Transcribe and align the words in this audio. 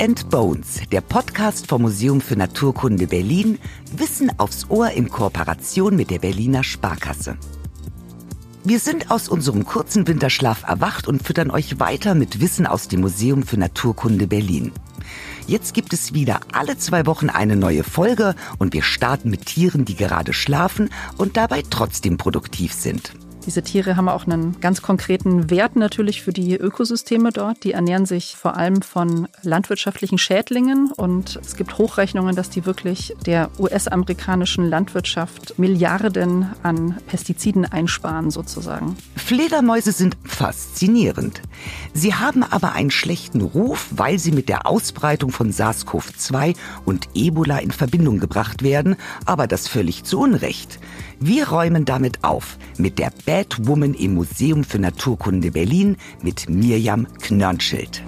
and 0.00 0.30
Bones, 0.30 0.80
der 0.90 1.02
Podcast 1.02 1.66
vom 1.66 1.82
Museum 1.82 2.22
für 2.22 2.34
Naturkunde 2.34 3.06
Berlin, 3.06 3.58
Wissen 3.92 4.32
aufs 4.38 4.70
Ohr 4.70 4.90
in 4.92 5.10
Kooperation 5.10 5.94
mit 5.94 6.10
der 6.10 6.20
Berliner 6.20 6.64
Sparkasse. 6.64 7.36
Wir 8.64 8.78
sind 8.78 9.10
aus 9.10 9.28
unserem 9.28 9.66
kurzen 9.66 10.06
Winterschlaf 10.06 10.62
erwacht 10.62 11.06
und 11.06 11.22
füttern 11.22 11.50
euch 11.50 11.80
weiter 11.80 12.14
mit 12.14 12.40
Wissen 12.40 12.66
aus 12.66 12.88
dem 12.88 13.02
Museum 13.02 13.42
für 13.42 13.58
Naturkunde 13.58 14.26
Berlin. 14.26 14.72
Jetzt 15.46 15.74
gibt 15.74 15.92
es 15.92 16.14
wieder 16.14 16.40
alle 16.52 16.78
zwei 16.78 17.04
Wochen 17.04 17.28
eine 17.28 17.56
neue 17.56 17.84
Folge 17.84 18.34
und 18.58 18.72
wir 18.72 18.82
starten 18.82 19.28
mit 19.28 19.44
Tieren, 19.44 19.84
die 19.84 19.96
gerade 19.96 20.32
schlafen 20.32 20.88
und 21.18 21.36
dabei 21.36 21.62
trotzdem 21.68 22.16
produktiv 22.16 22.72
sind. 22.72 23.12
Diese 23.46 23.62
Tiere 23.62 23.96
haben 23.96 24.08
auch 24.08 24.26
einen 24.26 24.60
ganz 24.60 24.82
konkreten 24.82 25.48
Wert 25.50 25.74
natürlich 25.74 26.22
für 26.22 26.32
die 26.32 26.56
Ökosysteme 26.56 27.30
dort. 27.32 27.64
Die 27.64 27.72
ernähren 27.72 28.04
sich 28.04 28.36
vor 28.36 28.56
allem 28.56 28.82
von 28.82 29.28
landwirtschaftlichen 29.42 30.18
Schädlingen 30.18 30.92
und 30.92 31.40
es 31.42 31.56
gibt 31.56 31.78
Hochrechnungen, 31.78 32.36
dass 32.36 32.50
die 32.50 32.66
wirklich 32.66 33.16
der 33.24 33.50
US-amerikanischen 33.58 34.68
Landwirtschaft 34.68 35.58
Milliarden 35.58 36.50
an 36.62 36.98
Pestiziden 37.06 37.64
einsparen 37.64 38.30
sozusagen. 38.30 38.96
Fledermäuse 39.16 39.92
sind 39.92 40.16
faszinierend. 40.24 41.40
Sie 41.94 42.14
haben 42.14 42.42
aber 42.42 42.72
einen 42.72 42.90
schlechten 42.90 43.40
Ruf, 43.40 43.88
weil 43.90 44.18
sie 44.18 44.32
mit 44.32 44.48
der 44.48 44.66
Ausbreitung 44.66 45.30
von 45.32 45.50
SARS-CoV-2 45.50 46.56
und 46.84 47.08
Ebola 47.14 47.58
in 47.58 47.70
Verbindung 47.70 48.20
gebracht 48.20 48.62
werden, 48.62 48.96
aber 49.24 49.46
das 49.46 49.66
völlig 49.66 50.04
zu 50.04 50.20
Unrecht. 50.20 50.78
Wir 51.22 51.50
räumen 51.50 51.84
damit 51.84 52.24
auf 52.24 52.56
mit 52.78 52.98
der 52.98 53.12
Bad 53.26 53.66
Woman 53.66 53.92
im 53.92 54.14
Museum 54.14 54.64
für 54.64 54.78
Naturkunde 54.78 55.50
Berlin 55.50 55.98
mit 56.22 56.48
Mirjam 56.48 57.06
Knörnschild. 57.20 58.02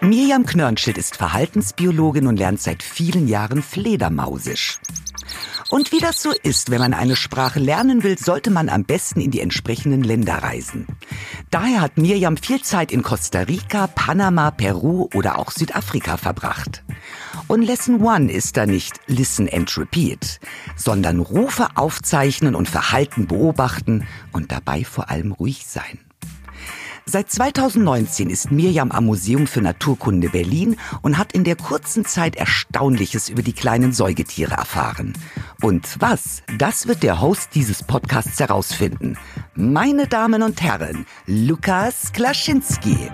Mirjam 0.00 0.44
Knörnschild 0.44 0.98
ist 0.98 1.14
Verhaltensbiologin 1.14 2.26
und 2.26 2.40
lernt 2.40 2.60
seit 2.60 2.82
vielen 2.82 3.28
Jahren 3.28 3.62
Fledermausisch. 3.62 4.80
Und 5.70 5.92
wie 5.92 5.98
das 5.98 6.22
so 6.22 6.32
ist, 6.42 6.70
wenn 6.70 6.80
man 6.80 6.94
eine 6.94 7.16
Sprache 7.16 7.58
lernen 7.58 8.02
will, 8.02 8.18
sollte 8.18 8.50
man 8.50 8.68
am 8.68 8.84
besten 8.84 9.20
in 9.20 9.30
die 9.30 9.40
entsprechenden 9.40 10.02
Länder 10.02 10.34
reisen. 10.34 10.86
Daher 11.50 11.80
hat 11.80 11.96
Mirjam 11.96 12.36
viel 12.36 12.62
Zeit 12.62 12.92
in 12.92 13.02
Costa 13.02 13.40
Rica, 13.40 13.86
Panama, 13.86 14.50
Peru 14.50 15.08
oder 15.14 15.38
auch 15.38 15.50
Südafrika 15.50 16.16
verbracht. 16.16 16.84
Und 17.48 17.62
Lesson 17.62 18.02
One 18.02 18.30
ist 18.30 18.56
da 18.56 18.66
nicht 18.66 19.00
Listen 19.06 19.48
and 19.52 19.76
Repeat, 19.76 20.40
sondern 20.76 21.20
Rufe 21.20 21.68
aufzeichnen 21.74 22.54
und 22.54 22.68
Verhalten 22.68 23.26
beobachten 23.26 24.06
und 24.32 24.52
dabei 24.52 24.84
vor 24.84 25.10
allem 25.10 25.32
ruhig 25.32 25.66
sein. 25.66 25.98
Seit 27.06 27.30
2019 27.30 28.30
ist 28.30 28.50
Mirjam 28.50 28.90
am 28.90 29.04
Museum 29.04 29.46
für 29.46 29.60
Naturkunde 29.60 30.30
Berlin 30.30 30.76
und 31.02 31.18
hat 31.18 31.32
in 31.32 31.44
der 31.44 31.54
kurzen 31.54 32.06
Zeit 32.06 32.34
Erstaunliches 32.36 33.28
über 33.28 33.42
die 33.42 33.52
kleinen 33.52 33.92
Säugetiere 33.92 34.54
erfahren. 34.54 35.12
Und 35.60 35.96
was, 36.00 36.42
das 36.58 36.88
wird 36.88 37.02
der 37.02 37.20
Host 37.20 37.50
dieses 37.54 37.82
Podcasts 37.82 38.40
herausfinden. 38.40 39.18
Meine 39.54 40.06
Damen 40.06 40.42
und 40.42 40.62
Herren, 40.62 41.06
Lukas 41.26 42.12
Klaschinski. 42.12 43.10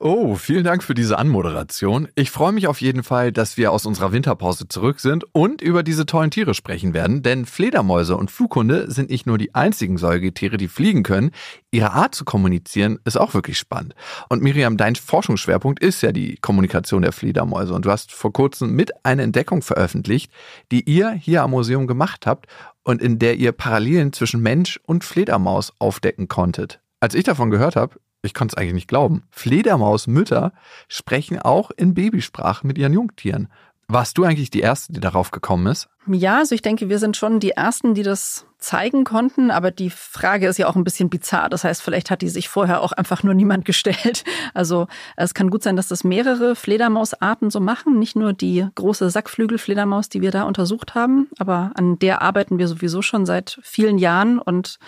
Oh, 0.00 0.36
vielen 0.36 0.62
Dank 0.62 0.84
für 0.84 0.94
diese 0.94 1.18
Anmoderation. 1.18 2.06
Ich 2.14 2.30
freue 2.30 2.52
mich 2.52 2.68
auf 2.68 2.80
jeden 2.80 3.02
Fall, 3.02 3.32
dass 3.32 3.56
wir 3.56 3.72
aus 3.72 3.84
unserer 3.84 4.12
Winterpause 4.12 4.68
zurück 4.68 5.00
sind 5.00 5.24
und 5.34 5.60
über 5.60 5.82
diese 5.82 6.06
tollen 6.06 6.30
Tiere 6.30 6.54
sprechen 6.54 6.94
werden, 6.94 7.24
denn 7.24 7.46
Fledermäuse 7.46 8.16
und 8.16 8.30
Flughunde 8.30 8.92
sind 8.92 9.10
nicht 9.10 9.26
nur 9.26 9.38
die 9.38 9.56
einzigen 9.56 9.98
Säugetiere, 9.98 10.56
die 10.56 10.68
fliegen 10.68 11.02
können. 11.02 11.32
Ihre 11.72 11.94
Art 11.94 12.14
zu 12.14 12.24
kommunizieren 12.24 13.00
ist 13.04 13.18
auch 13.18 13.34
wirklich 13.34 13.58
spannend. 13.58 13.96
Und 14.28 14.40
Miriam, 14.40 14.76
dein 14.76 14.94
Forschungsschwerpunkt 14.94 15.82
ist 15.82 16.00
ja 16.00 16.12
die 16.12 16.36
Kommunikation 16.36 17.02
der 17.02 17.10
Fledermäuse 17.10 17.74
und 17.74 17.84
du 17.84 17.90
hast 17.90 18.12
vor 18.12 18.32
kurzem 18.32 18.76
mit 18.76 19.04
einer 19.04 19.24
Entdeckung 19.24 19.62
veröffentlicht, 19.62 20.30
die 20.70 20.88
ihr 20.88 21.10
hier 21.10 21.42
am 21.42 21.50
Museum 21.50 21.88
gemacht 21.88 22.24
habt 22.24 22.46
und 22.84 23.02
in 23.02 23.18
der 23.18 23.34
ihr 23.34 23.50
Parallelen 23.50 24.12
zwischen 24.12 24.42
Mensch 24.42 24.78
und 24.86 25.02
Fledermaus 25.02 25.72
aufdecken 25.80 26.28
konntet. 26.28 26.78
Als 27.00 27.16
ich 27.16 27.24
davon 27.24 27.50
gehört 27.50 27.74
habe, 27.74 27.96
ich 28.28 28.34
konnte 28.34 28.54
es 28.54 28.58
eigentlich 28.58 28.74
nicht 28.74 28.88
glauben. 28.88 29.22
Fledermausmütter 29.30 30.52
sprechen 30.86 31.38
auch 31.38 31.70
in 31.70 31.94
Babysprache 31.94 32.66
mit 32.66 32.76
ihren 32.76 32.92
Jungtieren. 32.92 33.48
Warst 33.90 34.18
du 34.18 34.24
eigentlich 34.24 34.50
die 34.50 34.60
Erste, 34.60 34.92
die 34.92 35.00
darauf 35.00 35.30
gekommen 35.30 35.66
ist? 35.66 35.88
Ja, 36.06 36.38
also 36.38 36.54
ich 36.54 36.60
denke, 36.60 36.90
wir 36.90 36.98
sind 36.98 37.16
schon 37.16 37.40
die 37.40 37.52
Ersten, 37.52 37.94
die 37.94 38.02
das 38.02 38.44
zeigen 38.58 39.04
konnten, 39.04 39.50
aber 39.50 39.70
die 39.70 39.88
Frage 39.88 40.46
ist 40.46 40.58
ja 40.58 40.66
auch 40.66 40.76
ein 40.76 40.84
bisschen 40.84 41.08
bizarr. 41.08 41.48
Das 41.48 41.64
heißt, 41.64 41.80
vielleicht 41.80 42.10
hat 42.10 42.20
die 42.20 42.28
sich 42.28 42.50
vorher 42.50 42.82
auch 42.82 42.92
einfach 42.92 43.22
nur 43.22 43.32
niemand 43.32 43.64
gestellt. 43.64 44.24
Also 44.52 44.88
es 45.16 45.32
kann 45.32 45.48
gut 45.48 45.62
sein, 45.62 45.76
dass 45.76 45.88
das 45.88 46.04
mehrere 46.04 46.54
Fledermausarten 46.54 47.48
so 47.50 47.60
machen, 47.60 47.98
nicht 47.98 48.14
nur 48.14 48.34
die 48.34 48.66
große 48.74 49.08
Sackflügelfledermaus, 49.08 50.10
die 50.10 50.20
wir 50.20 50.32
da 50.32 50.42
untersucht 50.42 50.94
haben, 50.94 51.28
aber 51.38 51.70
an 51.74 51.98
der 51.98 52.20
arbeiten 52.20 52.58
wir 52.58 52.68
sowieso 52.68 53.00
schon 53.00 53.24
seit 53.24 53.58
vielen 53.62 53.96
Jahren 53.96 54.38
und 54.38 54.78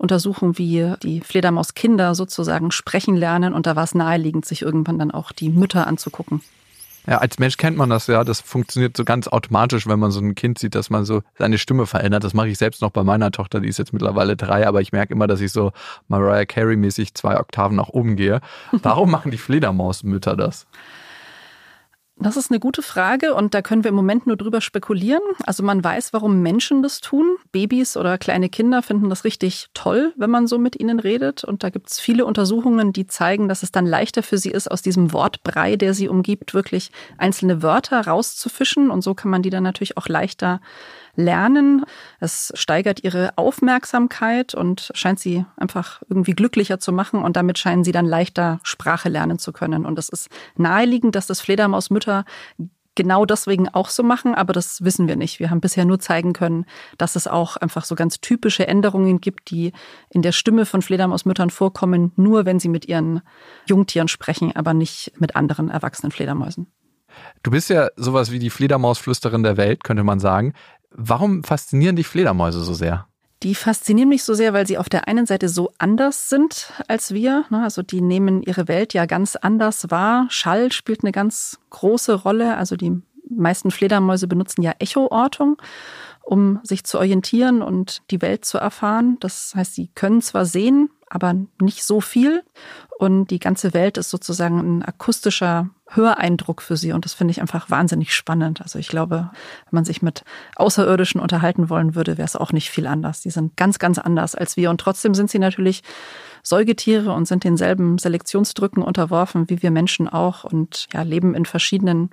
untersuchen, 0.00 0.58
wie 0.58 0.94
die 1.02 1.20
Fledermauskinder 1.20 2.14
sozusagen 2.14 2.70
sprechen 2.70 3.16
lernen. 3.16 3.52
Und 3.52 3.66
da 3.66 3.76
war 3.76 3.84
es 3.84 3.94
naheliegend, 3.94 4.46
sich 4.46 4.62
irgendwann 4.62 4.98
dann 4.98 5.10
auch 5.10 5.32
die 5.32 5.50
Mütter 5.50 5.86
anzugucken. 5.86 6.40
Ja, 7.06 7.18
als 7.18 7.38
Mensch 7.38 7.56
kennt 7.56 7.76
man 7.76 7.90
das 7.90 8.06
ja. 8.06 8.24
Das 8.24 8.40
funktioniert 8.40 8.96
so 8.96 9.04
ganz 9.04 9.28
automatisch, 9.28 9.86
wenn 9.86 9.98
man 9.98 10.10
so 10.10 10.20
ein 10.20 10.34
Kind 10.34 10.58
sieht, 10.58 10.74
dass 10.74 10.90
man 10.90 11.04
so 11.04 11.22
seine 11.38 11.58
Stimme 11.58 11.86
verändert. 11.86 12.24
Das 12.24 12.34
mache 12.34 12.48
ich 12.48 12.58
selbst 12.58 12.82
noch 12.82 12.90
bei 12.90 13.02
meiner 13.02 13.30
Tochter, 13.30 13.60
die 13.60 13.68
ist 13.68 13.78
jetzt 13.78 13.92
mittlerweile 13.92 14.36
drei, 14.36 14.66
aber 14.66 14.80
ich 14.80 14.92
merke 14.92 15.14
immer, 15.14 15.26
dass 15.26 15.40
ich 15.40 15.52
so 15.52 15.72
Mariah 16.08 16.44
Carey-mäßig 16.44 17.14
zwei 17.14 17.38
Oktaven 17.38 17.76
nach 17.76 17.88
oben 17.88 18.16
gehe. 18.16 18.40
Warum 18.72 19.10
machen 19.12 19.30
die 19.30 19.38
Fledermausmütter 19.38 20.36
das? 20.36 20.66
Das 22.22 22.36
ist 22.36 22.50
eine 22.50 22.60
gute 22.60 22.82
Frage 22.82 23.32
und 23.34 23.54
da 23.54 23.62
können 23.62 23.82
wir 23.82 23.88
im 23.88 23.94
Moment 23.94 24.26
nur 24.26 24.36
drüber 24.36 24.60
spekulieren. 24.60 25.22
Also 25.46 25.62
man 25.62 25.82
weiß, 25.82 26.12
warum 26.12 26.42
Menschen 26.42 26.82
das 26.82 27.00
tun. 27.00 27.36
Babys 27.50 27.96
oder 27.96 28.18
kleine 28.18 28.50
Kinder 28.50 28.82
finden 28.82 29.08
das 29.08 29.24
richtig 29.24 29.68
toll, 29.72 30.12
wenn 30.16 30.28
man 30.28 30.46
so 30.46 30.58
mit 30.58 30.78
ihnen 30.78 31.00
redet. 31.00 31.44
Und 31.44 31.64
da 31.64 31.70
gibt 31.70 31.88
es 31.88 31.98
viele 31.98 32.26
Untersuchungen, 32.26 32.92
die 32.92 33.06
zeigen, 33.06 33.48
dass 33.48 33.62
es 33.62 33.72
dann 33.72 33.86
leichter 33.86 34.22
für 34.22 34.36
sie 34.36 34.50
ist, 34.50 34.70
aus 34.70 34.82
diesem 34.82 35.14
Wortbrei, 35.14 35.76
der 35.76 35.94
sie 35.94 36.08
umgibt, 36.10 36.52
wirklich 36.52 36.90
einzelne 37.16 37.62
Wörter 37.62 38.06
rauszufischen. 38.06 38.90
Und 38.90 39.00
so 39.00 39.14
kann 39.14 39.30
man 39.30 39.40
die 39.40 39.50
dann 39.50 39.62
natürlich 39.62 39.96
auch 39.96 40.06
leichter 40.06 40.60
lernen. 41.14 41.84
Es 42.20 42.52
steigert 42.54 43.02
ihre 43.04 43.36
Aufmerksamkeit 43.36 44.54
und 44.54 44.90
scheint 44.94 45.20
sie 45.20 45.44
einfach 45.56 46.02
irgendwie 46.08 46.32
glücklicher 46.32 46.78
zu 46.78 46.92
machen 46.92 47.22
und 47.22 47.36
damit 47.36 47.58
scheinen 47.58 47.84
sie 47.84 47.92
dann 47.92 48.06
leichter 48.06 48.60
Sprache 48.62 49.08
lernen 49.08 49.38
zu 49.38 49.52
können. 49.52 49.86
Und 49.86 49.98
es 49.98 50.08
ist 50.08 50.28
naheliegend, 50.56 51.14
dass 51.14 51.26
das 51.26 51.40
Fledermausmütter 51.40 52.24
genau 52.94 53.24
deswegen 53.24 53.68
auch 53.68 53.88
so 53.88 54.02
machen, 54.02 54.34
aber 54.34 54.52
das 54.52 54.84
wissen 54.84 55.08
wir 55.08 55.16
nicht. 55.16 55.40
Wir 55.40 55.50
haben 55.50 55.60
bisher 55.60 55.84
nur 55.84 56.00
zeigen 56.00 56.32
können, 56.32 56.66
dass 56.98 57.16
es 57.16 57.26
auch 57.26 57.56
einfach 57.56 57.84
so 57.84 57.94
ganz 57.94 58.20
typische 58.20 58.66
Änderungen 58.66 59.20
gibt, 59.20 59.50
die 59.50 59.72
in 60.10 60.22
der 60.22 60.32
Stimme 60.32 60.66
von 60.66 60.82
Fledermausmüttern 60.82 61.50
vorkommen, 61.50 62.12
nur 62.16 62.44
wenn 62.44 62.60
sie 62.60 62.68
mit 62.68 62.86
ihren 62.86 63.22
Jungtieren 63.66 64.08
sprechen, 64.08 64.54
aber 64.54 64.74
nicht 64.74 65.12
mit 65.18 65.36
anderen 65.36 65.70
erwachsenen 65.70 66.12
Fledermäusen. 66.12 66.66
Du 67.42 67.50
bist 67.50 67.70
ja 67.70 67.88
sowas 67.96 68.30
wie 68.30 68.38
die 68.38 68.50
Fledermausflüsterin 68.50 69.42
der 69.42 69.56
Welt, 69.56 69.82
könnte 69.82 70.04
man 70.04 70.20
sagen. 70.20 70.52
Warum 70.90 71.44
faszinieren 71.44 71.96
dich 71.96 72.06
Fledermäuse 72.06 72.62
so 72.62 72.74
sehr? 72.74 73.06
Die 73.42 73.54
faszinieren 73.54 74.10
mich 74.10 74.22
so 74.22 74.34
sehr, 74.34 74.52
weil 74.52 74.66
sie 74.66 74.76
auf 74.76 74.90
der 74.90 75.08
einen 75.08 75.24
Seite 75.24 75.48
so 75.48 75.72
anders 75.78 76.28
sind 76.28 76.72
als 76.88 77.14
wir. 77.14 77.46
Ne? 77.48 77.62
Also 77.62 77.82
die 77.82 78.02
nehmen 78.02 78.42
ihre 78.42 78.68
Welt 78.68 78.92
ja 78.92 79.06
ganz 79.06 79.34
anders 79.34 79.90
wahr. 79.90 80.26
Schall 80.28 80.72
spielt 80.72 81.02
eine 81.02 81.12
ganz 81.12 81.58
große 81.70 82.14
Rolle. 82.14 82.58
Also 82.58 82.76
die 82.76 83.00
meisten 83.30 83.70
Fledermäuse 83.70 84.26
benutzen 84.26 84.60
ja 84.60 84.74
Echoortung, 84.78 85.56
um 86.22 86.60
sich 86.64 86.84
zu 86.84 86.98
orientieren 86.98 87.62
und 87.62 88.02
die 88.10 88.20
Welt 88.20 88.44
zu 88.44 88.58
erfahren. 88.58 89.16
Das 89.20 89.54
heißt, 89.56 89.74
sie 89.74 89.88
können 89.94 90.20
zwar 90.20 90.44
sehen, 90.44 90.90
aber 91.08 91.34
nicht 91.62 91.82
so 91.82 92.02
viel. 92.02 92.42
Und 92.98 93.28
die 93.30 93.38
ganze 93.38 93.72
Welt 93.72 93.96
ist 93.96 94.10
sozusagen 94.10 94.58
ein 94.58 94.82
akustischer 94.82 95.70
Höreindruck 95.90 96.62
für 96.62 96.76
sie. 96.76 96.92
Und 96.92 97.04
das 97.04 97.14
finde 97.14 97.32
ich 97.32 97.40
einfach 97.40 97.70
wahnsinnig 97.70 98.14
spannend. 98.14 98.62
Also 98.62 98.78
ich 98.78 98.88
glaube, 98.88 99.30
wenn 99.70 99.76
man 99.76 99.84
sich 99.84 100.02
mit 100.02 100.24
Außerirdischen 100.56 101.20
unterhalten 101.20 101.68
wollen 101.68 101.94
würde, 101.94 102.18
wäre 102.18 102.26
es 102.26 102.36
auch 102.36 102.52
nicht 102.52 102.70
viel 102.70 102.86
anders. 102.86 103.20
Die 103.20 103.30
sind 103.30 103.56
ganz, 103.56 103.78
ganz 103.78 103.98
anders 103.98 104.34
als 104.34 104.56
wir. 104.56 104.70
Und 104.70 104.80
trotzdem 104.80 105.14
sind 105.14 105.30
sie 105.30 105.38
natürlich 105.38 105.82
Säugetiere 106.42 107.12
und 107.12 107.26
sind 107.26 107.44
denselben 107.44 107.98
Selektionsdrücken 107.98 108.82
unterworfen 108.82 109.50
wie 109.50 109.62
wir 109.62 109.70
Menschen 109.70 110.08
auch 110.08 110.44
und 110.44 110.86
ja, 110.92 111.02
leben 111.02 111.34
in 111.34 111.44
verschiedenen 111.44 112.10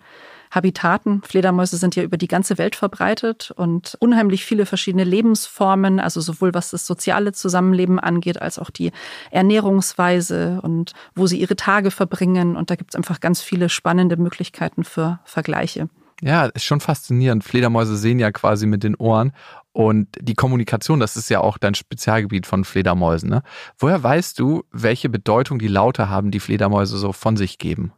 Habitaten. 0.52 1.22
Fledermäuse 1.24 1.78
sind 1.78 1.96
ja 1.96 2.04
über 2.04 2.18
die 2.18 2.28
ganze 2.28 2.58
Welt 2.58 2.76
verbreitet 2.76 3.52
und 3.56 3.98
unheimlich 4.00 4.46
viele 4.46 4.66
verschiedene 4.66 5.04
Lebensformen, 5.04 6.00
also 6.00 6.22
sowohl 6.22 6.54
was 6.54 6.72
das 6.72 6.86
soziale 6.86 7.32
Zusammenleben 7.32 8.00
angeht, 8.00 8.42
als 8.42 8.60
auch 8.60 8.70
die 8.70 8.92
Ernährungsweise 9.32 10.60
und 10.62 10.94
wo 11.16 11.28
sie 11.28 11.40
ihre 11.40 11.56
Tage 11.56 11.92
verbringen. 11.92 12.56
Und 12.56 12.70
da 12.70 12.76
gibt 12.76 12.92
es 12.92 12.96
einfach 12.96 13.20
ganz 13.20 13.42
viele 13.42 13.70
spannende 13.70 14.18
Möglichkeiten 14.18 14.84
für 14.84 15.20
Vergleiche. 15.26 15.90
Ja, 16.22 16.46
ist 16.48 16.64
schon 16.64 16.80
faszinierend. 16.80 17.44
Fledermäuse 17.44 17.96
sehen 17.96 18.18
ja 18.18 18.32
quasi 18.32 18.66
mit 18.66 18.84
den 18.84 18.96
Ohren 18.96 19.34
und 19.72 20.08
die 20.20 20.34
Kommunikation, 20.34 21.00
das 21.00 21.16
ist 21.16 21.30
ja 21.30 21.42
auch 21.42 21.60
dein 21.60 21.76
Spezialgebiet 21.76 22.48
von 22.48 22.64
Fledermäusen. 22.64 23.30
Ne? 23.30 23.44
Woher 23.78 24.02
weißt 24.02 24.40
du, 24.40 24.64
welche 24.72 25.10
Bedeutung 25.10 25.60
die 25.60 25.68
Laute 25.68 26.10
haben, 26.10 26.32
die 26.32 26.40
Fledermäuse 26.40 26.98
so 26.98 27.14
von 27.14 27.38
sich 27.38 27.60
geben? 27.60 27.94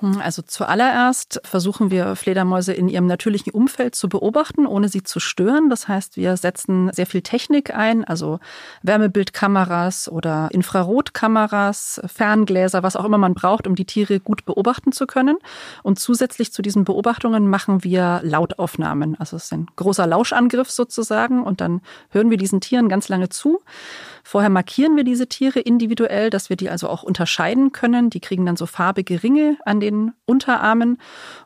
Hm, 0.00 0.20
also 0.20 0.42
zuallererst 0.42 1.40
versuchen 1.42 1.90
wir 1.90 2.16
Fledermäuse 2.16 2.74
in 2.74 2.88
ihrem 2.88 3.06
natürlichen 3.06 3.52
Umfeld 3.52 3.94
zu 3.94 4.10
beobachten, 4.10 4.66
ohne 4.66 4.90
sie 4.90 5.02
zu 5.02 5.20
stören. 5.20 5.70
Das 5.70 5.88
heißt, 5.88 6.18
wir 6.18 6.36
setzen 6.36 6.90
sehr 6.92 7.06
viel 7.06 7.22
Technik 7.22 7.74
ein, 7.74 8.04
also 8.04 8.38
Wärmebildkameras 8.82 10.10
oder 10.10 10.48
Infrarotkameras, 10.52 12.02
Ferngläser, 12.06 12.82
was 12.82 12.94
auch 12.96 13.06
immer 13.06 13.16
man 13.16 13.32
braucht, 13.32 13.66
um 13.66 13.74
die 13.74 13.86
Tiere 13.86 14.20
gut 14.20 14.44
beobachten 14.44 14.92
zu 14.92 15.06
können. 15.06 15.38
Und 15.82 15.98
zusätzlich 15.98 16.52
zu 16.52 16.60
diesen 16.60 16.84
Beobachtungen 16.84 17.48
machen 17.48 17.82
wir 17.82 18.20
Lautaufnahmen. 18.22 19.18
Also 19.18 19.36
es 19.36 19.44
ist 19.44 19.52
ein 19.54 19.66
großer 19.76 20.06
Lauschangriff 20.06 20.70
sozusagen 20.70 21.42
und 21.42 21.62
dann 21.62 21.80
hören 22.10 22.28
wir 22.28 22.36
diesen 22.36 22.60
Tieren 22.60 22.90
ganz 22.90 23.08
lange 23.08 23.30
zu. 23.30 23.62
Vorher 24.28 24.50
markieren 24.50 24.96
wir 24.96 25.04
diese 25.04 25.28
Tiere 25.28 25.60
individuell, 25.60 26.30
dass 26.30 26.50
wir 26.50 26.56
die 26.56 26.68
also 26.68 26.88
auch 26.88 27.04
unterscheiden 27.04 27.70
können. 27.70 28.10
Die 28.10 28.18
kriegen 28.18 28.44
dann 28.44 28.56
so 28.56 28.66
farbige 28.66 29.22
Ringe 29.22 29.56
an 29.64 29.78
den 29.78 29.85
Unterarmen 30.24 30.98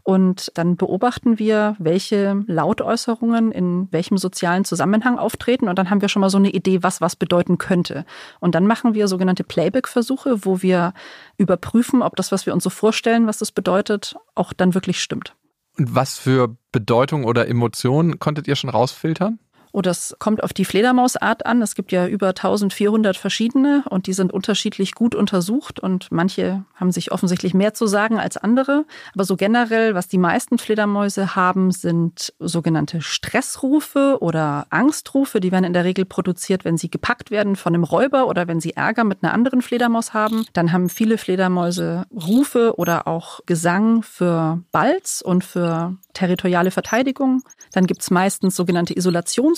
und 0.03 0.51
dann 0.55 0.77
beobachten 0.77 1.39
wir, 1.39 1.77
welche 1.79 2.43
Lautäußerungen 2.47 3.53
in 3.53 3.89
welchem 3.91 4.19
sozialen 4.19 4.65
Zusammenhang 4.65 5.19
auftreten 5.19 5.69
und 5.69 5.79
dann 5.79 5.91
haben 5.91 6.01
wir 6.01 6.09
schon 6.09 6.21
mal 6.21 6.31
so 6.31 6.39
eine 6.39 6.51
Idee, 6.51 6.83
was 6.83 7.01
was 7.01 7.17
bedeuten 7.17 7.59
könnte. 7.59 8.05
Und 8.41 8.55
dann 8.55 8.67
machen 8.67 8.95
wir 8.95 9.09
sogenannte 9.09 9.45
Playback-Versuche, 9.45 10.45
wo 10.45 10.63
wir 10.63 10.93
überprüfen, 11.37 12.03
ob 12.03 12.17
das, 12.17 12.33
was 12.33 12.47
wir 12.47 12.55
uns 12.55 12.65
so 12.65 12.71
vorstellen, 12.71 13.27
was 13.27 13.39
das 13.39 13.53
bedeutet, 13.53 14.17
auch 14.35 14.53
dann 14.53 14.75
wirklich 14.75 15.01
stimmt. 15.01 15.35
Und 15.79 15.95
was 15.95 16.19
für 16.19 16.57
Bedeutung 16.73 17.25
oder 17.25 17.49
Emotionen 17.49 18.19
konntet 18.19 18.49
ihr 18.49 18.57
schon 18.57 18.71
rausfiltern? 18.71 19.39
Oh, 19.73 19.83
das 19.83 20.17
kommt 20.19 20.43
auf 20.43 20.53
die 20.53 20.65
Fledermausart 20.65 21.47
an. 21.47 21.63
Es 21.63 21.75
gibt 21.75 21.93
ja 21.93 22.07
über 22.07 22.29
1400 22.29 23.17
verschiedene 23.17 23.85
und 23.89 24.07
die 24.07 24.13
sind 24.13 24.33
unterschiedlich 24.33 24.95
gut 24.95 25.15
untersucht 25.15 25.79
und 25.79 26.09
manche 26.11 26.65
haben 26.75 26.91
sich 26.91 27.13
offensichtlich 27.13 27.55
mehr 27.55 27.75
zu 27.75 27.87
sagen 27.87 28.19
als 28.19 28.37
andere. 28.37 28.85
Aber 29.15 29.25
so 29.25 29.37
generell, 29.37 29.95
was 29.95 30.09
die 30.09 30.19
meisten 30.19 30.59
Fledermäuse 30.59 31.37
haben, 31.37 31.71
sind 31.71 32.33
sogenannte 32.39 33.01
Stressrufe 33.01 34.19
oder 34.21 34.67
Angstrufe. 34.71 35.41
Die 35.41 35.53
werden 35.53 35.65
in 35.65 35.73
der 35.73 35.85
Regel 35.85 36.05
produziert, 36.05 36.65
wenn 36.65 36.77
sie 36.77 36.91
gepackt 36.91 37.31
werden 37.31 37.55
von 37.55 37.75
einem 37.75 37.85
Räuber 37.85 38.27
oder 38.27 38.49
wenn 38.49 38.61
sie 38.61 38.73
Ärger 38.73 39.05
mit 39.05 39.23
einer 39.23 39.33
anderen 39.33 39.63
Fledermaus 39.63 40.15
haben. 40.15 40.47
Dann 40.53 40.73
haben 40.73 40.89
viele 40.89 41.19
Fledermäuse 41.19 42.07
Rufe 42.13 42.75
oder 42.77 43.07
auch 43.07 43.41
Gesang 43.47 44.03
für 44.03 44.63
Balz 44.73 45.23
und 45.25 45.45
für 45.45 45.97
territoriale 46.13 46.71
Verteidigung. 46.71 47.43
Dann 47.73 47.87
gibt's 47.87 48.11
meistens 48.11 48.57
sogenannte 48.57 48.95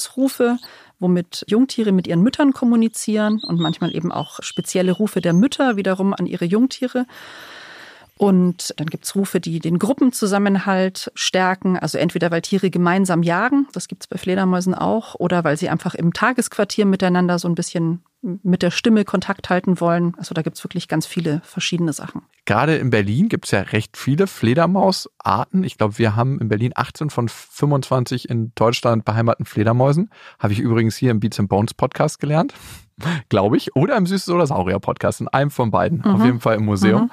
Isolationsrufe, 0.02 0.58
womit 0.98 1.44
Jungtiere 1.48 1.92
mit 1.92 2.06
ihren 2.06 2.22
Müttern 2.22 2.52
kommunizieren 2.52 3.40
und 3.44 3.58
manchmal 3.58 3.94
eben 3.94 4.12
auch 4.12 4.42
spezielle 4.42 4.92
Rufe 4.92 5.20
der 5.20 5.32
Mütter 5.32 5.76
wiederum 5.76 6.14
an 6.14 6.26
ihre 6.26 6.44
Jungtiere. 6.44 7.06
Und 8.18 8.74
dann 8.76 8.86
gibt's 8.86 9.16
Rufe, 9.16 9.40
die 9.40 9.58
den 9.58 9.78
Gruppenzusammenhalt 9.78 11.10
stärken, 11.14 11.76
also 11.76 11.98
entweder 11.98 12.30
weil 12.30 12.42
Tiere 12.42 12.70
gemeinsam 12.70 13.22
jagen, 13.24 13.66
das 13.72 13.88
gibt's 13.88 14.06
bei 14.06 14.16
Fledermäusen 14.16 14.74
auch, 14.74 15.16
oder 15.16 15.42
weil 15.42 15.56
sie 15.56 15.68
einfach 15.68 15.94
im 15.94 16.12
Tagesquartier 16.12 16.86
miteinander 16.86 17.38
so 17.40 17.48
ein 17.48 17.56
bisschen 17.56 18.02
mit 18.22 18.62
der 18.62 18.70
Stimme 18.70 19.04
Kontakt 19.04 19.50
halten 19.50 19.80
wollen. 19.80 20.14
Also 20.16 20.34
da 20.34 20.42
gibt's 20.42 20.64
wirklich 20.64 20.88
ganz 20.88 21.06
viele 21.06 21.40
verschiedene 21.44 21.92
Sachen. 21.92 22.22
Gerade 22.44 22.76
in 22.76 22.90
Berlin 22.90 23.28
gibt's 23.28 23.50
ja 23.50 23.60
recht 23.60 23.96
viele 23.96 24.26
Fledermausarten. 24.26 25.64
Ich 25.64 25.76
glaube, 25.76 25.98
wir 25.98 26.16
haben 26.16 26.40
in 26.40 26.48
Berlin 26.48 26.72
18 26.74 27.10
von 27.10 27.28
25 27.28 28.28
in 28.28 28.52
Deutschland 28.54 29.04
beheimaten 29.04 29.44
Fledermäusen. 29.44 30.10
Habe 30.38 30.52
ich 30.52 30.60
übrigens 30.60 30.96
hier 30.96 31.10
im 31.10 31.20
Beats 31.20 31.40
and 31.40 31.48
Bones 31.48 31.74
Podcast 31.74 32.20
gelernt, 32.20 32.54
glaube 33.28 33.56
ich. 33.56 33.74
Oder 33.76 33.96
im 33.96 34.06
Süßes 34.06 34.28
oder 34.30 34.46
Saurier 34.46 34.80
Podcast, 34.80 35.20
in 35.20 35.28
einem 35.28 35.50
von 35.50 35.70
beiden. 35.70 35.98
Mhm. 35.98 36.14
Auf 36.14 36.24
jeden 36.24 36.40
Fall 36.40 36.56
im 36.56 36.64
Museum. 36.64 37.02
Mhm. 37.02 37.10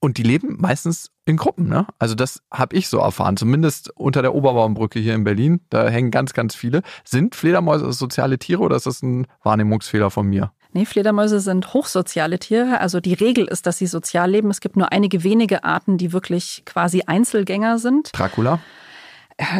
Und 0.00 0.18
die 0.18 0.24
leben 0.24 0.56
meistens 0.58 1.10
in 1.26 1.36
Gruppen, 1.36 1.68
ne? 1.68 1.86
Also 2.00 2.16
das 2.16 2.42
habe 2.50 2.74
ich 2.74 2.88
so 2.88 2.98
erfahren, 2.98 3.36
zumindest 3.36 3.90
unter 3.94 4.20
der 4.20 4.34
Oberbaumbrücke 4.34 4.98
hier 4.98 5.14
in 5.14 5.22
Berlin. 5.22 5.60
Da 5.70 5.88
hängen 5.88 6.10
ganz, 6.10 6.32
ganz 6.32 6.56
viele. 6.56 6.82
Sind 7.04 7.36
Fledermäuse 7.36 7.92
soziale 7.92 8.38
Tiere 8.38 8.62
oder 8.62 8.74
ist 8.74 8.86
das 8.86 9.02
ein 9.02 9.28
Wahrnehmungsfehler 9.44 10.10
von 10.10 10.26
mir? 10.26 10.52
Nee, 10.72 10.86
Fledermäuse 10.86 11.38
sind 11.38 11.74
hochsoziale 11.74 12.38
Tiere. 12.38 12.80
Also 12.80 12.98
die 12.98 13.14
Regel 13.14 13.46
ist, 13.46 13.66
dass 13.66 13.78
sie 13.78 13.86
sozial 13.86 14.30
leben. 14.30 14.50
Es 14.50 14.60
gibt 14.60 14.76
nur 14.76 14.90
einige 14.90 15.22
wenige 15.22 15.64
Arten, 15.64 15.98
die 15.98 16.12
wirklich 16.12 16.62
quasi 16.64 17.02
Einzelgänger 17.06 17.78
sind. 17.78 18.10
Dracula? 18.12 18.58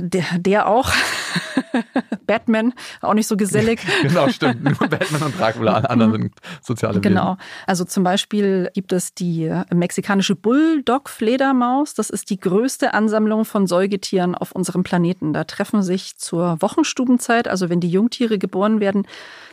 Der, 0.00 0.24
der 0.38 0.68
auch. 0.68 0.92
Batman, 2.26 2.72
auch 3.00 3.14
nicht 3.14 3.26
so 3.26 3.36
gesellig. 3.36 3.80
genau, 4.02 4.28
stimmt. 4.28 4.62
Nur 4.80 4.88
Batman 4.88 5.22
und 5.22 5.38
Dracula, 5.38 5.74
alle 5.74 5.90
anderen 5.90 6.12
sind 6.12 6.34
soziale 6.62 6.94
Wesen. 6.94 7.02
Genau. 7.02 7.36
Also 7.66 7.84
zum 7.84 8.04
Beispiel 8.04 8.70
gibt 8.74 8.92
es 8.92 9.14
die 9.14 9.52
mexikanische 9.72 10.36
Bulldog-Fledermaus. 10.36 11.94
Das 11.94 12.10
ist 12.10 12.30
die 12.30 12.38
größte 12.38 12.94
Ansammlung 12.94 13.44
von 13.44 13.66
Säugetieren 13.66 14.34
auf 14.34 14.52
unserem 14.52 14.82
Planeten. 14.82 15.32
Da 15.32 15.44
treffen 15.44 15.82
sich 15.82 16.16
zur 16.16 16.60
Wochenstubenzeit, 16.60 17.48
also 17.48 17.68
wenn 17.68 17.80
die 17.80 17.90
Jungtiere 17.90 18.38
geboren 18.38 18.80
werden, 18.80 19.06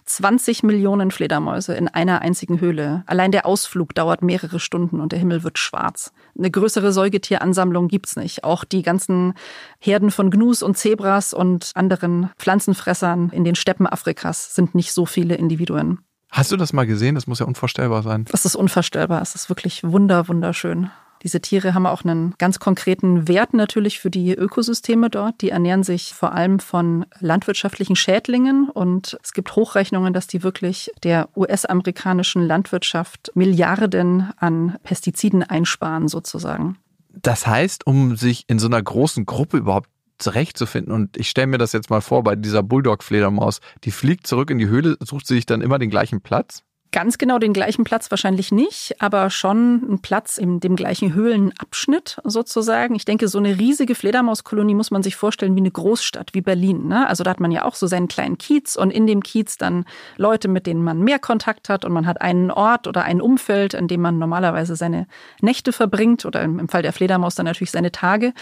20 0.10 0.64
Millionen 0.64 1.12
Fledermäuse 1.12 1.76
in 1.76 1.88
einer 1.88 2.22
einzigen 2.22 2.60
Höhle. 2.60 3.04
Allein 3.06 3.32
der 3.32 3.46
Ausflug 3.46 3.94
dauert 3.94 4.24
mehrere 4.24 4.60
Stunden 4.60 5.00
und 5.00 5.12
der 5.12 5.20
Himmel 5.20 5.44
wird 5.44 5.60
schwarz. 5.60 6.12
Eine 6.38 6.50
größere 6.50 6.92
Säugetieransammlung 6.92 7.88
gibt's 7.88 8.16
nicht. 8.16 8.44
Auch 8.44 8.64
die 8.64 8.82
ganzen 8.82 9.36
Herden 9.80 10.10
von 10.10 10.32
Gnus 10.32 10.64
und 10.64 10.78
Zebras 10.78 11.34
und 11.34 11.72
anderen 11.76 12.32
Pflanzenfressern 12.38 13.30
in 13.30 13.44
den 13.44 13.56
Steppen 13.56 13.86
Afrikas 13.86 14.56
sind 14.56 14.74
nicht 14.74 14.94
so 14.94 15.06
viele 15.06 15.36
Individuen. 15.36 16.00
Hast 16.32 16.52
du 16.52 16.58
das 16.58 16.74
mal 16.74 16.88
gesehen? 16.88 17.16
Das 17.16 17.28
muss 17.28 17.40
ja 17.40 17.46
unvorstellbar 17.46 18.02
sein. 18.02 18.26
Das 18.32 18.46
ist 18.46 18.56
unvorstellbar. 18.56 19.22
Es 19.22 19.36
ist 19.36 19.50
wirklich 19.50 19.84
wunder, 19.84 20.28
wunderschön. 20.28 20.90
Diese 21.24 21.42
Tiere 21.42 21.74
haben 21.74 21.86
auch 21.86 22.04
einen 22.04 22.34
ganz 22.38 22.60
konkreten 22.60 23.28
Wert 23.28 23.54
natürlich 23.54 24.00
für 24.00 24.10
die 24.10 24.34
Ökosysteme 24.34 25.10
dort. 25.10 25.42
Die 25.42 25.50
ernähren 25.50 25.84
sich 25.84 26.14
vor 26.14 26.34
allem 26.34 26.60
von 26.60 27.06
landwirtschaftlichen 27.20 27.96
Schädlingen 27.96 28.70
und 28.70 29.18
es 29.24 29.34
gibt 29.34 29.56
Hochrechnungen, 29.56 30.14
dass 30.14 30.28
die 30.28 30.44
wirklich 30.44 30.92
der 31.04 31.30
US-amerikanischen 31.36 32.42
Landwirtschaft 32.42 33.32
Milliarden 33.36 34.32
an 34.38 34.78
Pestiziden 34.84 35.44
einsparen 35.44 36.08
sozusagen. 36.08 36.78
Das 37.10 37.46
heißt, 37.46 37.86
um 37.86 38.16
sich 38.16 38.46
in 38.48 38.60
so 38.60 38.68
einer 38.68 38.82
großen 38.82 39.26
Gruppe 39.26 39.58
überhaupt 39.58 39.90
zurechtzufinden. 40.20 40.94
Und 40.94 41.18
ich 41.18 41.30
stelle 41.30 41.48
mir 41.48 41.58
das 41.58 41.72
jetzt 41.72 41.90
mal 41.90 42.02
vor, 42.02 42.24
bei 42.24 42.36
dieser 42.36 42.62
Bulldog-Fledermaus, 42.62 43.62
die 43.84 43.92
fliegt 43.92 44.28
zurück 44.28 44.52
in 44.52 44.58
die 44.58 44.68
Höhle, 44.68 44.98
sucht 45.00 45.26
sie 45.26 45.36
sich 45.36 45.46
dann 45.46 45.62
immer 45.62 45.80
den 45.80 45.90
gleichen 45.90 46.22
Platz? 46.22 46.64
Ganz 46.92 47.20
genau 47.20 47.38
den 47.38 47.54
gleichen 47.54 47.84
Platz 47.84 48.10
wahrscheinlich 48.10 48.52
nicht, 48.52 48.96
aber 48.98 49.30
schon 49.30 49.94
ein 49.94 50.00
Platz 50.00 50.40
in 50.40 50.60
dem 50.60 50.76
gleichen 50.76 51.14
Höhlenabschnitt 51.14 52.18
sozusagen. 52.24 52.96
Ich 52.96 53.06
denke, 53.06 53.28
so 53.28 53.38
eine 53.38 53.60
riesige 53.60 53.94
Fledermauskolonie 53.94 54.74
muss 54.74 54.90
man 54.90 55.04
sich 55.04 55.16
vorstellen 55.16 55.56
wie 55.56 55.60
eine 55.60 55.70
Großstadt, 55.70 56.34
wie 56.34 56.42
Berlin. 56.42 56.88
Ne? 56.88 57.08
Also 57.08 57.24
da 57.24 57.30
hat 57.30 57.40
man 57.40 57.52
ja 57.52 57.66
auch 57.66 57.76
so 57.76 57.86
seinen 57.86 58.08
kleinen 58.08 58.40
Kiez 58.40 58.76
und 58.76 58.90
in 58.90 59.06
dem 59.06 59.22
Kiez 59.22 59.58
dann 59.58 59.86
Leute, 60.18 60.48
mit 60.48 60.66
denen 60.66 60.84
man 60.84 61.04
mehr 61.04 61.20
Kontakt 61.20 61.70
hat 61.70 61.86
und 61.86 61.92
man 61.92 62.08
hat 62.08 62.22
einen 62.22 62.50
Ort 62.50 62.88
oder 62.88 63.04
ein 63.04 63.22
Umfeld, 63.22 63.76
in 63.76 63.88
dem 63.88 64.02
man 64.02 64.18
normalerweise 64.18 64.76
seine 64.76 65.06
Nächte 65.42 65.72
verbringt 65.72 66.26
oder 66.26 66.42
im 66.42 66.70
Fall 66.70 66.82
der 66.82 66.94
Fledermaus 66.94 67.36
dann 67.36 67.46
natürlich 67.46 67.70
seine 67.70 67.92
Tage. 67.92 68.34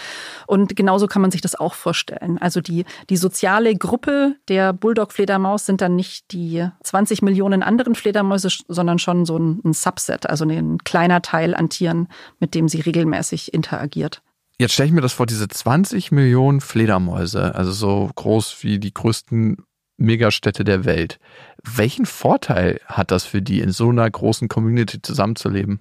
Und 0.46 0.74
genauso 0.74 1.06
kann 1.06 1.20
man 1.20 1.30
sich 1.30 1.42
das 1.42 1.54
auch 1.54 1.74
vorstellen. 1.74 2.38
Also 2.38 2.62
die, 2.62 2.86
die 3.10 3.18
soziale 3.18 3.74
Gruppe 3.74 4.36
der 4.48 4.72
Bulldog-Fledermaus 4.72 5.66
sind 5.66 5.82
dann 5.82 5.96
nicht 5.96 6.32
die 6.32 6.66
20 6.82 7.20
Millionen 7.20 7.62
anderen 7.62 7.94
Fledermäuse, 7.94 8.37
Fledermäuse, 8.38 8.64
sondern 8.68 8.98
schon 8.98 9.24
so 9.24 9.38
ein, 9.38 9.60
ein 9.64 9.72
Subset, 9.72 10.28
also 10.28 10.44
ein 10.44 10.78
kleiner 10.78 11.22
Teil 11.22 11.54
an 11.54 11.68
Tieren, 11.68 12.08
mit 12.40 12.54
dem 12.54 12.68
sie 12.68 12.80
regelmäßig 12.80 13.52
interagiert. 13.54 14.22
Jetzt 14.58 14.74
stelle 14.74 14.88
ich 14.88 14.92
mir 14.92 15.00
das 15.00 15.12
vor, 15.12 15.26
diese 15.26 15.48
20 15.48 16.10
Millionen 16.10 16.60
Fledermäuse, 16.60 17.54
also 17.54 17.70
so 17.70 18.10
groß 18.14 18.58
wie 18.62 18.78
die 18.78 18.92
größten 18.92 19.58
Megastädte 19.98 20.64
der 20.64 20.84
Welt. 20.84 21.18
Welchen 21.62 22.06
Vorteil 22.06 22.80
hat 22.86 23.10
das 23.10 23.24
für 23.24 23.42
die, 23.42 23.60
in 23.60 23.70
so 23.70 23.88
einer 23.88 24.08
großen 24.08 24.48
Community 24.48 25.00
zusammenzuleben? 25.02 25.80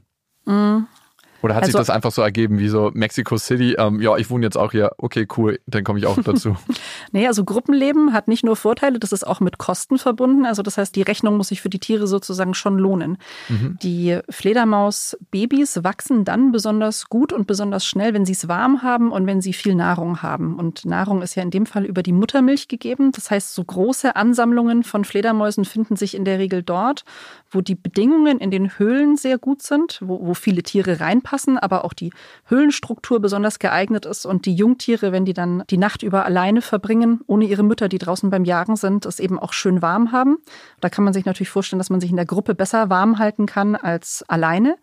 Oder 1.42 1.56
hat 1.56 1.64
also, 1.64 1.78
sich 1.78 1.80
das 1.80 1.90
einfach 1.90 2.12
so 2.12 2.22
ergeben, 2.22 2.58
wie 2.60 2.68
so 2.68 2.92
Mexico 2.94 3.38
City? 3.38 3.76
Ähm, 3.78 4.02
ja, 4.02 4.18
ich 4.18 4.30
wohne 4.30 4.46
jetzt 4.46 4.58
auch 4.58 4.72
hier. 4.72 4.92
Okay, 4.98 5.28
cool, 5.38 5.60
dann 5.68 5.84
komme 5.84 6.00
ich 6.00 6.06
auch 6.06 6.18
dazu. 6.22 6.56
nee, 7.12 7.28
also 7.28 7.44
Gruppenleben 7.44 8.14
hat 8.14 8.28
nicht 8.28 8.44
nur 8.44 8.56
Vorteile, 8.56 9.00
das 9.00 9.12
ist 9.12 9.26
auch 9.26 9.40
mit 9.40 9.58
Kosten 9.58 10.00
verbunden. 10.00 10.46
Also 10.46 10.64
das 10.64 10.78
heißt, 10.78 10.96
die 10.96 11.04
Rechnung 11.04 11.38
muss 11.38 11.50
sich 11.50 11.62
für 11.62 11.70
die 11.70 11.80
Tiere 11.80 12.08
sozusagen 12.08 12.54
schon 12.54 12.78
lohnen. 12.78 13.18
Mhm. 13.50 13.78
Die 13.84 14.20
Fledermaus-Babys 14.30 15.84
wachsen 15.84 16.26
dann 16.26 16.52
besonders 16.52 17.10
gut 17.10 17.32
und 17.32 17.46
besonders 17.46 17.86
schnell, 17.86 18.14
wenn 18.14 18.26
sie 18.26 18.34
es 18.34 18.48
warm 18.48 18.82
haben 18.82 19.12
und 19.12 19.28
wenn 19.28 19.42
sie 19.42 19.54
viel 19.54 19.76
Nahrung 19.76 20.24
haben. 20.24 20.56
Und 20.56 20.86
Nahrung 20.86 21.22
ist 21.22 21.36
ja 21.36 21.44
in 21.44 21.52
dem 21.52 21.68
Fall 21.68 21.86
über 21.86 22.02
die 22.02 22.14
Muttermilch 22.14 22.68
gegeben. 22.68 23.12
Das 23.12 23.30
heißt, 23.30 23.54
so 23.54 23.64
große 23.64 24.16
Ansammlungen 24.16 24.84
von 24.84 25.06
Fledermäusen 25.06 25.66
finden 25.66 25.96
sich 25.96 26.16
in 26.16 26.26
der 26.26 26.40
Regel 26.40 26.64
dort, 26.64 27.06
wo 27.52 27.62
die 27.62 27.76
Bedingungen 27.76 28.40
in 28.40 28.50
den 28.50 28.80
Höhlen 28.80 29.18
sehr 29.18 29.38
gut 29.38 29.62
sind, 29.62 30.00
wo, 30.02 30.26
wo 30.26 30.34
viele 30.34 30.64
Tiere 30.64 31.00
reinpassen 31.00 31.27
anpassen, 31.28 31.58
aber 31.58 31.84
auch 31.84 31.94
die 31.94 32.12
Höhlenstruktur 32.46 33.20
besonders 33.20 33.60
geeignet 33.60 34.06
ist 34.06 34.26
und 34.26 34.46
die 34.46 34.56
Jungtiere, 34.56 35.12
wenn 35.12 35.26
die 35.26 35.34
dann 35.34 35.64
die 35.70 35.78
Nacht 35.78 36.04
über 36.04 36.26
alleine 36.26 36.62
verbringen, 36.62 37.22
ohne 37.28 37.46
ihre 37.46 37.64
Mütter, 37.64 37.90
die 37.90 37.98
draußen 37.98 38.30
beim 38.30 38.46
Jagen 38.46 38.76
sind, 38.76 39.06
es 39.06 39.20
eben 39.20 39.38
auch 39.38 39.54
schön 39.54 39.82
warm 39.82 40.12
haben. 40.12 40.38
Da 40.80 40.90
kann 40.90 41.04
man 41.04 41.14
sich 41.14 41.26
natürlich 41.26 41.50
vorstellen, 41.50 41.80
dass 41.80 41.90
man 41.90 42.00
sich 42.00 42.10
in 42.10 42.16
der 42.16 42.26
Gruppe 42.26 42.56
besser 42.56 42.90
warm 42.90 43.20
halten 43.20 43.46
kann 43.46 43.76
als 43.76 44.24
alleine. 44.28 44.78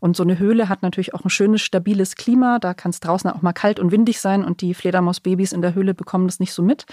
Und 0.00 0.16
so 0.16 0.22
eine 0.22 0.38
Höhle 0.38 0.68
hat 0.68 0.82
natürlich 0.82 1.14
auch 1.14 1.24
ein 1.24 1.30
schönes, 1.30 1.60
stabiles 1.62 2.16
Klima. 2.16 2.58
Da 2.58 2.74
kann 2.74 2.90
es 2.90 3.00
draußen 3.00 3.30
auch 3.30 3.42
mal 3.42 3.52
kalt 3.52 3.78
und 3.78 3.92
windig 3.92 4.20
sein 4.20 4.44
und 4.44 4.60
die 4.60 4.74
Fledermausbabys 4.74 5.52
in 5.52 5.62
der 5.62 5.74
Höhle 5.74 5.94
bekommen 5.94 6.26
das 6.26 6.40
nicht 6.40 6.52
so 6.52 6.62
mit. 6.62 6.86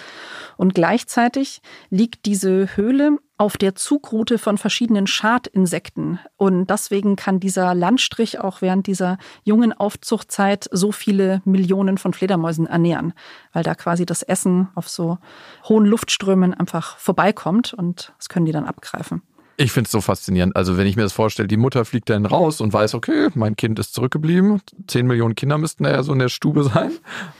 Und 0.57 0.75
gleichzeitig 0.75 1.61
liegt 1.89 2.25
diese 2.25 2.75
Höhle 2.75 3.17
auf 3.39 3.55
der 3.55 3.73
Zugroute 3.73 4.37
von 4.37 4.57
verschiedenen 4.57 5.07
Schadinsekten. 5.07 6.19
Und 6.35 6.69
deswegen 6.69 7.15
kann 7.15 7.39
dieser 7.39 7.73
Landstrich 7.73 8.39
auch 8.39 8.61
während 8.61 8.85
dieser 8.85 9.17
jungen 9.43 9.71
Aufzuchtzeit 9.71 10.67
so 10.73 10.91
viele 10.91 11.41
Millionen 11.45 11.97
von 11.97 12.13
Fledermäusen 12.13 12.67
ernähren, 12.67 13.13
weil 13.53 13.63
da 13.63 13.75
quasi 13.75 14.05
das 14.05 14.23
Essen 14.23 14.67
auf 14.75 14.89
so 14.89 15.19
hohen 15.63 15.85
Luftströmen 15.85 16.53
einfach 16.53 16.97
vorbeikommt 16.97 17.73
und 17.73 18.13
das 18.17 18.27
können 18.27 18.45
die 18.45 18.51
dann 18.51 18.65
abgreifen. 18.65 19.21
Ich 19.61 19.73
finde 19.73 19.87
es 19.87 19.91
so 19.91 19.99
faszinierend. 19.99 20.55
Also 20.55 20.77
wenn 20.77 20.87
ich 20.87 20.95
mir 20.95 21.01
das 21.01 21.11
vorstelle, 21.11 21.49
die 21.49 21.57
Mutter 21.57 21.83
fliegt 21.83 22.09
dann 22.09 22.25
raus 22.25 22.61
und 22.61 22.71
weiß, 22.71 22.93
okay, 22.93 23.27
mein 23.35 23.57
Kind 23.57 23.77
ist 23.77 23.93
zurückgeblieben. 23.93 24.61
Zehn 24.87 25.05
Millionen 25.05 25.35
Kinder 25.35 25.57
müssten 25.57 25.83
da 25.83 25.91
ja 25.91 26.01
so 26.01 26.13
in 26.13 26.19
der 26.19 26.29
Stube 26.29 26.63
sein. 26.63 26.93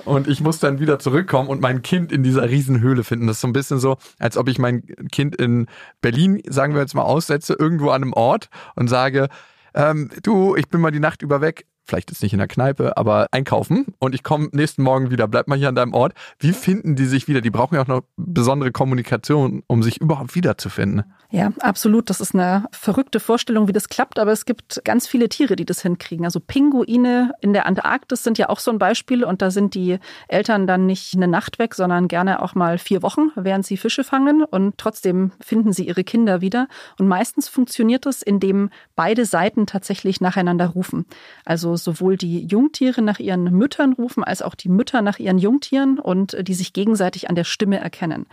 Und 0.04 0.28
ich 0.28 0.42
muss 0.42 0.60
dann 0.60 0.82
wieder 0.82 1.00
zurückkommen 1.00 1.48
und 1.48 1.62
mein 1.62 1.82
Kind 1.82 2.12
in 2.12 2.22
dieser 2.22 2.50
Riesenhöhle 2.50 3.06
finden. 3.06 3.28
Das 3.28 3.38
ist 3.38 3.42
so 3.42 3.48
ein 3.48 3.54
bisschen 3.54 3.80
so, 3.80 3.96
als 4.18 4.36
ob 4.36 4.50
ich 4.50 4.60
mein 4.60 4.84
Kind 5.14 5.34
in 5.38 5.68
Berlin, 6.02 6.42
sagen 6.46 6.74
wir 6.74 6.82
jetzt 6.82 6.94
mal, 6.94 7.04
aussetze, 7.04 7.56
irgendwo 7.58 7.92
an 7.92 8.04
einem 8.04 8.12
Ort 8.12 8.50
und 8.76 8.90
sage, 8.90 9.30
ähm, 9.74 10.10
du, 10.22 10.58
ich 10.58 10.68
bin 10.68 10.82
mal 10.82 10.92
die 10.92 11.00
Nacht 11.00 11.22
über 11.22 11.40
weg 11.40 11.68
vielleicht 11.86 12.12
jetzt 12.12 12.22
nicht 12.22 12.34
in 12.34 12.40
der 12.40 12.48
Kneipe, 12.48 12.98
aber 12.98 13.28
einkaufen 13.32 13.88
und 14.00 14.16
ich 14.16 14.24
komme 14.24 14.50
nächsten 14.52 14.84
Morgen 14.84 15.12
wieder, 15.12 15.28
bleib 15.28 15.48
mal 15.48 15.58
hier 15.58 15.70
an 15.70 15.76
deinem 15.76 15.94
Ort. 15.94 16.14
Wie 16.40 16.54
finden 16.54 16.96
die 16.96 17.06
sich 17.06 17.28
wieder? 17.28 17.42
Die 17.42 17.50
brauchen 17.50 17.76
ja 17.76 17.82
auch 17.82 17.88
noch 17.88 18.02
besondere 18.16 18.72
Kommunikation, 18.72 19.64
um 19.68 19.84
sich 19.84 20.00
überhaupt 20.00 20.36
wiederzufinden. 20.36 21.04
Ja, 21.32 21.52
absolut. 21.60 22.10
Das 22.10 22.22
ist 22.22 22.34
eine 22.34 22.66
verrückte 22.72 23.20
Vorstellung, 23.20 23.68
wie 23.68 23.72
das 23.72 23.88
klappt, 23.88 24.18
aber 24.18 24.32
es 24.32 24.46
gibt 24.46 24.82
ganz 24.84 25.08
viele 25.08 25.30
Tiere, 25.30 25.56
die 25.56 25.66
das 25.66 25.84
hinkriegen. 25.84 26.26
Also 26.26 26.40
Pinguine 26.40 27.34
in 27.42 27.54
der 27.54 27.68
Antarktis 27.68 28.24
sind 28.24 28.40
ja 28.40 28.50
auch 28.50 28.60
so 28.60 28.72
ein 28.72 28.80
Beispiel 28.80 29.24
und 29.24 29.44
da 29.44 29.52
sind 29.52 29.76
die 29.76 30.00
Eltern 30.28 30.66
dann 30.66 30.88
nicht 30.88 31.14
eine 31.16 31.28
Nacht 31.28 31.60
weg, 31.60 31.76
sondern 31.76 32.08
gerne 32.08 32.42
auch 32.42 32.56
mal 32.56 32.80
vier 32.80 33.04
Wochen, 33.04 33.30
während 33.36 33.64
sie 33.64 33.78
Fische 33.78 34.04
fangen 34.04 34.44
und 34.44 34.80
trotzdem 34.80 35.32
finden 35.40 35.72
sie 35.72 35.88
ihre 35.88 36.04
Kinder 36.04 36.42
wieder. 36.42 36.68
Und 36.98 37.08
meistens 37.08 37.48
funktioniert 37.48 38.08
es, 38.08 38.24
indem 38.24 38.72
beide 38.96 39.26
Seiten 39.26 39.68
tatsächlich 39.68 40.22
nacheinander 40.22 40.68
rufen. 40.68 41.06
Also 41.46 41.69
sowohl 41.76 42.18
die 42.18 42.46
Jungtiere 42.46 43.02
nach 43.02 43.20
ihren 43.20 43.46
Müttern 43.46 43.94
rufen, 43.94 44.24
als 44.24 44.42
auch 44.42 44.56
die 44.56 44.70
Mütter 44.70 45.02
nach 45.02 45.20
ihren 45.20 45.38
Jungtieren 45.38 46.00
und 46.00 46.36
die 46.48 46.54
sich 46.54 46.74
gegenseitig 46.74 47.30
an 47.30 47.36
der 47.36 47.44
Stimme 47.44 47.80
erkennen. 47.80 48.26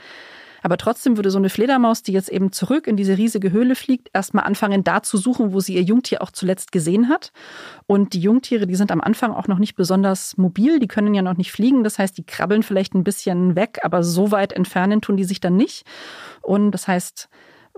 Aber 0.67 0.79
trotzdem 0.79 1.17
würde 1.17 1.31
so 1.31 1.39
eine 1.39 1.49
Fledermaus, 1.49 2.03
die 2.03 2.11
jetzt 2.11 2.29
eben 2.29 2.51
zurück 2.51 2.89
in 2.89 2.97
diese 2.97 3.17
riesige 3.17 3.53
Höhle 3.53 3.77
fliegt, 3.77 4.11
erstmal 4.13 4.45
anfangen, 4.45 4.83
da 4.83 5.01
zu 5.01 5.17
suchen, 5.17 5.53
wo 5.53 5.61
sie 5.61 5.75
ihr 5.75 5.83
Jungtier 5.83 6.23
auch 6.23 6.33
zuletzt 6.33 6.73
gesehen 6.73 7.09
hat. 7.09 7.31
Und 7.87 8.15
die 8.15 8.21
Jungtiere, 8.21 8.67
die 8.67 8.75
sind 8.75 8.91
am 8.91 9.01
Anfang 9.01 9.31
auch 9.33 9.47
noch 9.47 9.59
nicht 9.59 9.77
besonders 9.77 10.37
mobil, 10.37 10.81
die 10.81 10.89
können 10.89 11.15
ja 11.15 11.23
noch 11.23 11.37
nicht 11.37 11.53
fliegen. 11.53 11.85
Das 11.85 12.01
heißt, 12.01 12.19
die 12.19 12.25
krabbeln 12.25 12.65
vielleicht 12.65 12.95
ein 12.95 13.05
bisschen 13.05 13.55
weg, 13.55 13.79
aber 13.83 14.03
so 14.03 14.33
weit 14.33 14.53
entfernen 14.53 15.01
tun 15.01 15.17
die 15.17 15.23
sich 15.23 15.39
dann 15.39 15.55
nicht. 15.57 15.87
Und 16.43 16.73
das 16.73 16.89
heißt, 16.89 17.29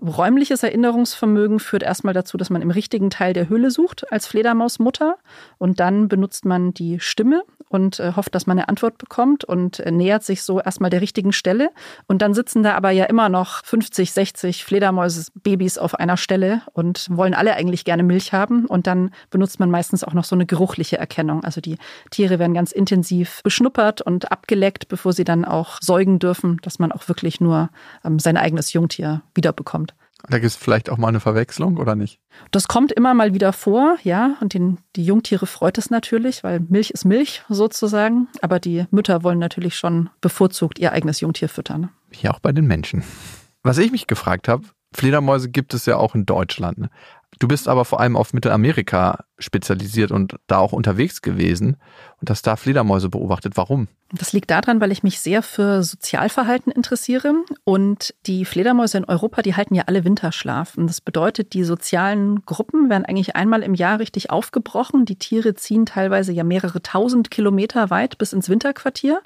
Räumliches 0.01 0.63
Erinnerungsvermögen 0.63 1.59
führt 1.59 1.83
erstmal 1.83 2.15
dazu, 2.15 2.37
dass 2.37 2.51
man 2.51 2.63
im 2.63 2.71
richtigen 2.71 3.11
Teil 3.11 3.33
der 3.33 3.49
Höhle 3.49 3.71
sucht 3.71 4.11
als 4.13 4.29
Fledermausmutter 4.29 5.17
und 5.59 5.81
dann 5.81 6.09
benutzt 6.09 6.45
man 6.45 6.73
die 6.73 7.01
Stimme 7.01 7.43
und 7.69 8.01
äh, 8.01 8.13
hofft, 8.15 8.35
dass 8.35 8.47
man 8.47 8.59
eine 8.59 8.69
Antwort 8.69 8.99
bekommt 8.99 9.45
und 9.45 9.81
äh, 9.81 9.91
nähert 9.91 10.25
sich 10.25 10.43
so 10.43 10.61
erstmal 10.61 10.91
der 10.91 11.01
richtigen 11.01 11.33
Stelle 11.33 11.71
und 12.07 12.23
dann 12.23 12.35
sitzen 12.35 12.63
da 12.63 12.75
aber 12.75 12.91
ja 12.91 13.05
immer 13.05 13.29
noch 13.29 13.65
50, 13.65 14.13
60 14.13 14.65
Fledermäuse-Babys 14.65 15.79
auf 15.79 15.95
einer 15.95 16.17
Stelle 16.17 16.63
und 16.73 17.09
wollen 17.11 17.35
alle 17.35 17.55
eigentlich 17.55 17.85
gerne 17.85 18.03
Milch 18.03 18.33
haben 18.33 18.67
und 18.67 18.87
dann 18.87 19.11
benutzt 19.31 19.61
man 19.61 19.71
meistens 19.71 20.05
auch 20.05 20.15
noch 20.15 20.25
so 20.25 20.37
eine 20.37 20.47
geruchliche 20.47 20.99
Erkennung. 20.99 21.45
Also 21.45 21.61
die 21.61 21.77
Tiere 22.11 22.39
werden 22.39 22.55
ganz 22.55 22.73
intensiv 22.73 23.41
beschnuppert 23.43 24.01
und 24.01 24.31
abgeleckt, 24.31 24.89
bevor 24.89 25.13
sie 25.13 25.25
dann 25.25 25.45
auch 25.45 25.79
säugen 25.81 26.19
dürfen, 26.19 26.59
dass 26.63 26.79
man 26.79 26.93
auch 26.93 27.09
wirklich 27.09 27.41
nur 27.41 27.71
ähm, 28.05 28.19
sein 28.19 28.37
eigenes 28.37 28.73
Jungtier 28.73 29.23
wiederbekommt. 29.35 29.88
Da 30.27 30.39
gibt 30.39 30.47
es 30.47 30.57
vielleicht 30.57 30.91
auch 30.91 30.99
mal 30.99 31.09
eine 31.09 31.21
Verwechslung 31.21 31.77
oder 31.77 31.95
nicht? 31.95 32.21
Das 32.51 32.67
kommt 32.67 32.93
immer 32.93 33.15
mal 33.15 33.35
wieder 33.35 33.53
vor, 33.53 33.97
ja. 34.03 34.37
Und 34.41 34.55
den, 34.55 34.79
die 34.97 35.05
Jungtiere 35.05 35.47
freut 35.47 35.79
es 35.79 35.91
natürlich, 35.91 36.43
weil 36.43 36.61
Milch 36.61 36.91
ist 36.91 37.05
Milch 37.05 37.45
sozusagen. 37.49 38.29
Aber 38.43 38.59
die 38.59 38.87
Mütter 38.91 39.23
wollen 39.23 39.39
natürlich 39.39 39.77
schon 39.77 40.11
bevorzugt 40.21 40.79
ihr 40.79 40.93
eigenes 40.93 41.21
Jungtier 41.21 41.49
füttern. 41.49 41.91
Wie 42.11 42.29
auch 42.29 42.41
bei 42.41 42.53
den 42.53 42.67
Menschen. 42.67 43.05
Was 43.63 43.79
ich 43.79 43.93
mich 43.93 44.07
gefragt 44.07 44.49
habe, 44.49 44.65
Fledermäuse 44.93 45.51
gibt 45.51 45.75
es 45.75 45.87
ja 45.87 45.97
auch 45.97 46.15
in 46.15 46.27
Deutschland. 46.27 46.79
Ne? 46.79 46.91
Du 47.39 47.47
bist 47.47 47.69
aber 47.69 47.85
vor 47.85 48.01
allem 48.01 48.17
auf 48.17 48.33
Mittelamerika 48.33 49.25
spezialisiert 49.39 50.11
und 50.11 50.37
da 50.49 50.59
auch 50.59 50.73
unterwegs 50.73 51.23
gewesen 51.23 51.77
und 52.21 52.31
hast 52.31 52.47
da 52.47 52.57
Fledermäuse 52.57 53.09
beobachtet. 53.09 53.57
Warum? 53.57 53.87
Das 54.11 54.33
liegt 54.33 54.51
daran, 54.51 54.81
weil 54.81 54.91
ich 54.91 55.03
mich 55.03 55.21
sehr 55.21 55.43
für 55.43 55.83
Sozialverhalten 55.83 56.73
interessiere 56.73 57.35
und 57.65 58.15
die 58.27 58.45
Fledermäuse 58.45 58.99
in 58.99 59.05
Europa, 59.05 59.43
die 59.43 59.55
halten 59.55 59.75
ja 59.75 59.85
alle 59.87 60.05
Winterschlaf. 60.05 60.77
Und 60.77 60.89
das 60.89 61.01
bedeutet, 61.01 61.53
die 61.53 61.63
sozialen 61.63 62.45
Gruppen 62.45 62.91
werden 62.91 63.05
eigentlich 63.05 63.37
einmal 63.37 63.63
im 63.63 63.75
Jahr 63.75 64.01
richtig 64.01 64.31
aufgebrochen. 64.31 65.05
Die 65.05 65.17
Tiere 65.17 65.55
ziehen 65.55 65.87
teilweise 65.87 66.33
ja 66.33 66.43
mehrere 66.43 66.83
tausend 66.83 67.31
Kilometer 67.31 67.91
weit 67.91 68.19
bis 68.19 68.33
ins 68.33 68.49
Winterquartier 68.49 69.23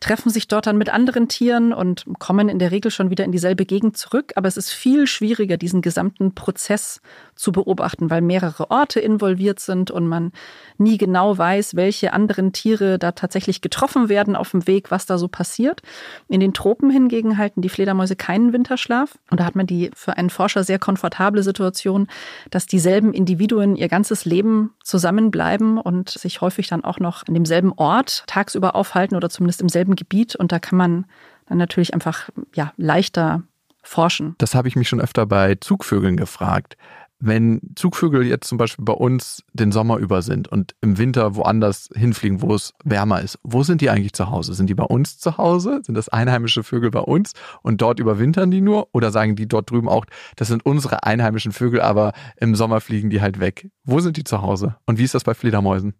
treffen 0.00 0.30
sich 0.30 0.48
dort 0.48 0.66
dann 0.66 0.78
mit 0.78 0.88
anderen 0.92 1.28
Tieren 1.28 1.72
und 1.72 2.04
kommen 2.18 2.48
in 2.48 2.58
der 2.58 2.70
Regel 2.70 2.90
schon 2.90 3.10
wieder 3.10 3.24
in 3.24 3.32
dieselbe 3.32 3.66
Gegend 3.66 3.96
zurück. 3.96 4.32
Aber 4.36 4.48
es 4.48 4.56
ist 4.56 4.70
viel 4.70 5.06
schwieriger, 5.06 5.56
diesen 5.56 5.82
gesamten 5.82 6.34
Prozess 6.34 7.00
zu 7.34 7.52
beobachten, 7.52 8.10
weil 8.10 8.22
mehrere 8.22 8.70
Orte 8.70 9.00
involviert 9.00 9.60
sind 9.60 9.90
und 9.90 10.06
man 10.06 10.32
nie 10.78 10.98
genau 10.98 11.36
weiß, 11.36 11.76
welche 11.76 12.12
anderen 12.12 12.52
Tiere 12.52 12.98
da 12.98 13.12
tatsächlich 13.12 13.60
getroffen 13.60 14.08
werden 14.08 14.36
auf 14.36 14.50
dem 14.50 14.66
Weg, 14.66 14.90
was 14.90 15.06
da 15.06 15.18
so 15.18 15.28
passiert. 15.28 15.82
In 16.28 16.40
den 16.40 16.54
Tropen 16.54 16.90
hingegen 16.90 17.38
halten 17.38 17.62
die 17.62 17.68
Fledermäuse 17.68 18.16
keinen 18.16 18.52
Winterschlaf. 18.52 19.18
Und 19.30 19.40
da 19.40 19.44
hat 19.44 19.54
man 19.54 19.66
die 19.66 19.90
für 19.94 20.16
einen 20.16 20.30
Forscher 20.30 20.64
sehr 20.64 20.78
komfortable 20.78 21.42
Situation, 21.42 22.08
dass 22.50 22.66
dieselben 22.66 23.12
Individuen 23.12 23.76
ihr 23.76 23.88
ganzes 23.88 24.24
Leben 24.24 24.70
zusammenbleiben 24.82 25.78
und 25.78 26.10
sich 26.10 26.40
häufig 26.40 26.68
dann 26.68 26.84
auch 26.84 26.98
noch 26.98 27.24
an 27.26 27.34
demselben 27.34 27.72
Ort 27.76 28.24
tagsüber 28.26 28.74
aufhalten 28.74 29.16
oder 29.16 29.28
zumindest 29.28 29.60
im 29.60 29.68
selben 29.68 29.85
Gebiet. 29.94 30.34
Und 30.34 30.52
da 30.52 30.58
kann 30.58 30.78
man 30.78 31.06
dann 31.46 31.58
natürlich 31.58 31.94
einfach 31.94 32.30
ja, 32.54 32.72
leichter 32.76 33.42
forschen. 33.82 34.34
Das 34.38 34.54
habe 34.54 34.66
ich 34.66 34.74
mich 34.74 34.88
schon 34.88 35.00
öfter 35.00 35.26
bei 35.26 35.54
Zugvögeln 35.54 36.16
gefragt 36.16 36.76
wenn 37.18 37.60
Zugvögel 37.76 38.26
jetzt 38.26 38.46
zum 38.46 38.58
Beispiel 38.58 38.84
bei 38.84 38.92
uns 38.92 39.42
den 39.52 39.72
Sommer 39.72 39.96
über 39.96 40.20
sind 40.22 40.48
und 40.48 40.74
im 40.82 40.98
Winter 40.98 41.34
woanders 41.34 41.88
hinfliegen, 41.94 42.42
wo 42.42 42.54
es 42.54 42.74
wärmer 42.84 43.22
ist, 43.22 43.38
wo 43.42 43.62
sind 43.62 43.80
die 43.80 43.90
eigentlich 43.90 44.12
zu 44.12 44.30
Hause? 44.30 44.54
Sind 44.54 44.68
die 44.68 44.74
bei 44.74 44.84
uns 44.84 45.18
zu 45.18 45.38
Hause? 45.38 45.80
Sind 45.82 45.94
das 45.94 46.08
einheimische 46.08 46.62
Vögel 46.62 46.90
bei 46.90 47.00
uns 47.00 47.32
und 47.62 47.80
dort 47.80 48.00
überwintern 48.00 48.50
die 48.50 48.60
nur? 48.60 48.88
Oder 48.92 49.10
sagen 49.10 49.34
die 49.34 49.48
dort 49.48 49.70
drüben 49.70 49.88
auch, 49.88 50.04
das 50.36 50.48
sind 50.48 50.64
unsere 50.66 51.04
einheimischen 51.04 51.52
Vögel, 51.52 51.80
aber 51.80 52.12
im 52.36 52.54
Sommer 52.54 52.80
fliegen 52.80 53.08
die 53.08 53.22
halt 53.22 53.40
weg? 53.40 53.70
Wo 53.84 54.00
sind 54.00 54.16
die 54.16 54.24
zu 54.24 54.42
Hause? 54.42 54.76
Und 54.84 54.98
wie 54.98 55.04
ist 55.04 55.14
das 55.14 55.24
bei 55.24 55.34
Fledermäusen? 55.34 55.94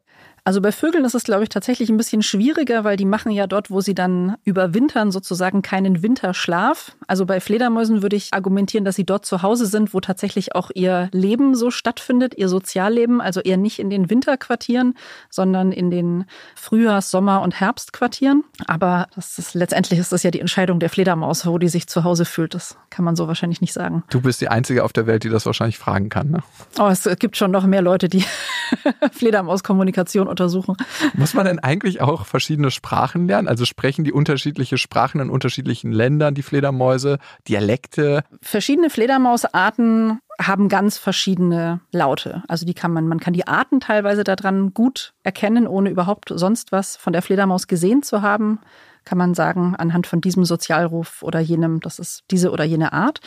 Also 0.46 0.60
bei 0.60 0.70
Vögeln 0.70 1.04
ist 1.04 1.16
es, 1.16 1.24
glaube 1.24 1.42
ich, 1.42 1.48
tatsächlich 1.48 1.90
ein 1.90 1.96
bisschen 1.96 2.22
schwieriger, 2.22 2.84
weil 2.84 2.96
die 2.96 3.04
machen 3.04 3.32
ja 3.32 3.48
dort, 3.48 3.68
wo 3.68 3.80
sie 3.80 3.96
dann 3.96 4.36
überwintern, 4.44 5.10
sozusagen 5.10 5.60
keinen 5.60 6.04
Winterschlaf. 6.04 6.92
Also 7.08 7.26
bei 7.26 7.40
Fledermäusen 7.40 8.00
würde 8.00 8.14
ich 8.14 8.32
argumentieren, 8.32 8.84
dass 8.84 8.94
sie 8.94 9.02
dort 9.02 9.26
zu 9.26 9.42
Hause 9.42 9.66
sind, 9.66 9.92
wo 9.92 9.98
tatsächlich 9.98 10.54
auch 10.54 10.70
ihr 10.72 11.08
Leben 11.10 11.56
so 11.56 11.72
stattfindet, 11.72 12.34
ihr 12.36 12.48
Sozialleben, 12.48 13.20
also 13.20 13.40
eher 13.40 13.56
nicht 13.56 13.80
in 13.80 13.90
den 13.90 14.08
Winterquartieren, 14.08 14.94
sondern 15.30 15.72
in 15.72 15.90
den 15.90 16.26
Frühjahrs-, 16.54 17.10
Sommer- 17.10 17.42
und 17.42 17.58
Herbstquartieren. 17.58 18.44
Aber 18.68 19.08
das 19.16 19.40
ist, 19.40 19.54
letztendlich 19.54 19.98
ist 19.98 20.12
das 20.12 20.22
ja 20.22 20.30
die 20.30 20.38
Entscheidung 20.38 20.78
der 20.78 20.90
Fledermaus, 20.90 21.44
wo 21.44 21.58
die 21.58 21.68
sich 21.68 21.88
zu 21.88 22.04
Hause 22.04 22.24
fühlt. 22.24 22.54
Das 22.54 22.76
kann 22.90 23.04
man 23.04 23.16
so 23.16 23.26
wahrscheinlich 23.26 23.60
nicht 23.60 23.72
sagen. 23.72 24.04
Du 24.10 24.20
bist 24.20 24.40
die 24.40 24.48
Einzige 24.48 24.84
auf 24.84 24.92
der 24.92 25.08
Welt, 25.08 25.24
die 25.24 25.28
das 25.28 25.44
wahrscheinlich 25.44 25.76
fragen 25.76 26.08
kann. 26.08 26.30
Ne? 26.30 26.38
Oh, 26.78 26.86
es 26.86 27.08
gibt 27.18 27.36
schon 27.36 27.50
noch 27.50 27.66
mehr 27.66 27.82
Leute, 27.82 28.08
die 28.08 28.24
Fledermauskommunikation 29.10 30.35
untersuchen. 30.36 30.76
Muss 31.14 31.34
man 31.34 31.46
denn 31.46 31.58
eigentlich 31.58 32.00
auch 32.00 32.26
verschiedene 32.26 32.70
Sprachen 32.70 33.26
lernen? 33.26 33.48
Also 33.48 33.64
sprechen 33.64 34.04
die 34.04 34.12
unterschiedliche 34.12 34.78
Sprachen 34.78 35.20
in 35.20 35.30
unterschiedlichen 35.30 35.92
Ländern, 35.92 36.34
die 36.34 36.42
Fledermäuse, 36.42 37.18
Dialekte? 37.48 38.22
Verschiedene 38.42 38.90
Fledermausarten 38.90 40.20
haben 40.40 40.68
ganz 40.68 40.98
verschiedene 40.98 41.80
Laute. 41.92 42.42
Also 42.46 42.66
die 42.66 42.74
kann 42.74 42.92
man, 42.92 43.08
man 43.08 43.20
kann 43.20 43.32
die 43.32 43.46
Arten 43.46 43.80
teilweise 43.80 44.22
daran 44.22 44.74
gut 44.74 45.14
erkennen, 45.22 45.66
ohne 45.66 45.88
überhaupt 45.88 46.30
sonst 46.34 46.72
was 46.72 46.96
von 46.96 47.14
der 47.14 47.22
Fledermaus 47.22 47.66
gesehen 47.66 48.02
zu 48.02 48.20
haben 48.20 48.60
kann 49.06 49.16
man 49.16 49.34
sagen, 49.34 49.74
anhand 49.76 50.06
von 50.06 50.20
diesem 50.20 50.44
Sozialruf 50.44 51.22
oder 51.22 51.40
jenem, 51.40 51.80
das 51.80 51.98
ist 51.98 52.24
diese 52.30 52.50
oder 52.50 52.64
jene 52.64 52.92
Art. 52.92 53.20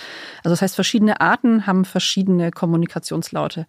Also 0.44 0.52
das 0.52 0.62
heißt, 0.62 0.76
verschiedene 0.76 1.22
Arten 1.22 1.66
haben 1.66 1.86
verschiedene 1.86 2.52
Kommunikationslaute. 2.52 3.66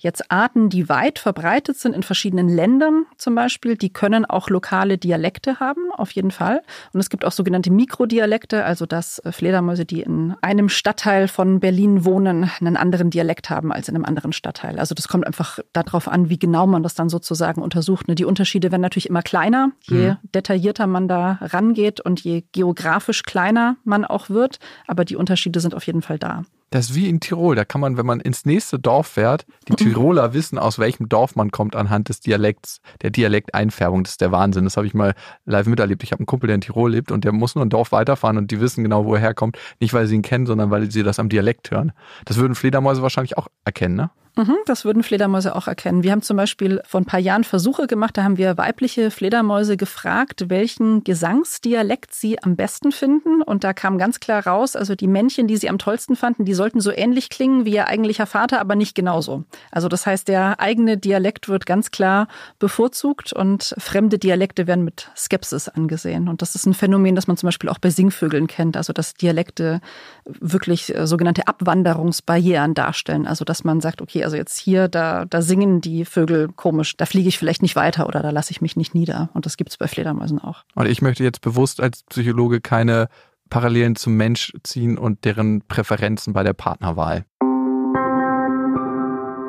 Jetzt 0.00 0.30
Arten, 0.30 0.68
die 0.68 0.88
weit 0.88 1.18
verbreitet 1.18 1.76
sind 1.76 1.92
in 1.92 2.04
verschiedenen 2.04 2.48
Ländern 2.48 3.06
zum 3.16 3.34
Beispiel, 3.34 3.76
die 3.76 3.92
können 3.92 4.24
auch 4.24 4.48
lokale 4.48 4.96
Dialekte 4.96 5.58
haben, 5.58 5.90
auf 5.92 6.12
jeden 6.12 6.30
Fall. 6.30 6.62
Und 6.92 7.00
es 7.00 7.10
gibt 7.10 7.24
auch 7.24 7.32
sogenannte 7.32 7.72
Mikrodialekte, 7.72 8.64
also 8.64 8.86
dass 8.86 9.18
äh, 9.18 9.32
Fledermäuse, 9.32 9.84
die 9.84 10.02
in 10.02 10.36
einem 10.40 10.68
Stadtteil 10.68 11.26
von 11.26 11.58
Berlin 11.58 12.04
wohnen, 12.04 12.48
einen 12.60 12.76
anderen 12.76 13.10
Dialekt 13.10 13.50
haben 13.50 13.72
als 13.72 13.88
in 13.88 13.96
einem 13.96 14.04
anderen 14.04 14.32
Stadtteil. 14.32 14.78
Also 14.78 14.94
das 14.94 15.08
kommt 15.08 15.26
einfach 15.26 15.58
darauf 15.72 16.06
an, 16.06 16.30
wie 16.30 16.38
genau 16.38 16.68
man 16.68 16.84
das 16.84 16.94
dann 16.94 17.08
sozusagen 17.08 17.60
untersucht. 17.60 18.06
Ne? 18.06 18.14
Die 18.14 18.24
Unterschiede 18.24 18.70
werden 18.70 18.82
natürlich 18.82 19.08
immer 19.08 19.22
kleiner, 19.22 19.72
je 19.82 20.10
mhm. 20.10 20.16
detaillierter 20.32 20.86
man 20.86 21.08
da 21.08 21.38
rangeht 21.40 22.00
und 22.00 22.20
je 22.20 22.44
geografisch 22.52 23.24
kleiner 23.24 23.76
man 23.82 24.04
auch 24.04 24.30
wird. 24.30 24.60
Aber 24.86 25.04
die 25.04 25.16
Unterschiede 25.16 25.58
sind 25.58 25.74
auf 25.74 25.84
jeden 25.88 26.02
Fall 26.02 26.20
da. 26.20 26.44
Das 26.70 26.90
ist 26.90 26.94
wie 26.94 27.08
in 27.08 27.20
Tirol. 27.20 27.56
Da 27.56 27.64
kann 27.64 27.80
man, 27.80 27.96
wenn 27.96 28.04
man 28.04 28.20
ins 28.20 28.44
nächste 28.44 28.78
Dorf 28.78 29.06
fährt, 29.06 29.46
die 29.68 29.74
Tiroler 29.74 30.34
wissen, 30.34 30.58
aus 30.58 30.78
welchem 30.78 31.08
Dorf 31.08 31.34
man 31.34 31.50
kommt 31.50 31.74
anhand 31.74 32.08
des 32.10 32.20
Dialekts, 32.20 32.80
der 33.00 33.10
Dialekteinfärbung. 33.10 34.04
Das 34.04 34.12
ist 34.12 34.20
der 34.20 34.32
Wahnsinn. 34.32 34.64
Das 34.64 34.76
habe 34.76 34.86
ich 34.86 34.94
mal 34.94 35.14
live 35.46 35.66
miterlebt. 35.66 36.02
Ich 36.02 36.12
habe 36.12 36.20
einen 36.20 36.26
Kumpel, 36.26 36.48
der 36.48 36.56
in 36.56 36.60
Tirol 36.60 36.90
lebt 36.90 37.10
und 37.10 37.24
der 37.24 37.32
muss 37.32 37.54
nur 37.54 37.64
ein 37.64 37.70
Dorf 37.70 37.92
weiterfahren 37.92 38.36
und 38.36 38.50
die 38.50 38.60
wissen 38.60 38.82
genau, 38.82 39.06
wo 39.06 39.14
er 39.14 39.20
herkommt. 39.20 39.58
Nicht, 39.80 39.94
weil 39.94 40.06
sie 40.06 40.14
ihn 40.14 40.22
kennen, 40.22 40.46
sondern 40.46 40.70
weil 40.70 40.90
sie 40.90 41.02
das 41.02 41.18
am 41.18 41.28
Dialekt 41.28 41.70
hören. 41.70 41.92
Das 42.26 42.36
würden 42.36 42.54
Fledermäuse 42.54 43.02
wahrscheinlich 43.02 43.38
auch 43.38 43.48
erkennen, 43.64 43.96
ne? 43.96 44.10
Mhm, 44.38 44.56
das 44.66 44.84
würden 44.84 45.02
Fledermäuse 45.02 45.56
auch 45.56 45.66
erkennen. 45.66 46.04
Wir 46.04 46.12
haben 46.12 46.22
zum 46.22 46.36
Beispiel 46.36 46.80
vor 46.86 47.00
ein 47.00 47.06
paar 47.06 47.18
Jahren 47.18 47.42
Versuche 47.42 47.88
gemacht, 47.88 48.16
da 48.16 48.22
haben 48.22 48.38
wir 48.38 48.56
weibliche 48.56 49.10
Fledermäuse 49.10 49.76
gefragt, 49.76 50.44
welchen 50.48 51.02
Gesangsdialekt 51.02 52.14
sie 52.14 52.40
am 52.40 52.54
besten 52.54 52.92
finden. 52.92 53.42
Und 53.42 53.64
da 53.64 53.72
kam 53.72 53.98
ganz 53.98 54.20
klar 54.20 54.46
raus, 54.46 54.76
also 54.76 54.94
die 54.94 55.08
Männchen, 55.08 55.48
die 55.48 55.56
sie 55.56 55.68
am 55.68 55.78
tollsten 55.78 56.14
fanden, 56.14 56.44
die 56.44 56.54
sollten 56.54 56.80
so 56.80 56.92
ähnlich 56.92 57.30
klingen 57.30 57.64
wie 57.64 57.74
ihr 57.74 57.88
eigentlicher 57.88 58.26
Vater, 58.26 58.60
aber 58.60 58.76
nicht 58.76 58.94
genauso. 58.94 59.42
Also 59.72 59.88
das 59.88 60.06
heißt, 60.06 60.28
der 60.28 60.60
eigene 60.60 60.98
Dialekt 60.98 61.48
wird 61.48 61.66
ganz 61.66 61.90
klar 61.90 62.28
bevorzugt 62.60 63.32
und 63.32 63.74
fremde 63.76 64.20
Dialekte 64.20 64.68
werden 64.68 64.84
mit 64.84 65.10
Skepsis 65.16 65.68
angesehen. 65.68 66.28
Und 66.28 66.42
das 66.42 66.54
ist 66.54 66.64
ein 66.64 66.74
Phänomen, 66.74 67.16
das 67.16 67.26
man 67.26 67.36
zum 67.36 67.48
Beispiel 67.48 67.70
auch 67.70 67.78
bei 67.78 67.90
Singvögeln 67.90 68.46
kennt, 68.46 68.76
also 68.76 68.92
dass 68.92 69.14
Dialekte 69.14 69.80
wirklich 70.26 70.94
äh, 70.94 71.08
sogenannte 71.08 71.48
Abwanderungsbarrieren 71.48 72.74
darstellen. 72.74 73.26
Also 73.26 73.44
dass 73.44 73.64
man 73.64 73.80
sagt, 73.80 74.00
okay, 74.00 74.27
also 74.28 74.36
jetzt 74.36 74.58
hier, 74.58 74.88
da, 74.88 75.24
da 75.24 75.40
singen 75.40 75.80
die 75.80 76.04
Vögel 76.04 76.48
komisch, 76.54 76.98
da 76.98 77.06
fliege 77.06 77.30
ich 77.30 77.38
vielleicht 77.38 77.62
nicht 77.62 77.76
weiter 77.76 78.06
oder 78.06 78.20
da 78.20 78.28
lasse 78.28 78.50
ich 78.50 78.60
mich 78.60 78.76
nicht 78.76 78.94
nieder. 78.94 79.30
Und 79.32 79.46
das 79.46 79.56
gibt 79.56 79.70
es 79.70 79.78
bei 79.78 79.88
Fledermäusen 79.88 80.38
auch. 80.38 80.64
Und 80.74 80.84
ich 80.84 81.00
möchte 81.00 81.24
jetzt 81.24 81.40
bewusst 81.40 81.80
als 81.80 82.02
Psychologe 82.02 82.60
keine 82.60 83.08
Parallelen 83.48 83.96
zum 83.96 84.18
Mensch 84.18 84.52
ziehen 84.62 84.98
und 84.98 85.24
deren 85.24 85.62
Präferenzen 85.62 86.34
bei 86.34 86.42
der 86.42 86.52
Partnerwahl. 86.52 87.24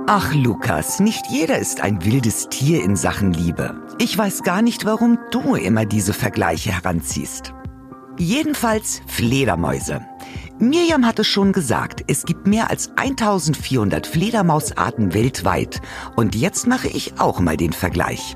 Ach 0.07 0.33
Lukas, 0.33 1.01
nicht 1.01 1.25
jeder 1.29 1.59
ist 1.59 1.81
ein 1.81 2.05
wildes 2.05 2.47
Tier 2.47 2.81
in 2.81 2.95
Sachen 2.95 3.33
Liebe. 3.33 3.85
Ich 3.97 4.17
weiß 4.17 4.43
gar 4.43 4.61
nicht, 4.61 4.85
warum 4.85 5.19
du 5.31 5.55
immer 5.55 5.85
diese 5.85 6.13
Vergleiche 6.13 6.71
heranziehst. 6.71 7.53
Jedenfalls 8.17 9.01
Fledermäuse. 9.07 9.99
Miriam 10.61 11.05
hat 11.05 11.19
es 11.19 11.27
schon 11.27 11.53
gesagt, 11.53 12.03
es 12.07 12.25
gibt 12.25 12.45
mehr 12.45 12.69
als 12.69 12.91
1400 12.97 14.05
Fledermausarten 14.05 15.13
weltweit. 15.13 15.81
Und 16.17 16.35
jetzt 16.35 16.67
mache 16.67 16.89
ich 16.89 17.13
auch 17.17 17.39
mal 17.39 17.55
den 17.55 17.71
Vergleich. 17.71 18.35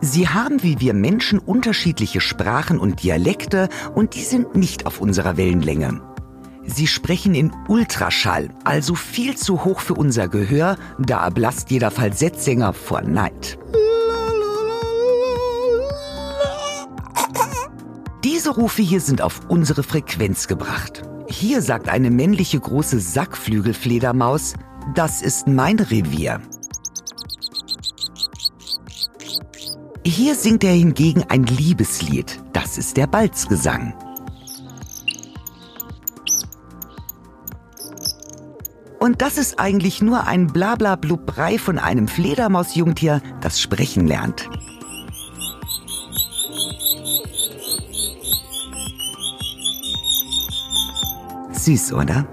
Sie 0.00 0.28
haben 0.28 0.62
wie 0.62 0.80
wir 0.80 0.94
Menschen 0.94 1.38
unterschiedliche 1.38 2.22
Sprachen 2.22 2.78
und 2.78 3.02
Dialekte 3.02 3.68
und 3.94 4.14
die 4.14 4.22
sind 4.22 4.54
nicht 4.54 4.86
auf 4.86 5.02
unserer 5.02 5.36
Wellenlänge. 5.36 6.00
Sie 6.64 6.86
sprechen 6.86 7.34
in 7.34 7.52
Ultraschall, 7.68 8.48
also 8.64 8.94
viel 8.94 9.36
zu 9.36 9.64
hoch 9.64 9.80
für 9.80 9.94
unser 9.94 10.28
Gehör, 10.28 10.76
da 10.98 11.24
erblasst 11.24 11.70
jeder 11.70 11.90
Falsettsänger 11.90 12.72
vor 12.72 13.02
Neid. 13.02 13.58
Diese 18.24 18.50
Rufe 18.50 18.82
hier 18.82 19.00
sind 19.00 19.20
auf 19.20 19.40
unsere 19.48 19.82
Frequenz 19.82 20.48
gebracht. 20.48 21.07
Hier 21.40 21.62
sagt 21.62 21.88
eine 21.88 22.10
männliche 22.10 22.58
große 22.58 22.98
Sackflügelfledermaus, 22.98 24.54
das 24.96 25.22
ist 25.22 25.46
mein 25.46 25.78
Revier. 25.78 26.40
Hier 30.04 30.34
singt 30.34 30.64
er 30.64 30.72
hingegen 30.72 31.22
ein 31.28 31.44
Liebeslied, 31.44 32.40
das 32.52 32.76
ist 32.76 32.96
der 32.96 33.06
Balzgesang. 33.06 33.94
Und 38.98 39.22
das 39.22 39.38
ist 39.38 39.60
eigentlich 39.60 40.02
nur 40.02 40.26
ein 40.26 40.48
Blablablubbrei 40.48 41.56
von 41.58 41.78
einem 41.78 42.08
Fledermausjungtier, 42.08 43.22
das 43.40 43.60
sprechen 43.60 44.08
lernt. 44.08 44.50
Süß, 51.68 51.92
oder? 51.92 52.26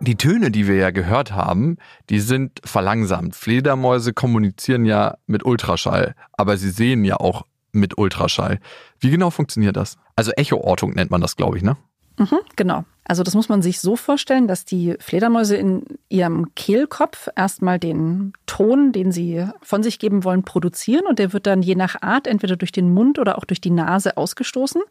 Die 0.00 0.16
Töne, 0.16 0.50
die 0.50 0.66
wir 0.66 0.74
ja 0.74 0.90
gehört 0.90 1.32
haben, 1.32 1.78
die 2.10 2.20
sind 2.20 2.60
verlangsamt. 2.62 3.34
Fledermäuse 3.34 4.12
kommunizieren 4.12 4.84
ja 4.84 5.16
mit 5.26 5.46
Ultraschall, 5.46 6.14
aber 6.32 6.58
sie 6.58 6.68
sehen 6.68 7.02
ja 7.06 7.16
auch 7.16 7.46
mit 7.72 7.96
Ultraschall. 7.96 8.58
Wie 8.98 9.08
genau 9.08 9.30
funktioniert 9.30 9.78
das? 9.78 9.96
Also 10.14 10.32
Echoortung 10.32 10.90
nennt 10.90 11.10
man 11.10 11.22
das, 11.22 11.36
glaube 11.36 11.56
ich, 11.56 11.62
ne? 11.62 11.78
Mhm, 12.18 12.40
genau. 12.56 12.84
Also 13.04 13.22
das 13.22 13.34
muss 13.34 13.48
man 13.48 13.62
sich 13.62 13.80
so 13.80 13.96
vorstellen, 13.96 14.46
dass 14.46 14.66
die 14.66 14.94
Fledermäuse 15.00 15.56
in 15.56 15.84
ihrem 16.10 16.54
Kehlkopf 16.54 17.28
erstmal 17.34 17.78
den 17.78 18.34
Ton, 18.44 18.92
den 18.92 19.10
sie 19.10 19.46
von 19.62 19.82
sich 19.82 19.98
geben 19.98 20.22
wollen, 20.22 20.42
produzieren 20.42 21.06
und 21.06 21.18
der 21.18 21.32
wird 21.32 21.46
dann 21.46 21.62
je 21.62 21.76
nach 21.76 22.02
Art 22.02 22.26
entweder 22.26 22.56
durch 22.56 22.72
den 22.72 22.92
Mund 22.92 23.18
oder 23.18 23.38
auch 23.38 23.46
durch 23.46 23.62
die 23.62 23.70
Nase 23.70 24.18
ausgestoßen. 24.18 24.82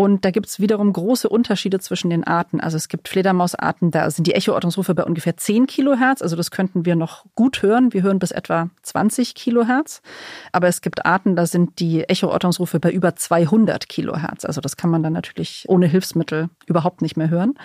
Und 0.00 0.24
da 0.24 0.30
gibt 0.30 0.46
es 0.46 0.60
wiederum 0.60 0.94
große 0.94 1.28
Unterschiede 1.28 1.78
zwischen 1.78 2.08
den 2.08 2.24
Arten. 2.24 2.58
Also 2.58 2.78
es 2.78 2.88
gibt 2.88 3.06
Fledermausarten, 3.06 3.90
da 3.90 4.10
sind 4.10 4.26
die 4.26 4.32
Echoortungsrufe 4.32 4.94
bei 4.94 5.04
ungefähr 5.04 5.36
10 5.36 5.66
Kilohertz. 5.66 6.22
Also 6.22 6.36
das 6.36 6.50
könnten 6.50 6.86
wir 6.86 6.96
noch 6.96 7.26
gut 7.34 7.60
hören. 7.60 7.92
Wir 7.92 8.00
hören 8.00 8.18
bis 8.18 8.30
etwa 8.30 8.70
20 8.80 9.34
Kilohertz. 9.34 10.00
Aber 10.52 10.68
es 10.68 10.80
gibt 10.80 11.04
Arten, 11.04 11.36
da 11.36 11.44
sind 11.44 11.80
die 11.80 12.04
Echoortungsrufe 12.08 12.80
bei 12.80 12.90
über 12.90 13.14
200 13.14 13.90
Kilohertz. 13.90 14.46
Also 14.46 14.62
das 14.62 14.78
kann 14.78 14.88
man 14.88 15.02
dann 15.02 15.12
natürlich 15.12 15.66
ohne 15.68 15.86
Hilfsmittel 15.86 16.48
überhaupt 16.64 17.02
nicht 17.02 17.18
mehr 17.18 17.28
hören. 17.28 17.58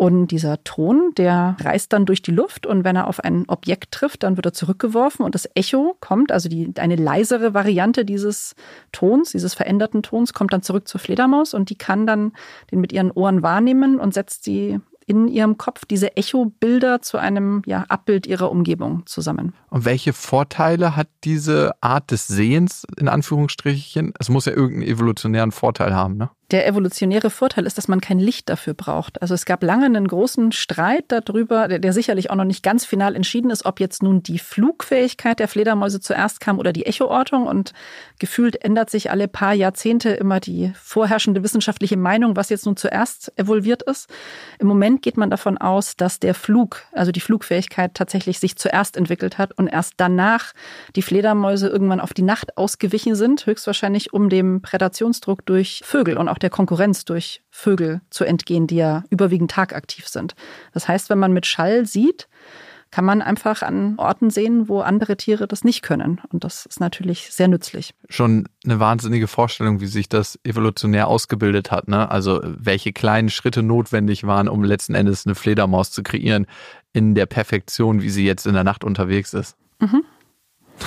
Und 0.00 0.28
dieser 0.28 0.64
Ton, 0.64 1.12
der 1.18 1.58
reist 1.60 1.92
dann 1.92 2.06
durch 2.06 2.22
die 2.22 2.30
Luft 2.30 2.64
und 2.64 2.84
wenn 2.84 2.96
er 2.96 3.06
auf 3.06 3.22
ein 3.22 3.44
Objekt 3.48 3.92
trifft, 3.92 4.22
dann 4.22 4.38
wird 4.38 4.46
er 4.46 4.54
zurückgeworfen 4.54 5.26
und 5.26 5.34
das 5.34 5.46
Echo 5.54 5.94
kommt, 6.00 6.32
also 6.32 6.48
die, 6.48 6.72
eine 6.78 6.96
leisere 6.96 7.52
Variante 7.52 8.06
dieses 8.06 8.54
Tons, 8.92 9.32
dieses 9.32 9.52
veränderten 9.52 10.02
Tons, 10.02 10.32
kommt 10.32 10.54
dann 10.54 10.62
zurück 10.62 10.88
zur 10.88 11.00
Fledermaus 11.00 11.52
und 11.52 11.68
die 11.68 11.74
kann 11.74 12.06
dann 12.06 12.32
den 12.70 12.80
mit 12.80 12.94
ihren 12.94 13.10
Ohren 13.10 13.42
wahrnehmen 13.42 14.00
und 14.00 14.14
setzt 14.14 14.44
sie 14.44 14.80
in 15.04 15.28
ihrem 15.28 15.58
Kopf 15.58 15.84
diese 15.84 16.16
Echobilder 16.16 17.02
zu 17.02 17.18
einem 17.18 17.60
ja, 17.66 17.84
Abbild 17.90 18.26
ihrer 18.26 18.50
Umgebung 18.50 19.02
zusammen. 19.04 19.52
Und 19.68 19.84
welche 19.84 20.14
Vorteile 20.14 20.96
hat 20.96 21.08
diese 21.24 21.72
Art 21.82 22.10
des 22.10 22.26
Sehens 22.26 22.86
in 22.96 23.08
Anführungsstrichen? 23.08 24.14
Es 24.18 24.30
muss 24.30 24.46
ja 24.46 24.52
irgendeinen 24.52 24.90
evolutionären 24.90 25.52
Vorteil 25.52 25.94
haben, 25.94 26.16
ne? 26.16 26.30
Der 26.50 26.66
evolutionäre 26.66 27.30
Vorteil 27.30 27.64
ist, 27.64 27.78
dass 27.78 27.86
man 27.86 28.00
kein 28.00 28.18
Licht 28.18 28.48
dafür 28.48 28.74
braucht. 28.74 29.22
Also 29.22 29.34
es 29.34 29.44
gab 29.44 29.62
lange 29.62 29.86
einen 29.86 30.08
großen 30.08 30.50
Streit 30.50 31.04
darüber, 31.06 31.68
der, 31.68 31.78
der, 31.78 31.92
sicherlich 31.92 32.30
auch 32.30 32.34
noch 32.34 32.44
nicht 32.44 32.64
ganz 32.64 32.84
final 32.84 33.14
entschieden 33.14 33.50
ist, 33.50 33.66
ob 33.66 33.78
jetzt 33.78 34.02
nun 34.02 34.24
die 34.24 34.40
Flugfähigkeit 34.40 35.38
der 35.38 35.46
Fledermäuse 35.46 36.00
zuerst 36.00 36.40
kam 36.40 36.58
oder 36.58 36.72
die 36.72 36.86
Echoortung. 36.86 37.46
Und 37.46 37.72
gefühlt 38.18 38.64
ändert 38.64 38.90
sich 38.90 39.12
alle 39.12 39.28
paar 39.28 39.54
Jahrzehnte 39.54 40.10
immer 40.10 40.40
die 40.40 40.72
vorherrschende 40.74 41.44
wissenschaftliche 41.44 41.96
Meinung, 41.96 42.34
was 42.34 42.48
jetzt 42.48 42.66
nun 42.66 42.76
zuerst 42.76 43.32
evolviert 43.36 43.84
ist. 43.84 44.10
Im 44.58 44.66
Moment 44.66 45.02
geht 45.02 45.16
man 45.16 45.30
davon 45.30 45.56
aus, 45.56 45.96
dass 45.96 46.18
der 46.18 46.34
Flug, 46.34 46.82
also 46.90 47.12
die 47.12 47.20
Flugfähigkeit 47.20 47.94
tatsächlich 47.94 48.40
sich 48.40 48.56
zuerst 48.56 48.96
entwickelt 48.96 49.38
hat 49.38 49.56
und 49.56 49.68
erst 49.68 49.94
danach 49.98 50.52
die 50.96 51.02
Fledermäuse 51.02 51.68
irgendwann 51.68 52.00
auf 52.00 52.12
die 52.12 52.22
Nacht 52.22 52.58
ausgewichen 52.58 53.14
sind, 53.14 53.46
höchstwahrscheinlich 53.46 54.12
um 54.12 54.28
dem 54.28 54.62
Prädationsdruck 54.62 55.46
durch 55.46 55.82
Vögel 55.84 56.16
und 56.16 56.28
auch 56.28 56.39
der 56.42 56.50
Konkurrenz 56.50 57.04
durch 57.04 57.42
Vögel 57.50 58.00
zu 58.10 58.24
entgehen, 58.24 58.66
die 58.66 58.76
ja 58.76 59.04
überwiegend 59.10 59.50
tagaktiv 59.50 60.08
sind. 60.08 60.34
Das 60.72 60.88
heißt, 60.88 61.10
wenn 61.10 61.18
man 61.18 61.32
mit 61.32 61.46
Schall 61.46 61.86
sieht, 61.86 62.28
kann 62.90 63.04
man 63.04 63.22
einfach 63.22 63.62
an 63.62 63.94
Orten 63.98 64.30
sehen, 64.30 64.68
wo 64.68 64.80
andere 64.80 65.16
Tiere 65.16 65.46
das 65.46 65.62
nicht 65.62 65.82
können. 65.82 66.20
Und 66.32 66.42
das 66.42 66.66
ist 66.66 66.80
natürlich 66.80 67.30
sehr 67.30 67.46
nützlich. 67.46 67.94
Schon 68.08 68.48
eine 68.64 68.80
wahnsinnige 68.80 69.28
Vorstellung, 69.28 69.80
wie 69.80 69.86
sich 69.86 70.08
das 70.08 70.40
evolutionär 70.42 71.06
ausgebildet 71.06 71.70
hat. 71.70 71.86
Ne? 71.86 72.10
Also 72.10 72.40
welche 72.42 72.92
kleinen 72.92 73.28
Schritte 73.28 73.62
notwendig 73.62 74.26
waren, 74.26 74.48
um 74.48 74.64
letzten 74.64 74.94
Endes 74.94 75.24
eine 75.24 75.36
Fledermaus 75.36 75.92
zu 75.92 76.02
kreieren 76.02 76.46
in 76.92 77.14
der 77.14 77.26
Perfektion, 77.26 78.02
wie 78.02 78.10
sie 78.10 78.26
jetzt 78.26 78.46
in 78.46 78.54
der 78.54 78.64
Nacht 78.64 78.82
unterwegs 78.82 79.34
ist. 79.34 79.56
Mhm. 79.78 80.02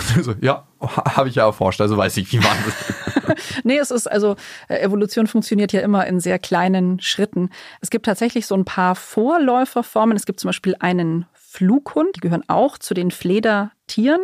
ja, 0.42 0.68
habe 0.82 1.30
ich 1.30 1.36
ja 1.36 1.46
erforscht, 1.46 1.82
also 1.82 1.98
weiß 1.98 2.18
ich, 2.18 2.32
wie 2.32 2.44
war 2.44 2.56
das. 2.66 3.36
nee, 3.64 3.78
es 3.78 3.92
ist 3.92 4.08
also, 4.08 4.36
äh, 4.68 4.80
Evolution 4.80 5.28
funktioniert 5.28 5.72
ja 5.72 5.82
immer 5.82 6.06
in 6.08 6.20
sehr 6.20 6.40
kleinen 6.40 7.00
Schritten. 7.00 7.50
Es 7.82 7.90
gibt 7.90 8.06
tatsächlich 8.06 8.48
so 8.48 8.56
ein 8.56 8.66
paar 8.66 8.96
Vorläuferformen. 8.96 10.16
Es 10.16 10.26
gibt 10.26 10.40
zum 10.40 10.50
Beispiel 10.50 10.76
einen 10.80 11.26
Flughund. 11.34 12.16
Die 12.16 12.20
gehören 12.20 12.44
auch 12.48 12.78
zu 12.78 12.94
den 12.94 13.12
Fledertieren, 13.12 14.22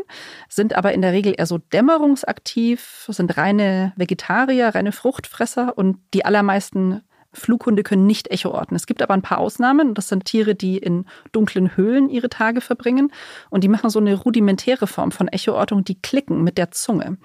sind 0.47 0.73
aber 0.73 0.93
in 0.93 1.01
der 1.01 1.13
Regel 1.13 1.36
eher 1.38 1.45
so 1.45 1.60
dämmerungsaktiv, 1.60 3.05
sind 3.08 3.38
reine 3.38 3.93
Vegetarier, 3.95 4.69
reine 4.69 4.91
Fruchtfresser 4.91 5.77
und 5.77 5.97
die 6.13 6.25
allermeisten 6.25 7.03
Flughunde 7.31 7.83
können 7.83 8.05
nicht 8.05 8.31
Echo 8.31 8.49
orten. 8.49 8.75
Es 8.75 8.87
gibt 8.87 9.01
aber 9.01 9.13
ein 9.13 9.21
paar 9.21 9.37
Ausnahmen. 9.37 9.93
Das 9.93 10.07
sind 10.07 10.25
Tiere, 10.25 10.55
die 10.55 10.77
in 10.77 11.05
dunklen 11.31 11.77
Höhlen 11.77 12.09
ihre 12.09 12.29
Tage 12.29 12.61
verbringen. 12.61 13.11
Und 13.49 13.63
die 13.63 13.67
machen 13.67 13.89
so 13.89 13.99
eine 13.99 14.15
rudimentäre 14.15 14.87
Form 14.87 15.11
von 15.11 15.27
Echoortung, 15.27 15.83
die 15.83 16.01
klicken 16.01 16.43
mit 16.43 16.57
der 16.57 16.71
Zunge. 16.71 17.17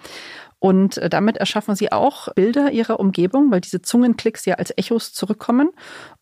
Und 0.64 0.96
äh, 0.96 1.10
damit 1.10 1.36
erschaffen 1.36 1.74
sie 1.74 1.92
auch 1.92 2.32
Bilder 2.32 2.70
ihrer 2.70 2.98
Umgebung, 2.98 3.50
weil 3.50 3.60
diese 3.60 3.82
Zungenklicks 3.82 4.46
ja 4.46 4.54
als 4.54 4.72
Echos 4.78 5.12
zurückkommen. 5.12 5.68